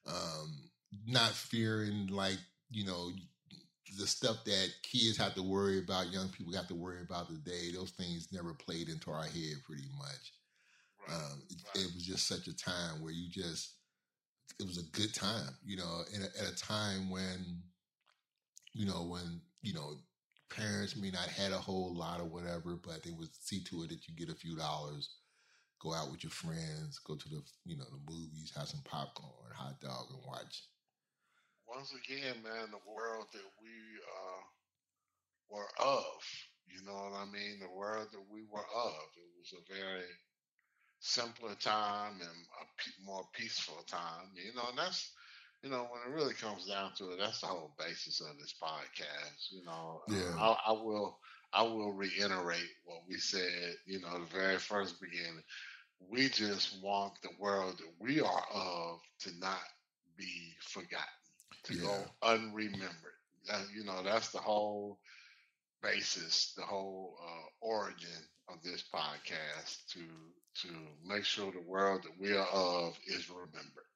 Um, 0.08 0.70
not 1.06 1.32
fearing 1.32 2.08
like 2.08 2.38
you 2.72 2.86
know 2.86 3.12
the 3.98 4.08
stuff 4.08 4.44
that 4.46 4.70
kids 4.84 5.18
have 5.18 5.34
to 5.36 5.44
worry 5.44 5.80
about, 5.80 6.12
young 6.12 6.30
people 6.30 6.54
have 6.54 6.68
to 6.68 6.76
worry 6.76 7.02
about 7.02 7.28
today, 7.28 7.72
those 7.74 7.92
things 7.92 8.28
never 8.32 8.54
played 8.54 8.90
into 8.90 9.12
our 9.12 9.24
head 9.24 9.56
pretty 9.66 9.88
much. 9.98 10.34
Right. 11.08 11.16
Um, 11.16 11.42
it, 11.50 11.58
Right. 11.76 11.86
it 11.86 11.94
was 11.96 12.06
just 12.06 12.28
such 12.28 12.48
a 12.48 12.56
time 12.56 13.02
where 13.02 13.12
you 13.12 13.30
just, 13.30 13.76
it 14.60 14.68
was 14.68 14.78
a 14.78 14.98
good 14.98 15.14
time, 15.14 15.56
you 15.66 15.78
know, 15.78 16.02
in 16.14 16.22
a, 16.22 16.26
at 16.26 16.54
a 16.54 16.56
time 16.56 17.10
when, 17.10 17.64
you 18.74 18.86
know, 18.86 19.06
when, 19.06 19.42
you 19.62 19.74
know, 19.74 19.98
parents 20.50 20.96
may 20.96 21.12
not 21.12 21.28
had 21.28 21.52
a 21.52 21.58
whole 21.58 21.96
lot 21.96 22.20
or 22.20 22.26
whatever, 22.26 22.76
but 22.76 23.04
they 23.04 23.12
would 23.12 23.30
see 23.40 23.64
to 23.66 23.84
it 23.84 23.90
that 23.90 24.08
you 24.08 24.16
get 24.16 24.34
a 24.34 24.38
few 24.38 24.56
dollars, 24.56 25.10
go 25.80 25.94
out 25.94 26.12
with 26.12 26.24
your 26.24 26.32
friends, 26.32 27.00
go 27.00 27.16
to 27.16 27.30
the, 27.30 27.42
you 27.66 27.78
know, 27.78 27.86
the 27.86 28.12
movies, 28.12 28.52
have 28.56 28.68
some 28.68 28.82
popcorn, 28.84 29.54
hot 29.54 29.80
dog 29.80 30.08
and 30.10 30.20
watch. 30.26 30.64
Once 31.68 31.94
again, 31.94 32.36
man, 32.44 32.72
the 32.72 32.92
world 32.92 33.28
that 33.32 33.46
we 33.62 33.70
uh, 34.02 34.42
were 35.50 35.70
of, 35.80 36.18
you 36.68 36.84
know 36.86 36.94
what 36.94 37.14
I 37.14 37.26
mean? 37.26 37.60
The 37.60 37.78
world 37.78 38.08
that 38.12 38.26
we 38.32 38.42
were 38.52 38.66
of. 38.76 39.06
It 39.16 39.30
was 39.38 39.54
a 39.54 39.74
very 39.74 40.06
simpler 41.00 41.56
time 41.56 42.20
and 42.20 42.30
a 42.62 43.06
more 43.06 43.24
peaceful 43.34 43.84
time, 43.88 44.34
you 44.36 44.54
know, 44.56 44.70
and 44.70 44.78
that's, 44.78 45.12
you 45.64 45.70
know, 45.70 45.88
when 45.90 46.02
it 46.06 46.16
really 46.16 46.34
comes 46.34 46.68
down 46.68 46.92
to 46.98 47.12
it, 47.12 47.20
that's 47.20 47.42
the 47.42 47.48
whole 47.48 47.74
basis 47.78 48.22
of 48.22 48.38
this 48.40 48.54
podcast, 48.62 49.52
you 49.52 49.64
know. 49.66 50.02
Yeah. 50.08 50.36
I, 50.40 50.56
I 50.68 50.72
will. 50.74 51.18
I 51.52 51.64
will 51.64 51.94
reiterate 51.94 52.70
what 52.86 53.00
we 53.08 53.18
said, 53.18 53.76
you 53.88 54.00
know, 54.02 54.20
the 54.20 54.26
very 54.26 54.58
first 54.58 55.02
beginning. 55.02 55.42
We 56.00 56.30
just 56.30 56.82
want 56.84 57.14
the 57.24 57.30
world 57.40 57.78
that 57.80 57.94
we 58.00 58.22
are 58.22 58.44
of 58.54 59.00
to 59.22 59.32
not 59.40 59.60
be 60.16 60.54
forgotten, 60.62 61.08
to 61.66 61.76
go 61.76 61.96
unremembered. 62.24 63.18
That, 63.48 63.64
you 63.76 63.84
know, 63.84 64.04
that's 64.04 64.30
the 64.30 64.40
whole 64.40 65.00
basis, 65.82 66.54
the 66.56 66.64
whole 66.64 67.18
uh, 67.24 67.66
origin 67.68 68.10
of 68.50 68.62
this 68.64 68.84
podcast 68.94 69.88
to 69.94 70.02
to 70.62 70.70
make 71.06 71.26
sure 71.26 71.52
the 71.52 71.62
world 71.68 72.04
that 72.04 72.20
we 72.20 72.34
are 72.36 72.48
of 72.48 72.98
is 73.08 73.30
remembered. 73.30 73.89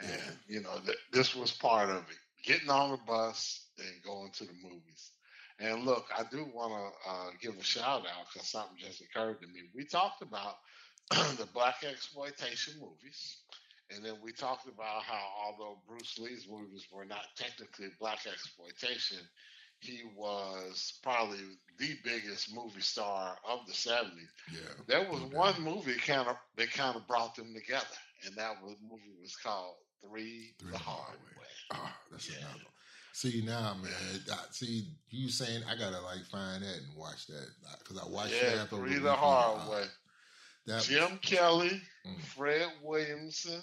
And 0.00 0.36
you 0.48 0.62
know, 0.62 0.78
th- 0.84 0.98
this 1.12 1.34
was 1.34 1.52
part 1.52 1.90
of 1.90 1.98
it. 2.10 2.18
Getting 2.44 2.70
on 2.70 2.92
the 2.92 2.98
bus 3.06 3.66
and 3.78 4.02
going 4.02 4.30
to 4.32 4.44
the 4.44 4.54
movies. 4.62 5.10
And 5.58 5.84
look, 5.84 6.06
I 6.16 6.22
do 6.30 6.46
want 6.54 6.72
to 6.72 7.10
uh, 7.10 7.30
give 7.40 7.58
a 7.58 7.62
shout 7.62 8.00
out 8.06 8.26
because 8.32 8.48
something 8.48 8.78
just 8.78 9.02
occurred 9.02 9.40
to 9.42 9.46
me. 9.46 9.60
We 9.74 9.84
talked 9.84 10.22
about 10.22 10.54
the 11.10 11.46
black 11.52 11.84
exploitation 11.84 12.74
movies, 12.80 13.36
and 13.90 14.02
then 14.04 14.14
we 14.22 14.32
talked 14.32 14.68
about 14.68 15.02
how 15.02 15.22
although 15.44 15.78
Bruce 15.86 16.18
Lee's 16.18 16.48
movies 16.50 16.86
were 16.90 17.04
not 17.04 17.24
technically 17.36 17.88
black 18.00 18.20
exploitation, 18.26 19.18
he 19.80 20.02
was 20.16 20.94
probably 21.02 21.40
the 21.78 21.94
biggest 22.04 22.54
movie 22.54 22.80
star 22.80 23.36
of 23.46 23.60
the 23.66 23.72
70s. 23.72 24.10
Yeah. 24.52 24.58
There 24.86 25.10
was 25.10 25.22
one 25.24 25.60
movie 25.62 25.96
kind 25.96 26.28
of 26.28 26.36
that 26.56 26.72
kind 26.72 26.96
of 26.96 27.06
brought 27.06 27.34
them 27.34 27.52
together, 27.54 27.84
and 28.24 28.34
that 28.36 28.62
was, 28.62 28.76
movie 28.82 29.12
was 29.20 29.36
called 29.36 29.74
Three, 30.06 30.52
Three 30.58 30.70
the 30.72 30.78
Hard 30.78 31.18
Way. 31.38 31.44
Oh, 31.74 31.92
that's 32.10 32.28
Yeah. 32.28 32.38
another. 32.38 32.60
See 33.12 33.42
now, 33.44 33.74
man. 33.74 33.92
I, 34.32 34.36
see 34.50 34.88
you 35.10 35.28
saying 35.30 35.62
I 35.68 35.74
gotta 35.76 36.00
like 36.00 36.24
find 36.30 36.62
that 36.62 36.76
and 36.76 36.96
watch 36.96 37.26
that 37.26 37.48
because 37.80 37.98
I 37.98 38.08
watched 38.08 38.32
yeah, 38.34 38.54
that 38.56 38.70
Three 38.70 38.98
the. 38.98 39.12
Hard 39.12 39.60
Uh, 39.66 39.70
Way. 39.70 39.84
That 40.66 40.82
Jim 40.84 41.18
Kelly, 41.18 41.82
Mm. 42.06 42.20
Fred 42.22 42.72
Williamson, 42.82 43.60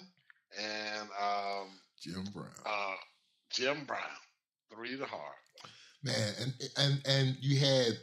and 0.58 1.08
um, 1.20 1.80
Jim 2.00 2.24
Brown, 2.32 2.50
uh, 2.66 2.94
Jim 3.50 3.84
Brown. 3.84 4.00
Three 4.72 4.94
the 4.96 5.06
Hard 5.06 5.34
Way. 5.64 5.70
man, 6.04 6.34
and 6.40 6.54
and 6.76 7.06
and 7.06 7.36
you 7.40 7.58
had 7.58 7.98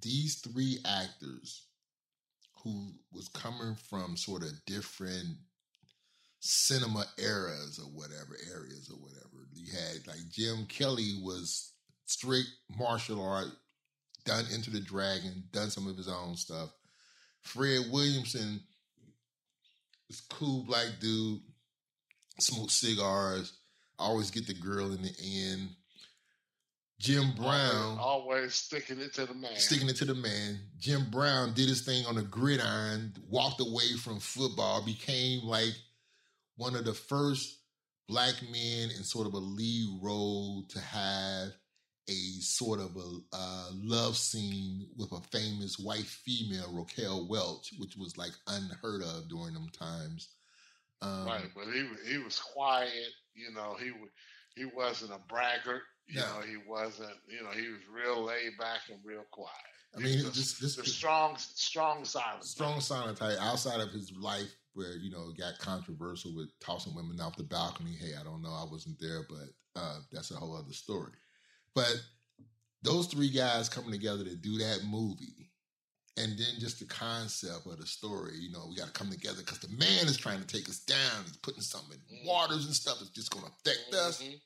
these 0.00 0.36
three 0.40 0.78
actors 0.84 1.62
who 2.62 2.92
was 3.10 3.28
coming 3.28 3.74
from 3.88 4.16
sort 4.16 4.42
of 4.42 4.50
different 4.66 5.38
cinema 6.44 7.04
eras 7.18 7.78
or 7.78 7.86
whatever 7.92 8.36
areas 8.52 8.90
or 8.90 8.96
whatever. 8.96 9.46
You 9.54 9.72
had 9.72 10.06
like 10.08 10.28
Jim 10.28 10.66
Kelly 10.66 11.20
was 11.22 11.72
straight 12.06 12.46
martial 12.76 13.24
art, 13.24 13.46
done 14.24 14.44
Enter 14.52 14.72
the 14.72 14.80
Dragon, 14.80 15.44
done 15.52 15.70
some 15.70 15.86
of 15.86 15.96
his 15.96 16.08
own 16.08 16.36
stuff. 16.36 16.70
Fred 17.42 17.82
Williamson 17.92 18.60
was 20.08 20.20
cool 20.20 20.64
black 20.64 20.88
dude, 21.00 21.40
smoked 22.40 22.72
cigars, 22.72 23.52
always 23.98 24.32
get 24.32 24.48
the 24.48 24.54
girl 24.54 24.92
in 24.92 25.02
the 25.02 25.14
end. 25.22 25.68
Jim 26.98 27.32
Brown 27.36 27.98
Always, 27.98 27.98
always 28.00 28.54
sticking 28.54 29.00
it 29.00 29.14
to 29.14 29.26
the 29.26 29.34
man. 29.34 29.56
sticking 29.56 29.88
it 29.88 29.96
to 29.96 30.04
the 30.04 30.14
man. 30.14 30.58
Jim 30.78 31.06
Brown 31.10 31.52
did 31.52 31.68
his 31.68 31.82
thing 31.82 32.04
on 32.06 32.16
the 32.16 32.22
gridiron, 32.22 33.12
walked 33.28 33.60
away 33.60 33.92
from 34.00 34.18
football, 34.20 34.84
became 34.84 35.44
like 35.44 35.74
one 36.56 36.76
of 36.76 36.84
the 36.84 36.94
first 36.94 37.58
black 38.08 38.34
men 38.42 38.90
in 38.90 39.02
sort 39.04 39.26
of 39.26 39.34
a 39.34 39.38
lead 39.38 39.98
role 40.02 40.64
to 40.68 40.80
have 40.80 41.48
a 42.08 42.40
sort 42.40 42.80
of 42.80 42.96
a 42.96 43.18
uh, 43.32 43.68
love 43.74 44.16
scene 44.16 44.88
with 44.96 45.12
a 45.12 45.20
famous 45.30 45.78
white 45.78 46.04
female, 46.04 46.72
Raquel 46.72 47.28
Welch, 47.28 47.72
which 47.78 47.96
was 47.96 48.16
like 48.18 48.32
unheard 48.48 49.02
of 49.02 49.28
during 49.28 49.54
them 49.54 49.68
times. 49.68 50.30
Um, 51.00 51.26
right, 51.26 51.48
but 51.54 51.64
he 51.72 51.88
he 52.10 52.18
was 52.18 52.38
quiet. 52.38 52.90
You 53.34 53.52
know, 53.54 53.76
he 53.80 53.92
he 54.56 54.64
wasn't 54.64 55.12
a 55.12 55.20
braggart. 55.28 55.82
You 56.06 56.20
No. 56.20 56.26
know, 56.26 56.40
he 56.46 56.56
wasn't. 56.68 57.14
You 57.28 57.42
know, 57.44 57.50
he 57.50 57.68
was 57.68 57.80
real 57.90 58.24
laid 58.24 58.58
back 58.58 58.80
and 58.90 58.98
real 59.04 59.24
quiet. 59.30 59.50
I 59.96 60.00
mean, 60.00 60.24
this 60.24 60.58
this 60.58 60.76
the 60.76 60.84
strong 60.84 61.36
strong 61.38 62.04
silence. 62.04 62.50
strong 62.50 62.80
silent 62.80 63.18
type 63.18 63.38
outside 63.40 63.80
of 63.80 63.90
his 63.90 64.10
life 64.12 64.50
where 64.74 64.96
you 64.96 65.10
know 65.10 65.28
it 65.30 65.38
got 65.38 65.58
controversial 65.58 66.34
with 66.34 66.48
tossing 66.60 66.94
women 66.94 67.20
off 67.20 67.36
the 67.36 67.42
balcony 67.42 67.92
hey 68.00 68.12
i 68.20 68.22
don't 68.24 68.42
know 68.42 68.50
i 68.52 68.64
wasn't 68.70 68.98
there 69.00 69.22
but 69.28 69.80
uh, 69.80 69.98
that's 70.12 70.30
a 70.30 70.34
whole 70.34 70.56
other 70.56 70.72
story 70.72 71.12
but 71.74 71.94
those 72.82 73.06
three 73.06 73.30
guys 73.30 73.68
coming 73.68 73.90
together 73.92 74.24
to 74.24 74.36
do 74.36 74.58
that 74.58 74.80
movie 74.88 75.50
and 76.18 76.32
then 76.32 76.54
just 76.58 76.78
the 76.78 76.84
concept 76.84 77.66
of 77.66 77.78
the 77.78 77.86
story 77.86 78.34
you 78.38 78.50
know 78.52 78.66
we 78.68 78.76
got 78.76 78.86
to 78.86 78.92
come 78.92 79.10
together 79.10 79.38
because 79.38 79.60
the 79.60 79.76
man 79.76 80.06
is 80.06 80.16
trying 80.16 80.40
to 80.40 80.46
take 80.46 80.68
us 80.68 80.80
down 80.80 81.24
he's 81.24 81.36
putting 81.38 81.62
something 81.62 81.98
in 82.10 82.26
waters 82.26 82.66
and 82.66 82.74
stuff 82.74 82.98
that's 82.98 83.10
just 83.10 83.30
going 83.30 83.44
to 83.44 83.50
affect 83.50 83.94
us 83.94 84.22
Mhm. 84.22 84.40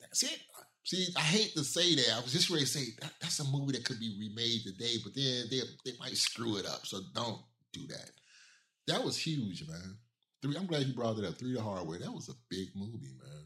that's 0.00 0.22
it. 0.22 0.38
See, 0.84 1.08
I 1.16 1.20
hate 1.20 1.52
to 1.54 1.64
say 1.64 1.96
that. 1.96 2.14
I 2.16 2.20
was 2.20 2.32
just 2.32 2.48
ready 2.48 2.62
to 2.64 2.70
say 2.70 2.84
that, 3.00 3.10
that's 3.20 3.40
a 3.40 3.44
movie 3.50 3.72
that 3.72 3.84
could 3.84 3.98
be 3.98 4.16
remade 4.20 4.62
today, 4.62 4.94
but 5.02 5.16
then 5.16 5.46
they 5.50 5.60
they 5.84 5.96
might 5.98 6.16
screw 6.16 6.58
it 6.58 6.66
up. 6.66 6.86
So 6.86 7.00
don't 7.12 7.40
do 7.72 7.88
that. 7.88 8.10
That 8.86 9.04
was 9.04 9.16
huge, 9.18 9.66
man. 9.68 9.96
Three. 10.42 10.56
I'm 10.56 10.66
glad 10.66 10.82
you 10.86 10.94
brought 10.94 11.18
it 11.18 11.24
up. 11.24 11.36
Three 11.38 11.54
the 11.54 11.62
hard 11.62 11.86
way. 11.86 11.98
That 11.98 12.12
was 12.12 12.28
a 12.28 12.34
big 12.48 12.68
movie, 12.74 13.14
man. 13.18 13.44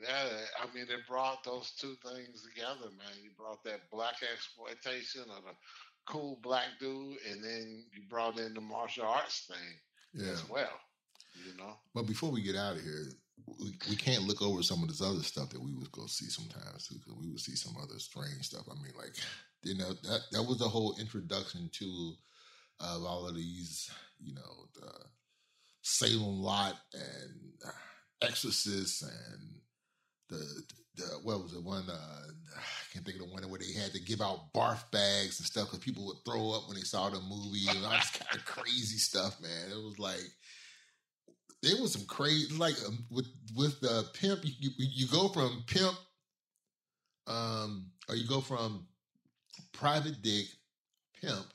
Yeah, 0.00 0.28
I 0.62 0.74
mean, 0.74 0.84
it 0.88 1.06
brought 1.06 1.44
those 1.44 1.72
two 1.78 1.94
things 2.06 2.42
together, 2.42 2.90
man. 2.96 3.12
You 3.22 3.30
brought 3.36 3.62
that 3.64 3.90
black 3.90 4.14
exploitation 4.32 5.22
of 5.22 5.44
a 5.44 5.54
cool 6.10 6.38
black 6.42 6.68
dude, 6.78 7.18
and 7.30 7.44
then 7.44 7.84
you 7.92 8.02
brought 8.08 8.38
in 8.38 8.54
the 8.54 8.60
martial 8.62 9.04
arts 9.04 9.46
thing 9.46 10.24
Yeah. 10.24 10.32
as 10.32 10.48
well. 10.48 10.80
You 11.46 11.54
know, 11.56 11.76
But 11.94 12.06
before 12.06 12.30
we 12.30 12.42
get 12.42 12.56
out 12.56 12.76
of 12.76 12.82
here, 12.82 13.06
we, 13.46 13.72
we 13.88 13.96
can't 13.96 14.24
look 14.24 14.42
over 14.42 14.62
some 14.62 14.82
of 14.82 14.88
this 14.88 15.00
other 15.02 15.22
stuff 15.22 15.50
that 15.50 15.62
we 15.62 15.72
would 15.74 15.92
go 15.92 16.06
see 16.06 16.28
sometimes 16.28 16.88
too, 16.88 16.96
because 16.96 17.14
we 17.20 17.28
would 17.28 17.40
see 17.40 17.54
some 17.54 17.74
other 17.80 17.98
strange 17.98 18.46
stuff. 18.46 18.66
I 18.70 18.74
mean, 18.82 18.92
like 18.96 19.14
you 19.62 19.76
know 19.76 19.92
that 19.92 20.20
that 20.32 20.42
was 20.42 20.58
the 20.58 20.68
whole 20.68 20.96
introduction 20.98 21.68
to 21.74 22.14
of 22.80 23.04
all 23.04 23.28
of 23.28 23.36
these, 23.36 23.90
you 24.22 24.34
know, 24.34 24.66
the 24.74 24.92
Salem 25.82 26.42
Lot 26.42 26.76
and 26.92 27.52
uh, 27.66 28.26
Exorcist 28.26 29.02
and 29.02 29.60
the 30.28 30.62
the 30.96 31.04
what 31.22 31.42
was 31.42 31.54
it 31.54 31.62
one? 31.62 31.88
Uh, 31.88 32.30
I 32.56 32.92
can't 32.92 33.04
think 33.04 33.20
of 33.20 33.26
the 33.26 33.32
one 33.32 33.42
where 33.48 33.60
they 33.60 33.72
had 33.80 33.92
to 33.92 34.00
give 34.00 34.20
out 34.20 34.52
barf 34.52 34.90
bags 34.90 35.38
and 35.38 35.46
stuff 35.46 35.70
because 35.70 35.84
people 35.84 36.06
would 36.06 36.24
throw 36.24 36.52
up 36.52 36.66
when 36.66 36.76
they 36.76 36.82
saw 36.82 37.08
the 37.08 37.20
movie 37.20 37.66
and 37.68 37.84
all 37.84 37.92
this 37.92 38.10
kind 38.18 38.34
of 38.34 38.44
crazy 38.44 38.98
stuff. 38.98 39.40
Man, 39.40 39.70
it 39.70 39.82
was 39.82 39.98
like 39.98 40.20
there 41.62 41.80
was 41.80 41.92
some 41.92 42.06
crazy 42.06 42.54
like 42.56 42.74
um, 42.86 43.04
with 43.10 43.28
with 43.56 43.80
the 43.80 44.06
pimp. 44.14 44.40
You, 44.44 44.52
you 44.58 44.70
you 44.78 45.06
go 45.08 45.28
from 45.28 45.64
pimp, 45.66 45.96
um, 47.26 47.90
or 48.08 48.16
you 48.16 48.26
go 48.26 48.40
from 48.40 48.86
private 49.72 50.22
dick, 50.22 50.46
pimp, 51.20 51.46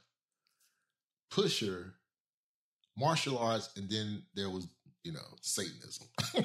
pusher, 1.30 1.95
martial 2.98 3.38
arts, 3.38 3.70
and 3.78 3.90
then 3.90 4.24
there 4.36 4.50
was 4.50 4.68
you 5.04 5.12
know 5.14 5.28
Satanism. 5.42 6.08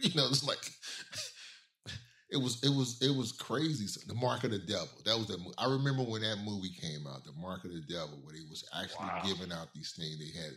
you 0.00 0.14
know, 0.14 0.26
it's 0.28 0.44
like 0.46 0.58
it 2.30 2.36
was 2.36 2.62
it 2.62 2.70
was 2.70 2.98
it 3.02 3.14
was 3.16 3.32
crazy. 3.32 3.86
The 4.06 4.14
Mark 4.14 4.44
of 4.44 4.50
the 4.52 4.58
Devil. 4.58 4.88
That 5.04 5.16
was 5.18 5.26
the. 5.26 5.38
I 5.58 5.66
remember 5.70 6.02
when 6.02 6.22
that 6.22 6.38
movie 6.44 6.70
came 6.80 7.06
out, 7.06 7.24
The 7.24 7.32
Mark 7.40 7.64
of 7.64 7.72
the 7.72 7.82
Devil, 7.88 8.20
where 8.22 8.34
they 8.34 8.42
was 8.48 8.64
actually 8.74 9.06
Wow. 9.06 9.22
giving 9.24 9.52
out 9.52 9.72
these 9.74 9.92
things. 9.96 10.18
They 10.18 10.40
had 10.40 10.52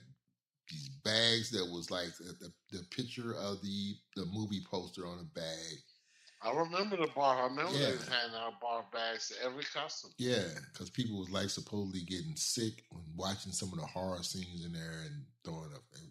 these 0.70 0.90
bags 1.04 1.52
that 1.52 1.66
was 1.72 1.92
like 1.92 2.16
the, 2.18 2.34
the, 2.40 2.54
the 2.78 2.84
picture 2.96 3.34
of 3.36 3.62
the 3.62 3.96
the 4.16 4.26
movie 4.28 4.62
poster 4.70 5.06
on 5.08 5.20
a 5.20 5.24
bag. 5.40 5.78
I 6.44 6.52
remember 6.54 6.98
the 6.98 7.08
bar. 7.16 7.42
I 7.42 7.44
remember 7.48 7.72
Yeah. 7.72 7.88
they 7.88 7.92
was 7.94 8.08
handing 8.08 8.38
out 8.38 8.60
bar 8.60 8.86
bags 8.92 9.30
to 9.30 9.36
every 9.46 9.64
customer. 9.64 10.14
Yeah, 10.18 10.44
because 10.72 10.90
people 10.90 11.20
was 11.20 11.30
like 11.30 11.50
supposedly 11.50 12.02
getting 12.02 12.36
sick 12.36 12.84
when 12.90 13.04
watching 13.16 13.52
some 13.54 13.72
of 13.72 13.80
the 13.80 13.86
horror 13.86 14.22
scenes 14.24 14.66
in 14.66 14.74
there 14.74 15.04
and 15.06 15.26
throwing 15.46 15.74
up. 15.74 15.84
And 15.96 16.10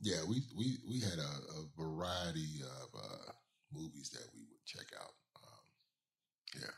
yeah, 0.00 0.22
we 0.28 0.42
we 0.56 0.78
we 0.88 1.00
had 1.00 1.18
a, 1.18 1.32
a 1.60 1.66
variety 1.78 2.60
of 2.62 3.00
uh, 3.00 3.32
movies 3.72 4.10
that 4.10 4.26
we 4.34 4.40
would 4.40 4.64
check 4.66 4.86
out. 5.00 5.14
Um, 5.36 6.60
yeah, 6.62 6.74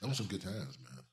that 0.00 0.08
was 0.08 0.16
some 0.16 0.26
good 0.26 0.42
times, 0.42 0.78
man. 0.82 1.04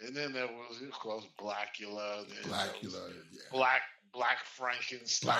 And 0.00 0.14
then 0.16 0.32
there 0.32 0.46
was, 0.46 0.80
of 0.80 0.92
course, 0.92 1.24
Blackula. 1.40 2.24
Blackula, 2.44 3.12
yeah, 3.32 3.40
Black 3.50 3.82
Black 4.12 4.44
Frankenstein, 4.44 5.34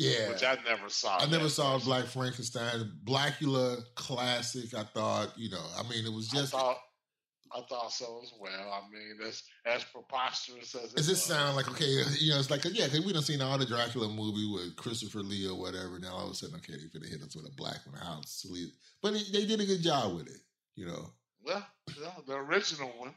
yeah. 0.00 0.28
which 0.30 0.42
I 0.44 0.56
never 0.68 0.88
saw. 0.88 1.18
I 1.18 1.26
never 1.26 1.48
saw 1.48 1.74
first. 1.74 1.86
Black 1.86 2.04
Frankenstein. 2.06 2.92
Blackula 3.04 3.82
classic. 3.94 4.74
I 4.74 4.84
thought, 4.84 5.32
you 5.36 5.50
know, 5.50 5.64
I 5.78 5.82
mean, 5.88 6.04
it 6.06 6.12
was 6.12 6.28
just. 6.28 6.54
I 6.54 6.58
thought, 6.58 6.78
I 7.52 7.60
thought 7.68 7.92
so 7.92 8.20
as 8.22 8.32
well. 8.38 8.50
I 8.72 8.80
mean, 8.92 9.18
as 9.26 9.42
as 9.66 9.84
preposterous 9.84 10.74
as 10.74 10.92
it 10.92 10.96
Does 10.96 11.08
it 11.08 11.16
sound 11.16 11.56
like 11.56 11.68
okay? 11.70 11.84
You 12.18 12.30
know, 12.32 12.38
it's 12.38 12.50
like 12.50 12.64
yeah, 12.64 12.84
because 12.86 13.04
we 13.04 13.12
done 13.12 13.22
seen 13.22 13.42
all 13.42 13.58
the 13.58 13.66
Dracula 13.66 14.08
movie 14.08 14.48
with 14.52 14.76
Christopher 14.76 15.18
Lee 15.20 15.48
or 15.48 15.58
whatever. 15.58 15.98
Now 15.98 16.12
all 16.14 16.26
of 16.26 16.32
a 16.32 16.34
sudden, 16.34 16.56
okay, 16.56 16.74
they're 16.78 17.00
gonna 17.00 17.10
hit 17.10 17.22
us 17.22 17.34
with 17.34 17.46
a 17.46 17.54
black 17.56 17.78
one. 17.86 18.00
How 18.00 18.20
sweet! 18.24 18.70
But 19.02 19.14
it, 19.14 19.32
they 19.32 19.46
did 19.46 19.60
a 19.60 19.66
good 19.66 19.82
job 19.82 20.14
with 20.16 20.28
it. 20.28 20.40
You 20.76 20.86
know, 20.86 21.10
Well, 21.44 21.66
yeah, 22.00 22.10
the 22.26 22.36
original 22.36 22.88
one. 22.98 23.14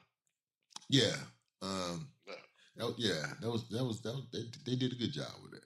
yeah, 0.90 1.16
um, 1.62 2.08
Yeah. 2.28 2.34
that, 2.78 2.86
was- 2.88 2.96
yeah, 2.98 3.26
that 3.40 3.50
was 3.52 3.70
that 3.70 3.84
was 3.86 4.02
that 4.02 4.14
was, 4.16 4.24
they, 4.34 4.44
they 4.66 4.76
did 4.76 4.94
a 4.94 4.96
good 4.96 5.14
job 5.14 5.32
with 5.44 5.54
it. 5.54 5.64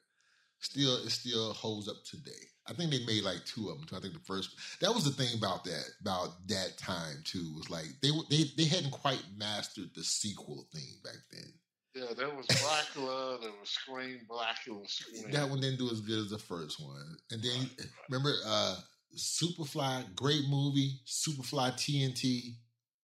Still, 0.70 0.98
it 0.98 1.10
still 1.12 1.54
holds 1.54 1.88
up 1.88 2.04
today. 2.04 2.32
I 2.68 2.74
think 2.74 2.92
they 2.92 3.00
made 3.06 3.24
like 3.24 3.46
two 3.46 3.70
of 3.70 3.78
them. 3.78 3.88
Too. 3.88 3.96
I 3.96 4.00
think 4.02 4.14
the 4.14 4.20
first 4.20 4.50
that 4.82 4.94
was 4.94 5.06
the 5.06 5.12
thing 5.12 5.30
about 5.38 5.64
that 5.64 5.86
about 6.02 6.46
that 6.50 6.78
time 6.78 7.22
too 7.24 7.54
was 7.56 7.70
like 7.70 7.86
they 8.02 8.10
they 8.30 8.44
they 8.58 8.66
hadn't 8.66 8.92
quite 8.92 9.24
mastered 9.38 9.90
the 9.96 10.04
sequel 10.04 10.68
thing 10.74 10.90
back 11.06 11.16
then. 11.32 11.54
Yeah, 11.96 12.14
there 12.18 12.36
was 12.36 12.46
Blackula, 12.48 13.40
there 13.42 13.52
was 13.60 13.70
Scream, 13.70 14.20
Blackula, 14.30 14.86
Scream. 14.90 15.32
That 15.32 15.50
one 15.50 15.62
didn't 15.62 15.80
do 15.80 15.90
as 15.90 16.02
good 16.02 16.20
as 16.20 16.32
the 16.32 16.38
first 16.38 16.82
one. 16.84 17.18
And 17.32 17.42
then 17.42 17.70
remember 18.10 18.34
uh 18.46 18.76
Superfly, 19.16 20.14
great 20.16 20.50
movie. 20.50 21.00
Superfly 21.08 21.72
TNT, 21.76 22.56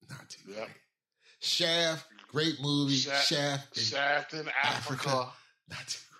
not 0.09 0.29
too 0.29 0.51
Yep. 0.51 0.57
great. 0.65 0.77
Shaft, 1.39 2.05
great 2.27 2.59
movie. 2.61 2.97
Shaft- 2.97 3.27
Shaft, 3.27 3.77
in 3.77 3.83
Shaft 3.83 4.33
in 4.33 4.49
Africa. 4.61 5.09
Africa. 5.09 5.31
not 5.69 5.87
too 5.87 5.99
great. 6.11 6.13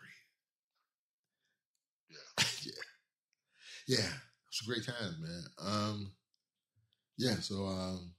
Yeah. 2.10 2.72
Yeah. 3.88 3.98
Yeah. 3.98 4.10
It's 4.48 4.62
a 4.62 4.66
great 4.66 4.86
time, 4.86 5.16
man. 5.22 5.44
Um 5.60 6.12
yeah, 7.18 7.36
so 7.36 7.66
um 7.66 8.14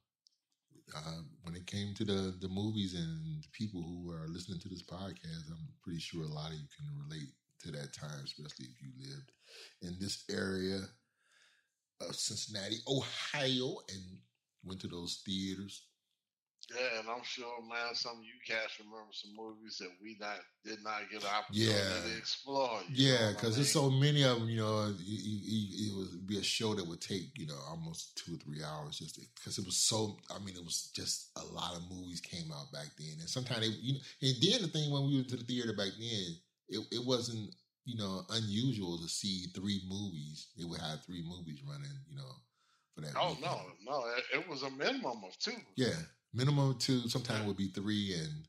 uh, 0.95 1.23
when 1.43 1.55
it 1.57 1.67
came 1.67 1.95
to 1.95 2.05
the 2.05 2.35
the 2.41 2.49
movies 2.49 2.95
and 2.95 3.43
the 3.43 3.49
people 3.53 3.83
who 3.83 4.11
are 4.11 4.29
listening 4.29 4.61
to 4.61 4.69
this 4.69 4.83
podcast, 4.83 5.51
I'm 5.51 5.69
pretty 5.83 6.01
sure 6.01 6.25
a 6.25 6.29
lot 6.29 6.51
of 6.51 6.59
you 6.59 6.67
can 6.77 6.87
relate 7.09 7.29
to 7.63 7.71
that 7.73 7.93
time, 7.93 8.23
especially 8.25 8.67
if 8.67 8.83
you 8.83 8.91
lived 9.01 9.33
in 9.83 9.97
this 10.01 10.25
area 10.31 10.81
of 12.01 12.15
Cincinnati, 12.17 12.79
Ohio, 12.89 13.79
and 13.93 14.19
went 14.65 14.81
to 14.81 14.89
those 14.89 15.23
theaters. 15.25 15.87
Yeah, 16.71 17.01
and 17.01 17.09
I'm 17.09 17.23
sure, 17.25 17.61
man, 17.69 17.95
some 17.95 18.19
of 18.19 18.25
you 18.25 18.39
cats 18.47 18.79
remember 18.79 19.13
some 19.13 19.37
movies 19.37 19.77
that 19.79 19.91
we 20.03 20.17
not 20.21 20.39
did 20.65 20.83
not 20.83 21.03
get 21.11 21.23
an 21.23 21.29
opportunity 21.29 21.73
Yeah. 21.73 22.13
to 22.13 22.17
explore. 22.19 22.81
Yeah, 22.91 23.31
because 23.33 23.57
there's 23.57 23.71
so 23.73 23.91
many 23.91 24.23
of 24.23 24.39
them. 24.39 24.49
You 24.49 24.61
know, 24.61 24.87
it, 24.89 24.97
it, 25.01 25.91
it 25.91 25.97
would 25.97 26.27
be 26.27 26.39
a 26.39 26.43
show 26.43 26.75
that 26.75 26.87
would 26.87 27.01
take 27.01 27.37
you 27.37 27.47
know 27.47 27.59
almost 27.69 28.17
two 28.17 28.35
or 28.35 28.39
three 28.39 28.63
hours 28.63 28.99
just 28.99 29.19
because 29.37 29.59
it 29.59 29.65
was 29.67 29.77
so. 29.77 30.17
I 30.35 30.39
mean, 30.39 30.57
it 30.57 30.65
was 30.65 30.91
just 30.95 31.31
a 31.37 31.45
lot 31.53 31.77
of 31.77 31.83
movies 31.91 32.21
came 32.21 32.51
out 32.53 32.73
back 32.73 32.89
then, 32.99 33.17
and 33.21 33.29
sometimes 33.29 33.61
they, 33.61 33.75
you 33.81 33.95
know, 33.95 34.01
and 34.23 34.37
then 34.41 34.63
the 34.63 34.69
thing 34.69 34.91
when 34.91 35.07
we 35.07 35.17
went 35.17 35.29
to 35.31 35.37
the 35.37 35.45
theater 35.45 35.73
back 35.77 35.93
then, 35.99 36.37
it, 36.69 36.81
it 36.93 37.05
wasn't 37.05 37.55
you 37.85 37.97
know 37.99 38.23
unusual 38.31 38.99
to 38.99 39.09
see 39.09 39.47
three 39.55 39.83
movies. 39.89 40.49
They 40.57 40.65
would 40.65 40.81
have 40.81 41.03
three 41.05 41.23
movies 41.27 41.61
running, 41.69 41.93
you 42.09 42.17
know, 42.17 42.33
for 42.95 43.03
that. 43.03 43.13
Oh 43.21 43.35
weekend. 43.37 43.45
no, 43.45 43.61
no, 43.85 44.05
it, 44.17 44.39
it 44.41 44.49
was 44.49 44.63
a 44.63 44.71
minimum 44.71 45.25
of 45.25 45.39
two. 45.39 45.53
Yeah, 45.77 45.93
minimum 46.35 46.71
of 46.71 46.79
two. 46.79 47.09
Sometimes 47.09 47.47
would 47.47 47.57
be 47.57 47.69
three, 47.69 48.15
and 48.15 48.47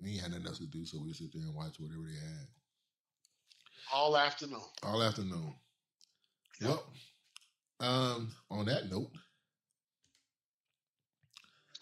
we 0.00 0.16
had 0.16 0.30
nothing 0.30 0.46
else 0.46 0.58
to 0.58 0.66
do, 0.66 0.84
so 0.84 0.98
we 1.02 1.12
sit 1.12 1.32
there 1.32 1.42
and 1.42 1.54
watch 1.54 1.78
whatever 1.78 2.02
they 2.02 2.18
had 2.18 2.46
all 3.92 4.16
afternoon. 4.16 4.60
all 4.82 5.02
afternoon. 5.02 5.54
Yep. 6.60 6.70
Well, 6.70 6.84
um, 7.80 8.30
on 8.50 8.66
that 8.66 8.90
note, 8.90 9.10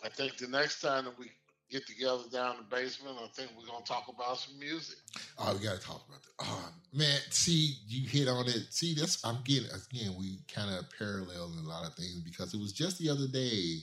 I 0.04 0.08
think 0.08 0.36
the 0.36 0.48
next 0.48 0.80
time 0.80 1.06
that 1.06 1.18
we 1.18 1.30
get 1.70 1.86
together 1.86 2.22
down 2.30 2.56
in 2.56 2.62
the 2.68 2.76
basement, 2.76 3.16
I 3.22 3.26
think 3.28 3.50
we're 3.56 3.66
gonna 3.66 3.84
talk 3.84 4.06
about 4.08 4.38
some 4.38 4.58
music. 4.58 4.98
oh, 5.38 5.54
we 5.54 5.64
got 5.64 5.80
to 5.80 5.86
talk 5.86 6.06
about 6.06 6.22
that. 6.22 6.30
Oh, 6.40 6.68
man, 6.92 7.18
see, 7.30 7.76
you 7.88 8.06
hit 8.06 8.28
on 8.28 8.46
it. 8.46 8.66
See, 8.70 8.94
that's 8.94 9.24
I'm 9.24 9.38
getting 9.44 9.70
again. 9.70 10.14
We 10.18 10.38
kind 10.52 10.72
of 10.74 10.84
parallel 10.96 11.52
in 11.52 11.64
a 11.64 11.68
lot 11.68 11.86
of 11.86 11.94
things 11.94 12.20
because 12.20 12.54
it 12.54 12.60
was 12.60 12.72
just 12.72 12.98
the 12.98 13.08
other 13.08 13.26
day. 13.26 13.78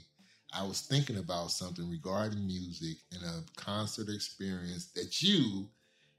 I 0.56 0.64
was 0.64 0.82
thinking 0.82 1.18
about 1.18 1.50
something 1.50 1.90
regarding 1.90 2.46
music 2.46 2.98
and 3.12 3.24
a 3.24 3.44
concert 3.60 4.08
experience 4.10 4.92
that 4.96 5.22
you 5.22 5.68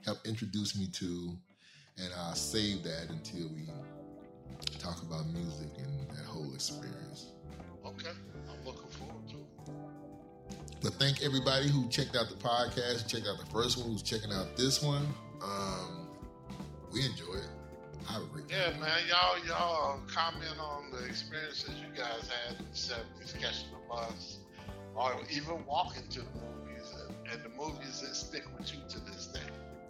helped 0.05 0.27
introduce 0.27 0.77
me 0.77 0.89
to, 0.89 1.37
and 1.99 2.13
I'll 2.19 2.35
save 2.35 2.83
that 2.83 3.11
until 3.11 3.49
we 3.55 3.69
talk 4.81 5.01
about 5.03 5.29
music 5.29 5.69
and 5.79 6.11
that 6.17 6.25
whole 6.25 6.53
experience. 6.53 7.27
Okay, 7.87 8.09
I'm 8.09 8.67
looking 8.67 8.91
forward 8.91 9.29
to 9.29 9.37
it. 9.37 9.75
But 10.83 10.95
thank 10.95 11.23
everybody 11.23 11.69
who 11.69 11.89
checked 11.89 12.17
out 12.17 12.29
the 12.29 12.35
podcast, 12.35 13.09
checked 13.09 13.29
out 13.29 13.39
the 13.39 13.51
first 13.53 13.79
one, 13.79 13.89
who's 13.89 14.03
checking 14.03 14.33
out 14.33 14.57
this 14.57 14.83
one. 14.83 15.07
Um, 15.43 16.09
we 16.93 17.05
enjoy 17.05 17.35
it. 17.35 17.64
I 18.09 18.21
Yeah, 18.49 18.79
man, 18.79 18.91
y'all, 19.09 19.47
y'all 19.47 20.01
comment 20.07 20.59
on 20.61 20.91
the 20.91 21.05
experiences 21.07 21.71
you 21.81 21.97
guys 21.97 22.29
had 22.29 22.59
in 22.59 22.65
the 22.67 22.77
'70s, 22.77 23.35
catching 23.41 23.71
the 23.71 23.89
bus, 23.89 24.39
or 24.95 25.15
even 25.31 25.65
walking 25.67 26.07
to 26.09 26.21
the 26.21 26.27
movies, 26.35 26.95
and, 27.07 27.33
and 27.33 27.43
the 27.43 27.49
movies 27.57 28.01
that 28.01 28.15
stick 28.15 28.45
with 28.59 28.73
you 28.73 28.81
to 28.89 29.01
this 29.01 29.27
day. 29.29 29.41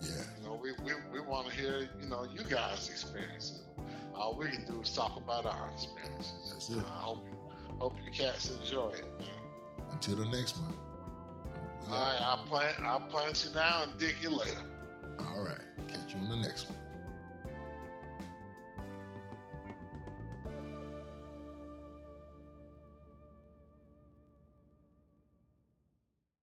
Yeah. 0.01 0.11
You 0.39 0.49
know, 0.49 0.61
we 0.63 0.73
we, 0.85 0.93
we 1.13 1.21
want 1.21 1.49
to 1.49 1.55
hear, 1.55 1.89
you 2.01 2.09
know, 2.09 2.25
you 2.25 2.45
guys' 2.45 2.89
experiences. 2.89 3.63
All 4.15 4.37
we 4.37 4.47
can 4.49 4.65
do 4.65 4.81
is 4.81 4.95
talk 4.95 5.17
about 5.17 5.45
our 5.45 5.71
experiences. 5.73 6.53
That's 6.53 6.71
it. 6.71 6.79
I 6.79 7.03
hope 7.03 7.27
hope 7.79 7.95
you 8.05 8.13
cats 8.13 8.51
enjoy 8.51 8.91
it. 8.91 9.05
Man. 9.19 9.29
Until 9.91 10.17
the 10.17 10.27
next 10.27 10.57
one. 10.59 10.75
All 11.91 12.01
right, 12.01 12.19
I'll 12.21 12.45
plant 12.47 12.81
I'll 12.81 13.01
plant 13.01 13.45
you 13.45 13.55
now 13.55 13.83
and 13.83 13.99
dig 13.99 14.15
you 14.23 14.31
later. 14.31 14.63
All 15.19 15.45
right. 15.45 15.59
Catch 15.89 16.15
you 16.15 16.21
on 16.21 16.29
the 16.31 16.49
next 16.49 16.71
one. 16.71 16.79